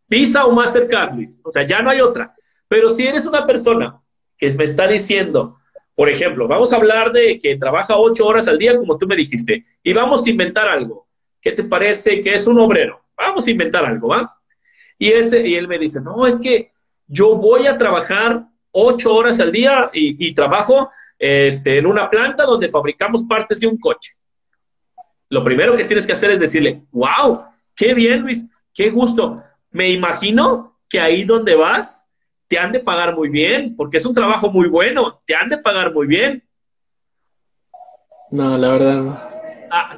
Visa 0.07 0.45
o 0.45 0.51
Mastercard, 0.51 1.15
Luis. 1.15 1.41
O 1.45 1.49
sea, 1.49 1.65
ya 1.65 1.81
no 1.81 1.89
hay 1.89 2.01
otra. 2.01 2.35
Pero 2.67 2.89
si 2.89 3.07
eres 3.07 3.25
una 3.25 3.45
persona 3.45 3.99
que 4.37 4.51
me 4.51 4.65
está 4.65 4.85
diciendo, 4.85 5.57
por 5.95 6.09
ejemplo, 6.09 6.47
vamos 6.47 6.73
a 6.73 6.75
hablar 6.75 7.11
de 7.11 7.39
que 7.39 7.57
trabaja 7.57 7.97
ocho 7.97 8.27
horas 8.27 8.47
al 8.47 8.57
día, 8.57 8.77
como 8.77 8.97
tú 8.97 9.07
me 9.07 9.15
dijiste, 9.15 9.63
y 9.81 9.93
vamos 9.93 10.25
a 10.25 10.29
inventar 10.29 10.67
algo. 10.67 11.07
¿Qué 11.41 11.53
te 11.53 11.63
parece 11.63 12.21
que 12.21 12.31
es 12.31 12.47
un 12.47 12.59
obrero? 12.59 13.01
Vamos 13.17 13.47
a 13.47 13.51
inventar 13.51 13.85
algo, 13.85 14.09
¿va? 14.09 14.37
Y, 14.97 15.11
ese, 15.11 15.47
y 15.47 15.55
él 15.55 15.67
me 15.67 15.79
dice, 15.79 16.01
no, 16.01 16.27
es 16.27 16.39
que 16.39 16.73
yo 17.07 17.35
voy 17.37 17.65
a 17.67 17.77
trabajar 17.77 18.45
ocho 18.71 19.15
horas 19.15 19.39
al 19.39 19.51
día 19.51 19.89
y, 19.93 20.33
trabajo 20.33 20.89
este, 21.17 21.77
en 21.77 21.85
una 21.85 22.09
planta 22.09 22.43
donde 22.43 22.69
fabricamos 22.69 23.23
partes 23.23 23.59
de 23.59 23.67
un 23.67 23.77
coche. 23.77 24.11
Lo 25.29 25.43
primero 25.43 25.75
que 25.75 25.85
tienes 25.85 26.07
que 26.07 26.13
hacer 26.13 26.31
es 26.31 26.39
decirle, 26.39 26.83
wow, 26.91 27.37
qué 27.75 27.93
bien, 27.93 28.21
Luis, 28.21 28.49
qué 28.73 28.89
gusto. 28.89 29.35
Me 29.71 29.91
imagino 29.91 30.79
que 30.89 30.99
ahí 30.99 31.23
donde 31.23 31.55
vas 31.55 32.09
te 32.47 32.57
han 32.57 32.71
de 32.71 32.79
pagar 32.79 33.15
muy 33.15 33.29
bien, 33.29 33.75
porque 33.75 33.97
es 33.97 34.05
un 34.05 34.15
trabajo 34.15 34.51
muy 34.51 34.67
bueno, 34.67 35.21
te 35.27 35.35
han 35.35 35.49
de 35.49 35.59
pagar 35.59 35.93
muy 35.93 36.07
bien. 36.07 36.43
No, 38.31 38.57
la 38.57 38.71
verdad 38.71 39.03
no. 39.03 39.19
Ah, 39.71 39.97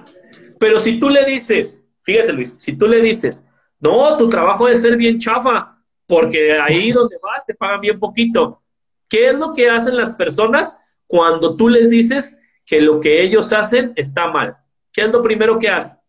pero 0.60 0.80
si 0.80 1.00
tú 1.00 1.10
le 1.10 1.24
dices, 1.24 1.86
fíjate 2.04 2.34
Luis, 2.34 2.56
si 2.60 2.78
tú 2.78 2.88
le 2.88 3.02
dices, 3.02 3.46
no, 3.80 4.18
tu 4.18 4.28
trabajo 4.28 4.66
debe 4.66 4.78
ser 4.78 4.98
bien 4.98 5.18
chafa, 5.18 5.78
porque 6.06 6.60
ahí 6.60 6.92
donde 6.94 7.18
vas 7.24 7.46
te 7.46 7.56
pagan 7.56 7.80
bien 7.80 7.98
poquito. 7.98 8.62
¿Qué 9.08 9.30
es 9.30 9.36
lo 9.36 9.54
que 9.54 9.70
hacen 9.70 9.96
las 9.96 10.12
personas 10.14 10.82
cuando 11.08 11.56
tú 11.56 11.70
les 11.70 11.90
dices 11.90 12.40
que 12.66 12.82
lo 12.82 13.00
que 13.00 13.24
ellos 13.24 13.52
hacen 13.54 13.94
está 13.96 14.28
mal? 14.28 14.58
¿Qué 14.92 15.02
es 15.04 15.10
lo 15.12 15.22
primero 15.22 15.60
que 15.60 15.70
hacen? 15.70 16.00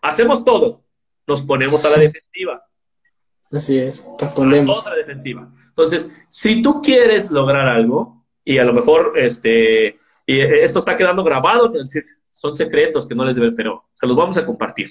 hacemos 0.00 0.44
todos, 0.44 0.82
nos 1.24 1.42
ponemos 1.42 1.84
a 1.84 1.90
la 1.90 1.98
defensiva. 1.98 2.66
Así 3.52 3.78
es, 3.78 4.04
respondemos. 4.20 4.84
A 4.88 4.90
la 4.90 4.96
defensiva. 4.96 5.48
Entonces, 5.68 6.16
si 6.28 6.62
tú 6.62 6.82
quieres 6.82 7.30
lograr 7.30 7.68
algo, 7.68 8.24
y 8.44 8.58
a 8.58 8.64
lo 8.64 8.72
mejor 8.72 9.12
este, 9.16 10.00
y 10.26 10.40
esto 10.40 10.78
está 10.78 10.96
quedando 10.96 11.24
grabado, 11.24 11.72
son 12.30 12.56
secretos 12.56 13.06
que 13.06 13.14
no 13.14 13.24
les 13.24 13.36
deben, 13.36 13.54
pero 13.54 13.88
se 13.92 14.06
los 14.06 14.16
vamos 14.16 14.36
a 14.36 14.46
compartir. 14.46 14.90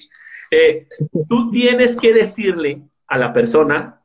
Eh, 0.50 0.86
tú 1.28 1.50
tienes 1.50 1.98
que 1.98 2.12
decirle 2.12 2.82
a 3.06 3.18
la 3.18 3.32
persona 3.32 4.02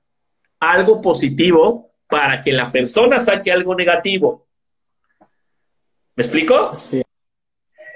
algo 0.59 1.01
positivo 1.01 1.91
para 2.07 2.41
que 2.41 2.51
la 2.51 2.71
persona 2.71 3.19
saque 3.19 3.51
algo 3.51 3.75
negativo. 3.75 4.47
¿Me 6.15 6.23
explico? 6.23 6.77
Sí. 6.77 7.03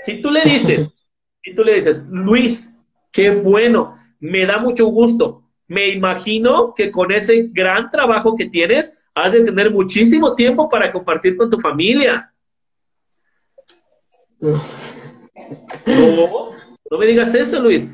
Si 0.03 0.21
tú 0.21 0.29
le 0.29 0.41
dices, 0.41 0.89
si 1.43 1.55
tú 1.55 1.63
le 1.63 1.75
dices, 1.75 2.05
Luis, 2.09 2.75
qué 3.11 3.31
bueno, 3.31 3.97
me 4.19 4.45
da 4.45 4.59
mucho 4.59 4.85
gusto. 4.87 5.43
Me 5.67 5.89
imagino 5.89 6.73
que 6.75 6.91
con 6.91 7.11
ese 7.11 7.49
gran 7.51 7.89
trabajo 7.89 8.35
que 8.35 8.49
tienes, 8.49 9.07
has 9.15 9.33
de 9.33 9.43
tener 9.43 9.71
muchísimo 9.71 10.35
tiempo 10.35 10.69
para 10.69 10.91
compartir 10.91 11.35
con 11.37 11.49
tu 11.49 11.59
familia. 11.59 12.31
No, 14.39 14.57
no 16.89 16.97
me 16.97 17.07
digas 17.07 17.33
eso, 17.33 17.59
Luis. 17.61 17.87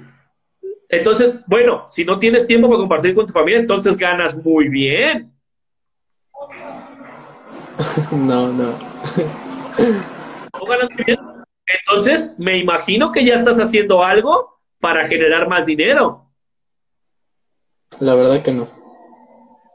Entonces, 0.89 1.35
bueno, 1.47 1.85
si 1.87 2.05
no 2.05 2.17
tienes 2.19 2.47
tiempo 2.47 2.67
para 2.67 2.79
compartir 2.79 3.13
con 3.13 3.25
tu 3.25 3.33
familia, 3.33 3.59
entonces 3.59 3.97
ganas 3.97 4.43
muy 4.43 4.69
bien. 4.69 5.31
No, 8.11 8.51
no. 8.51 8.73
¿No 10.53 10.65
ganas 10.67 10.89
muy 10.95 11.03
bien? 11.05 11.36
Entonces, 11.67 12.35
me 12.39 12.57
imagino 12.57 13.11
que 13.11 13.25
ya 13.25 13.35
estás 13.35 13.59
haciendo 13.59 14.03
algo 14.03 14.59
para 14.79 15.07
generar 15.07 15.49
más 15.49 15.65
dinero. 15.65 16.25
La 17.99 18.15
verdad 18.15 18.41
que 18.41 18.51
no. 18.51 18.67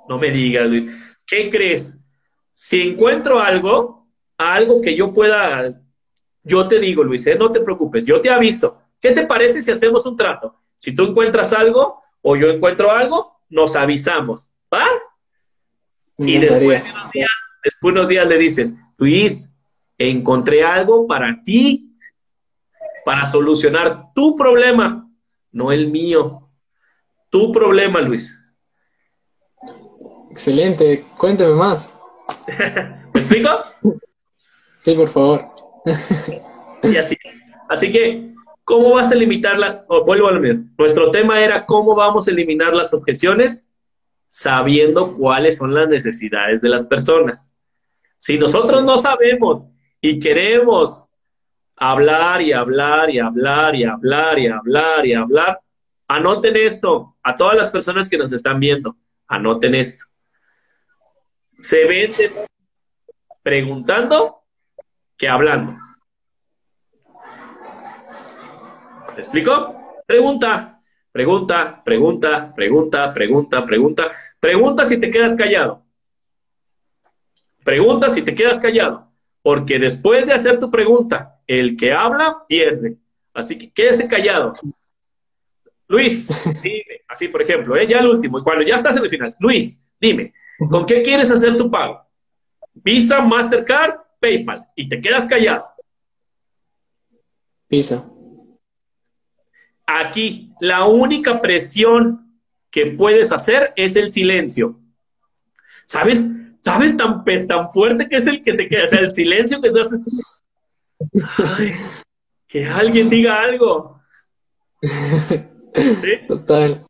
No 0.08 0.18
me 0.18 0.30
digas, 0.30 0.68
Luis. 0.68 0.86
¿Qué 1.26 1.50
crees? 1.50 2.02
Si 2.50 2.80
encuentro 2.80 3.40
algo, 3.40 4.08
algo 4.38 4.80
que 4.80 4.96
yo 4.96 5.12
pueda, 5.12 5.80
yo 6.42 6.68
te 6.68 6.78
digo, 6.78 7.02
Luis, 7.04 7.26
¿eh? 7.26 7.36
no 7.36 7.50
te 7.50 7.60
preocupes, 7.60 8.06
yo 8.06 8.20
te 8.20 8.30
aviso. 8.30 8.82
¿Qué 9.00 9.12
te 9.12 9.26
parece 9.26 9.62
si 9.62 9.70
hacemos 9.70 10.06
un 10.06 10.16
trato? 10.16 10.54
Si 10.76 10.94
tú 10.94 11.04
encuentras 11.04 11.52
algo 11.52 12.00
o 12.22 12.36
yo 12.36 12.48
encuentro 12.48 12.90
algo, 12.90 13.40
nos 13.48 13.76
avisamos, 13.76 14.48
¿va? 14.72 14.86
Y 16.18 16.38
después 16.38 16.84
de, 16.84 16.90
unos 16.90 17.10
días, 17.12 17.30
después 17.64 17.94
de 17.94 18.00
unos 18.00 18.08
días 18.08 18.26
le 18.26 18.38
dices, 18.38 18.76
Luis, 18.98 19.51
encontré 20.10 20.64
algo 20.64 21.06
para 21.06 21.42
ti, 21.42 21.96
para 23.04 23.26
solucionar 23.26 24.12
tu 24.14 24.36
problema, 24.36 25.08
no 25.50 25.72
el 25.72 25.90
mío. 25.90 26.48
Tu 27.30 27.52
problema, 27.52 28.00
Luis. 28.00 28.38
Excelente, 30.30 31.04
cuénteme 31.18 31.54
más. 31.54 31.98
¿Me 33.14 33.20
explico? 33.20 33.50
Sí, 34.78 34.94
por 34.94 35.08
favor. 35.08 35.46
y 36.82 36.96
así. 36.96 37.16
Así 37.68 37.92
que, 37.92 38.34
¿cómo 38.64 38.94
vas 38.94 39.12
a 39.12 39.14
limitarla? 39.14 39.84
vuelvo 40.06 40.28
a 40.28 40.32
lo 40.32 40.40
mismo. 40.40 40.64
Nuestro 40.78 41.10
tema 41.10 41.40
era 41.40 41.66
cómo 41.66 41.94
vamos 41.94 42.28
a 42.28 42.30
eliminar 42.30 42.74
las 42.74 42.92
objeciones 42.92 43.70
sabiendo 44.28 45.14
cuáles 45.14 45.58
son 45.58 45.74
las 45.74 45.88
necesidades 45.88 46.60
de 46.62 46.68
las 46.68 46.86
personas. 46.86 47.52
Si 48.16 48.38
nosotros 48.38 48.82
no 48.84 48.98
sabemos 48.98 49.66
y 50.02 50.20
queremos 50.20 51.08
hablar 51.76 52.42
y 52.42 52.52
hablar 52.52 53.08
y 53.08 53.18
hablar 53.18 53.74
y 53.74 53.84
hablar 53.84 54.38
y 54.38 54.46
hablar 54.48 55.06
y 55.06 55.14
hablar, 55.14 55.60
anoten 56.08 56.56
esto 56.56 57.16
a 57.22 57.34
todas 57.34 57.56
las 57.56 57.70
personas 57.70 58.10
que 58.10 58.18
nos 58.18 58.32
están 58.32 58.60
viendo, 58.60 58.94
anoten 59.26 59.74
esto 59.74 60.12
se 61.62 61.86
vende 61.86 62.30
preguntando 63.42 64.42
que 65.16 65.28
hablando. 65.28 65.78
¿Me 69.14 69.18
explico? 69.18 70.02
Pregunta, 70.06 70.80
pregunta, 71.12 71.82
pregunta, 71.84 72.52
pregunta, 72.54 73.14
pregunta, 73.14 73.64
pregunta. 73.64 74.10
Pregunta 74.40 74.84
si 74.84 74.98
te 75.00 75.10
quedas 75.10 75.36
callado. 75.36 75.84
Pregunta 77.64 78.10
si 78.10 78.22
te 78.22 78.34
quedas 78.34 78.58
callado. 78.58 79.11
Porque 79.42 79.78
después 79.78 80.26
de 80.26 80.32
hacer 80.32 80.58
tu 80.58 80.70
pregunta, 80.70 81.40
el 81.46 81.76
que 81.76 81.92
habla 81.92 82.44
pierde. 82.48 82.96
Así 83.34 83.58
que 83.58 83.72
quédese 83.72 84.08
callado. 84.08 84.52
Luis, 85.88 86.28
dime, 86.62 87.02
así 87.08 87.28
por 87.28 87.42
ejemplo, 87.42 87.76
¿eh? 87.76 87.86
ya 87.86 87.98
el 87.98 88.06
último, 88.06 88.38
y 88.38 88.42
cuando 88.42 88.64
ya 88.64 88.76
estás 88.76 88.96
en 88.96 89.04
el 89.04 89.10
final, 89.10 89.36
Luis, 89.40 89.82
dime, 90.00 90.32
¿Con 90.68 90.86
qué 90.86 91.02
quieres 91.02 91.30
hacer 91.30 91.56
tu 91.56 91.70
pago? 91.70 92.06
Visa, 92.74 93.20
Mastercard, 93.20 94.00
PayPal. 94.20 94.68
Y 94.76 94.88
te 94.88 95.00
quedas 95.00 95.26
callado. 95.26 95.66
Visa. 97.68 98.04
Aquí, 99.86 100.52
la 100.60 100.84
única 100.84 101.40
presión 101.40 102.38
que 102.70 102.86
puedes 102.86 103.32
hacer 103.32 103.72
es 103.76 103.96
el 103.96 104.10
silencio. 104.10 104.78
¿Sabes? 105.84 106.22
¿Sabes 106.62 106.96
tan, 106.96 107.24
tan 107.24 107.68
fuerte 107.68 108.08
que 108.08 108.16
es 108.16 108.26
el 108.26 108.40
que 108.40 108.54
te 108.54 108.68
queda? 108.68 108.84
O 108.84 108.86
sea, 108.86 109.00
el 109.00 109.10
silencio 109.10 109.60
que 109.60 109.70
tú 109.70 109.80
haces. 109.80 110.44
que 112.46 112.66
alguien 112.66 113.10
diga 113.10 113.42
algo. 113.42 114.00
¿Sí? 114.80 116.26
Total. 116.28 116.80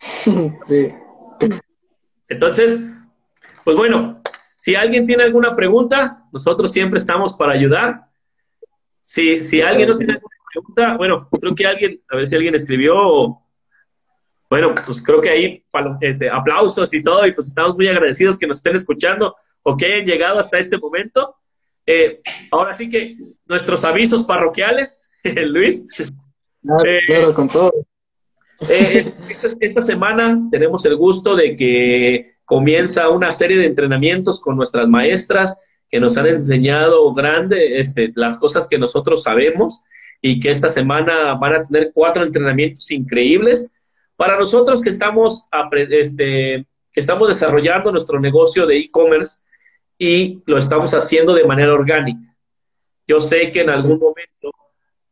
sí. 0.00 0.88
Entonces, 2.28 2.80
pues 3.64 3.76
bueno, 3.76 4.22
si 4.56 4.74
alguien 4.74 5.06
tiene 5.06 5.24
alguna 5.24 5.54
pregunta, 5.54 6.24
nosotros 6.32 6.72
siempre 6.72 6.98
estamos 6.98 7.34
para 7.34 7.52
ayudar. 7.52 8.06
Si, 9.02 9.42
si 9.44 9.60
alguien 9.60 9.90
no 9.90 9.98
tiene 9.98 10.14
alguna 10.14 10.36
pregunta, 10.52 10.96
bueno, 10.96 11.28
creo 11.30 11.54
que 11.54 11.66
alguien, 11.66 12.00
a 12.08 12.16
ver 12.16 12.26
si 12.26 12.36
alguien 12.36 12.54
escribió, 12.54 13.40
bueno, 14.50 14.74
pues 14.86 15.02
creo 15.02 15.20
que 15.20 15.28
ahí 15.28 15.64
este, 16.00 16.30
aplausos 16.30 16.92
y 16.94 17.02
todo, 17.02 17.26
y 17.26 17.32
pues 17.32 17.48
estamos 17.48 17.76
muy 17.76 17.88
agradecidos 17.88 18.38
que 18.38 18.46
nos 18.46 18.58
estén 18.58 18.76
escuchando 18.76 19.36
o 19.62 19.76
que 19.76 19.86
hayan 19.86 20.06
llegado 20.06 20.38
hasta 20.38 20.58
este 20.58 20.78
momento. 20.78 21.36
Eh, 21.86 22.20
ahora 22.50 22.74
sí 22.74 22.88
que 22.88 23.16
nuestros 23.46 23.84
avisos 23.84 24.24
parroquiales, 24.24 25.10
Luis. 25.24 25.86
Claro, 26.62 26.84
eh, 26.84 27.00
claro 27.06 27.34
con 27.34 27.48
todo. 27.48 27.72
Eh, 28.68 29.12
esta, 29.60 29.82
semana 29.82 30.48
tenemos 30.50 30.84
el 30.84 30.96
gusto 30.96 31.36
de 31.36 31.54
que 31.54 32.34
comienza 32.44 33.08
una 33.08 33.30
serie 33.30 33.56
de 33.56 33.66
entrenamientos 33.66 34.40
con 34.40 34.56
nuestras 34.56 34.88
maestras 34.88 35.64
que 35.88 36.00
nos 36.00 36.16
han 36.16 36.26
enseñado 36.26 37.14
grande 37.14 37.78
este, 37.78 38.12
las 38.16 38.38
cosas 38.38 38.66
que 38.66 38.78
nosotros 38.78 39.22
sabemos 39.22 39.84
y 40.20 40.40
que 40.40 40.50
esta 40.50 40.68
semana 40.68 41.34
van 41.34 41.54
a 41.54 41.62
tener 41.62 41.92
cuatro 41.94 42.24
entrenamientos 42.24 42.90
increíbles 42.90 43.72
para 44.18 44.36
nosotros 44.36 44.82
que 44.82 44.90
estamos, 44.90 45.48
este, 45.72 46.66
que 46.92 47.00
estamos 47.00 47.28
desarrollando 47.28 47.90
nuestro 47.90 48.20
negocio 48.20 48.66
de 48.66 48.76
e-commerce 48.78 49.38
y 49.96 50.42
lo 50.44 50.58
estamos 50.58 50.92
haciendo 50.92 51.32
de 51.32 51.46
manera 51.46 51.72
orgánica. 51.72 52.36
Yo 53.06 53.22
sé 53.22 53.50
que 53.50 53.60
en 53.60 53.70
algún 53.70 53.98
momento 53.98 54.50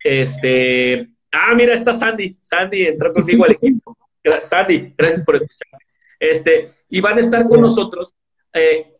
este, 0.04 1.16
Ah, 1.38 1.54
mira, 1.54 1.74
está 1.74 1.92
Sandy. 1.92 2.36
Sandy 2.40 2.86
entró 2.86 3.12
conmigo 3.12 3.44
al 3.44 3.52
equipo. 3.52 3.96
Sandy, 4.42 4.94
gracias 4.96 5.24
por 5.24 5.36
escucharme. 5.36 5.84
Este, 6.18 6.70
y 6.88 7.00
van 7.00 7.18
a 7.18 7.20
estar 7.20 7.46
con 7.46 7.60
nosotros 7.60 8.14
eh, 8.54 8.94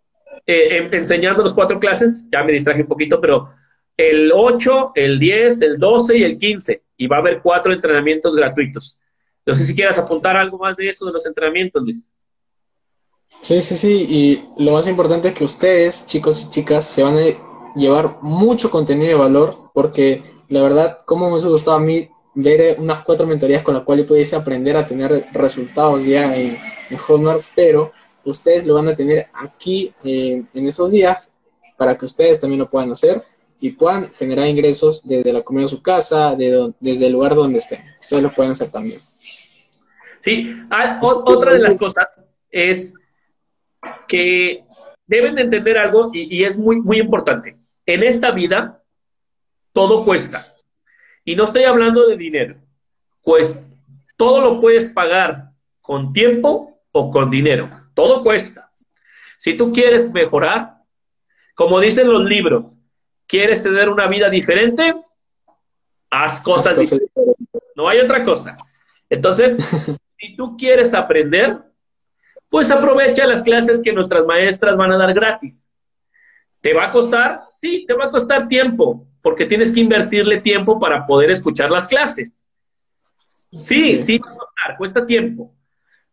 eh, 0.45 0.89
enseñando 0.93 1.43
los 1.43 1.55
cuatro 1.55 1.81
clases. 1.81 2.29
Ya 2.31 2.45
me 2.45 2.53
distraje 2.53 2.83
un 2.83 2.89
poquito, 2.89 3.21
pero 3.21 3.49
el 3.97 4.31
8, 4.35 4.93
el 4.95 5.19
10, 5.19 5.63
el 5.63 5.79
12 5.79 6.19
y 6.19 6.25
el 6.25 6.39
15. 6.39 6.83
Y 6.99 7.07
va 7.07 7.17
a 7.17 7.21
haber 7.21 7.41
cuatro 7.41 7.73
entrenamientos 7.73 8.37
gratuitos. 8.37 9.03
No 9.47 9.55
sé 9.55 9.65
si 9.65 9.75
quieras 9.75 9.97
apuntar 9.99 10.37
algo 10.37 10.59
más 10.59 10.77
de 10.77 10.89
eso, 10.89 11.07
de 11.07 11.13
los 11.13 11.25
entrenamientos, 11.25 11.83
Luis. 11.83 12.13
Sí, 13.41 13.63
sí, 13.63 13.77
sí. 13.77 14.07
Y 14.59 14.63
lo 14.65 14.73
más 14.73 14.89
importante 14.89 15.29
es 15.29 15.35
que 15.35 15.45
ustedes, 15.45 16.07
chicos 16.07 16.45
y 16.45 16.51
chicas, 16.51 16.85
se 16.85 17.03
van 17.03 17.17
a 17.17 17.21
llevar 17.77 18.19
mucho 18.23 18.71
contenido 18.71 19.09
de 19.09 19.15
valor 19.15 19.55
porque 19.73 20.23
la 20.49 20.63
verdad, 20.63 20.99
como 21.07 21.31
me 21.31 21.37
ha 21.37 21.47
gustado 21.47 21.77
a 21.77 21.81
mí 21.81 22.09
ver 22.35 22.77
unas 22.79 23.03
cuatro 23.03 23.27
mentorías 23.27 23.63
con 23.63 23.75
las 23.75 23.85
cuales 23.85 24.07
pudiese 24.07 24.37
aprender 24.37 24.77
a 24.77 24.87
tener 24.87 25.29
resultados 25.33 26.05
ya 26.05 26.37
en, 26.37 26.59
en 26.91 26.97
Hotmart, 26.97 27.43
pero 27.55 27.93
ustedes 28.25 28.67
lo 28.67 28.75
van 28.75 28.89
a 28.89 28.97
tener 28.97 29.27
aquí 29.35 29.95
eh, 30.05 30.45
en 30.53 30.67
esos 30.67 30.91
días 30.91 31.33
para 31.77 31.97
que 31.97 32.05
ustedes 32.05 32.41
también 32.41 32.61
lo 32.61 32.69
puedan 32.69 32.91
hacer 32.91 33.23
y 33.61 33.71
puedan 33.71 34.13
generar 34.13 34.47
ingresos 34.49 35.07
desde 35.07 35.33
la 35.33 35.43
comida 35.43 35.63
de 35.63 35.69
su 35.69 35.83
casa, 35.83 36.35
desde 36.37 37.07
el 37.07 37.13
lugar 37.13 37.35
donde 37.35 37.59
estén. 37.59 37.83
Ustedes 38.01 38.23
lo 38.23 38.31
pueden 38.31 38.53
hacer 38.53 38.71
también. 38.71 38.99
Sí, 40.27 40.61
ah, 40.73 40.99
otra 41.01 41.53
de 41.53 41.61
las 41.61 41.79
cosas 41.79 42.21
es 42.51 42.99
que 44.09 44.65
deben 45.07 45.37
de 45.37 45.43
entender 45.43 45.79
algo 45.79 46.11
y, 46.13 46.39
y 46.39 46.43
es 46.43 46.59
muy, 46.59 46.81
muy 46.81 46.99
importante. 46.99 47.57
En 47.87 48.03
esta 48.03 48.33
vida, 48.33 48.83
todo 49.73 50.05
cuesta. 50.05 50.45
Y 51.25 51.37
no 51.37 51.45
estoy 51.45 51.63
hablando 51.63 52.09
de 52.09 52.17
dinero. 52.17 52.57
Pues 53.23 53.69
todo 54.17 54.41
lo 54.41 54.61
puedes 54.61 54.89
pagar 54.89 55.53
con 55.81 56.13
tiempo 56.13 56.77
o 56.91 57.13
con 57.13 57.31
dinero. 57.31 57.71
Todo 57.95 58.21
cuesta. 58.25 58.73
Si 59.39 59.57
tú 59.57 59.73
quieres 59.73 60.13
mejorar, 60.13 60.79
como 61.55 61.79
dicen 61.79 62.13
los 62.13 62.25
libros, 62.25 62.77
quieres 63.29 63.63
tener 63.63 63.89
una 63.89 64.09
vida 64.09 64.29
diferente, 64.29 64.93
haz 66.11 66.41
cosas, 66.41 66.77
diferentes. 66.77 67.15
No 67.77 67.89
hay 67.89 68.01
otra 68.01 68.25
cosa. 68.25 68.59
Entonces, 69.09 69.57
si 70.19 70.37
tú 70.37 70.57
quieres 70.57 70.95
aprender, 70.95 71.59
pues 72.49 72.71
aprovecha 72.71 73.27
las 73.27 73.43
clases 73.43 73.83
que 73.83 73.93
nuestras 73.93 74.25
maestras 74.25 74.77
van 74.77 74.93
a 74.93 74.99
dar 74.99 75.13
gratis. 75.13 75.73
¿Te 76.61 76.73
va 76.73 76.87
a 76.87 76.91
costar? 76.91 77.43
Sí, 77.49 77.85
te 77.87 77.95
va 77.95 78.07
a 78.07 78.11
costar 78.11 78.49
tiempo, 78.49 79.07
porque 79.23 79.47
tienes 79.47 79.73
que 79.73 79.81
invertirle 79.81 80.41
tiempo 80.41 80.81
para 80.81 81.07
poder 81.07 81.31
escuchar 81.31 81.71
las 81.71 81.89
clases. 81.89 82.43
Sí, 83.51 83.99
sí, 83.99 84.19
va 84.19 84.33
a 84.33 84.37
costar, 84.37 84.77
cuesta 84.77 85.07
tiempo. 85.07 85.55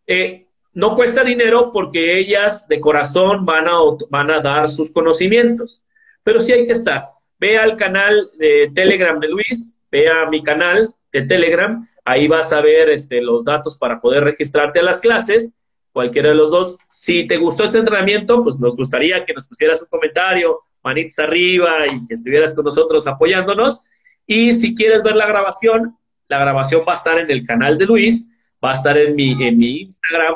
Eh, 0.06 0.48
no 0.74 0.96
cuesta 0.96 1.24
dinero 1.24 1.72
porque 1.72 2.20
ellas 2.20 2.68
de 2.68 2.80
corazón 2.80 3.46
van 3.46 3.68
a, 3.68 3.74
van 4.10 4.32
a 4.32 4.42
dar 4.42 4.70
sus 4.70 4.92
conocimientos, 4.92 5.86
pero 6.24 6.42
sí 6.42 6.52
hay 6.52 6.66
que 6.66 6.74
estar. 6.74 7.04
Ve 7.40 7.58
al 7.58 7.78
canal 7.78 8.32
de 8.38 8.72
Telegram 8.74 9.20
de 9.20 9.30
Luis, 9.30 9.82
ve 9.92 10.10
a 10.10 10.28
mi 10.30 10.44
canal 10.44 10.94
de 11.14 11.22
Telegram, 11.22 11.80
ahí 12.04 12.28
vas 12.28 12.52
a 12.52 12.60
ver 12.60 12.90
este, 12.90 13.22
los 13.22 13.46
datos 13.46 13.78
para 13.78 14.02
poder 14.02 14.24
registrarte 14.24 14.80
a 14.80 14.84
las 14.84 15.00
clases, 15.00 15.56
cualquiera 15.92 16.30
de 16.30 16.36
los 16.36 16.50
dos. 16.50 16.78
Si 16.92 17.28
te 17.28 17.38
gustó 17.38 17.64
este 17.64 17.78
entrenamiento, 17.78 18.42
pues 18.42 18.60
nos 18.60 18.76
gustaría 18.76 19.24
que 19.24 19.34
nos 19.34 19.48
pusieras 19.48 19.82
un 19.84 19.88
comentario, 19.90 20.60
manitas 20.84 21.20
arriba 21.20 21.86
y 21.86 22.06
que 22.08 22.16
estuvieras 22.16 22.54
con 22.54 22.66
nosotros 22.66 23.06
apoyándonos. 23.06 23.86
Y 24.26 24.54
si 24.54 24.76
quieres 24.76 25.04
ver 25.04 25.16
la 25.16 25.28
grabación, 25.28 25.96
la 26.28 26.40
grabación 26.40 26.84
va 26.88 26.94
a 26.94 26.96
estar 26.96 27.20
en 27.20 27.30
el 27.30 27.46
canal 27.46 27.78
de 27.78 27.86
Luis, 27.86 28.32
va 28.64 28.72
a 28.72 28.74
estar 28.74 28.98
en 28.98 29.16
mi, 29.16 29.32
en 29.32 29.58
mi 29.58 29.82
Instagram, 29.82 30.36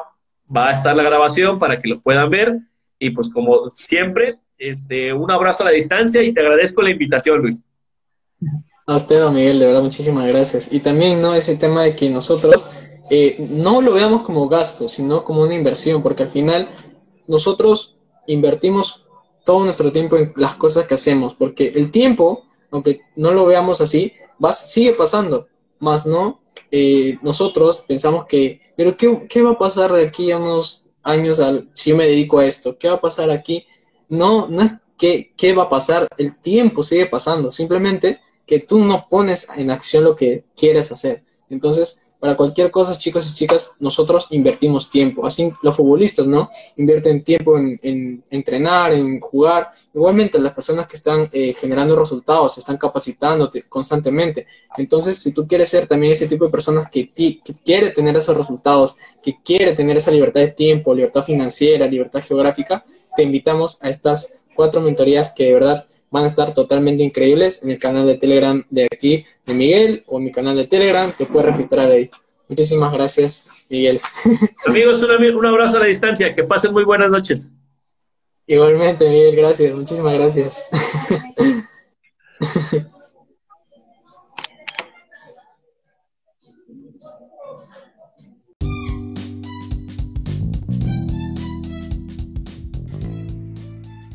va 0.55 0.69
a 0.69 0.73
estar 0.73 0.95
la 0.95 1.03
grabación 1.03 1.57
para 1.57 1.79
que 1.79 1.89
lo 1.89 2.01
puedan 2.01 2.29
ver. 2.29 2.55
Y 2.99 3.09
pues 3.09 3.29
como 3.29 3.71
siempre, 3.71 4.37
este, 4.59 5.11
un 5.11 5.31
abrazo 5.31 5.63
a 5.63 5.67
la 5.67 5.71
distancia 5.71 6.21
y 6.21 6.33
te 6.33 6.41
agradezco 6.41 6.83
la 6.83 6.91
invitación, 6.91 7.41
Luis. 7.41 7.67
A 8.89 8.95
usted, 8.95 9.21
Miguel, 9.31 9.59
de 9.59 9.65
verdad, 9.65 9.81
muchísimas 9.81 10.25
gracias. 10.27 10.71
Y 10.71 10.79
también, 10.79 11.21
¿no? 11.21 11.35
Ese 11.35 11.57
tema 11.57 11.83
de 11.83 11.93
que 11.93 12.09
nosotros 12.09 12.65
eh, 13.09 13.35
no 13.37 13.81
lo 13.81 13.91
veamos 13.91 14.21
como 14.21 14.47
gasto, 14.47 14.87
sino 14.87 15.25
como 15.25 15.41
una 15.41 15.55
inversión, 15.55 16.01
porque 16.01 16.23
al 16.23 16.29
final 16.29 16.69
nosotros 17.27 17.97
invertimos 18.27 19.03
todo 19.43 19.65
nuestro 19.65 19.91
tiempo 19.91 20.15
en 20.15 20.31
las 20.37 20.55
cosas 20.55 20.87
que 20.87 20.93
hacemos, 20.93 21.33
porque 21.33 21.73
el 21.75 21.91
tiempo, 21.91 22.43
aunque 22.71 23.01
no 23.17 23.31
lo 23.33 23.45
veamos 23.45 23.81
así, 23.81 24.13
va, 24.43 24.53
sigue 24.53 24.93
pasando, 24.93 25.49
más 25.79 26.05
no, 26.05 26.39
eh, 26.71 27.17
nosotros 27.21 27.83
pensamos 27.85 28.23
que, 28.25 28.61
pero 28.77 28.95
¿qué, 28.95 29.41
va 29.41 29.51
a 29.51 29.59
pasar 29.59 29.91
de 29.91 30.05
aquí 30.05 30.31
a 30.31 30.37
unos 30.37 30.87
años 31.03 31.41
al, 31.41 31.69
si 31.73 31.89
yo 31.89 31.97
me 31.97 32.05
dedico 32.07 32.39
a 32.39 32.45
esto? 32.45 32.77
¿Qué 32.77 32.87
va 32.87 32.95
a 32.95 33.01
pasar 33.01 33.31
aquí? 33.31 33.65
No, 34.07 34.47
no 34.47 34.61
es 34.61 34.71
que, 34.97 35.33
qué 35.35 35.51
va 35.51 35.63
a 35.63 35.69
pasar, 35.69 36.07
el 36.17 36.39
tiempo 36.39 36.83
sigue 36.83 37.07
pasando, 37.07 37.51
simplemente 37.51 38.21
que 38.47 38.59
tú 38.59 38.83
no 38.83 39.05
pones 39.07 39.49
en 39.57 39.69
acción 39.69 40.05
lo 40.05 40.15
que 40.15 40.45
quieres 40.55 40.91
hacer. 40.91 41.21
Entonces, 41.49 42.01
para 42.19 42.35
cualquier 42.35 42.71
cosa, 42.71 42.97
chicos 42.97 43.29
y 43.29 43.35
chicas, 43.35 43.73
nosotros 43.79 44.27
invertimos 44.31 44.89
tiempo. 44.89 45.25
Así 45.25 45.51
los 45.61 45.75
futbolistas, 45.75 46.25
¿no? 46.25 46.49
Invierten 46.75 47.23
tiempo 47.23 47.57
en, 47.59 48.23
entrenar, 48.31 48.91
en 48.93 49.19
jugar. 49.19 49.69
Igualmente 49.93 50.39
las 50.39 50.53
personas 50.53 50.87
que 50.87 50.95
están 50.95 51.29
eh, 51.31 51.53
generando 51.53 51.95
resultados, 51.95 52.57
están 52.57 52.77
capacitando 52.77 53.51
constantemente. 53.69 54.47
Entonces, 54.77 55.21
si 55.21 55.31
tú 55.31 55.47
quieres 55.47 55.69
ser 55.69 55.85
también 55.85 56.13
ese 56.13 56.27
tipo 56.27 56.45
de 56.45 56.51
personas 56.51 56.89
que, 56.89 57.09
que 57.09 57.39
quiere 57.63 57.91
tener 57.91 58.15
esos 58.15 58.35
resultados, 58.35 58.97
que 59.21 59.37
quiere 59.43 59.73
tener 59.73 59.97
esa 59.97 60.09
libertad 60.09 60.41
de 60.41 60.51
tiempo, 60.51 60.95
libertad 60.95 61.23
financiera, 61.23 61.85
libertad 61.85 62.23
geográfica, 62.23 62.83
te 63.15 63.23
invitamos 63.23 63.77
a 63.81 63.89
estas 63.89 64.33
cuatro 64.55 64.81
mentorías 64.81 65.31
que 65.31 65.45
de 65.45 65.53
verdad 65.53 65.85
van 66.09 66.23
a 66.23 66.27
estar 66.27 66.53
totalmente 66.53 67.03
increíbles 67.03 67.63
en 67.63 67.71
el 67.71 67.79
canal 67.79 68.05
de 68.05 68.15
Telegram 68.15 68.63
de 68.69 68.85
aquí 68.85 69.25
de 69.45 69.53
Miguel 69.53 70.03
o 70.07 70.17
en 70.17 70.25
mi 70.25 70.31
canal 70.31 70.55
de 70.55 70.67
Telegram, 70.67 71.11
te 71.15 71.25
puedes 71.25 71.51
registrar 71.51 71.91
ahí. 71.91 72.09
Muchísimas 72.49 72.93
gracias, 72.93 73.65
Miguel. 73.69 73.99
Amigos, 74.65 75.03
un, 75.03 75.35
un 75.35 75.45
abrazo 75.45 75.77
a 75.77 75.81
la 75.81 75.87
distancia, 75.87 76.33
que 76.33 76.43
pasen 76.43 76.71
muy 76.71 76.85
buenas 76.85 77.09
noches. 77.09 77.53
Igualmente, 78.45 79.09
Miguel, 79.09 79.35
gracias, 79.35 79.75
muchísimas 79.75 80.13
gracias. 80.13 80.63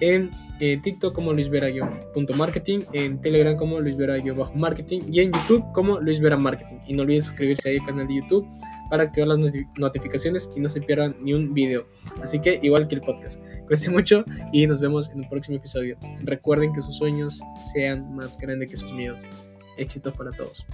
en 0.00 0.30
eh, 0.60 0.80
TikTok 0.82 1.14
como 1.14 1.32
Luis 1.32 1.50
Marketing, 2.36 2.80
en 2.92 3.20
Telegram 3.20 3.56
como 3.56 3.80
Luis 3.80 3.96
Marketing 4.54 5.00
y 5.10 5.20
en 5.20 5.32
YouTube 5.32 5.64
como 5.72 6.00
Luis 6.00 6.20
Vera 6.20 6.36
Marketing. 6.36 6.78
Y 6.86 6.94
no 6.94 7.02
olviden 7.02 7.22
suscribirse 7.22 7.76
al 7.78 7.86
canal 7.86 8.08
de 8.08 8.16
YouTube 8.16 8.46
para 8.90 9.04
activar 9.04 9.28
las 9.28 9.38
notificaciones 9.76 10.50
y 10.56 10.60
no 10.60 10.68
se 10.68 10.80
pierdan 10.80 11.16
ni 11.20 11.34
un 11.34 11.54
video. 11.54 11.86
Así 12.22 12.40
que 12.40 12.58
igual 12.62 12.88
que 12.88 12.96
el 12.96 13.02
podcast. 13.02 13.40
Cuídense 13.66 13.90
mucho 13.90 14.24
y 14.52 14.66
nos 14.66 14.80
vemos 14.80 15.10
en 15.10 15.20
un 15.20 15.28
próximo 15.28 15.58
episodio. 15.58 15.96
Recuerden 16.22 16.72
que 16.72 16.82
sus 16.82 16.96
sueños 16.96 17.40
sean 17.72 18.14
más 18.14 18.36
grandes 18.38 18.70
que 18.70 18.76
sus 18.76 18.92
miedos. 18.92 19.22
Éxitos 19.76 20.14
para 20.16 20.30
todos. 20.32 20.66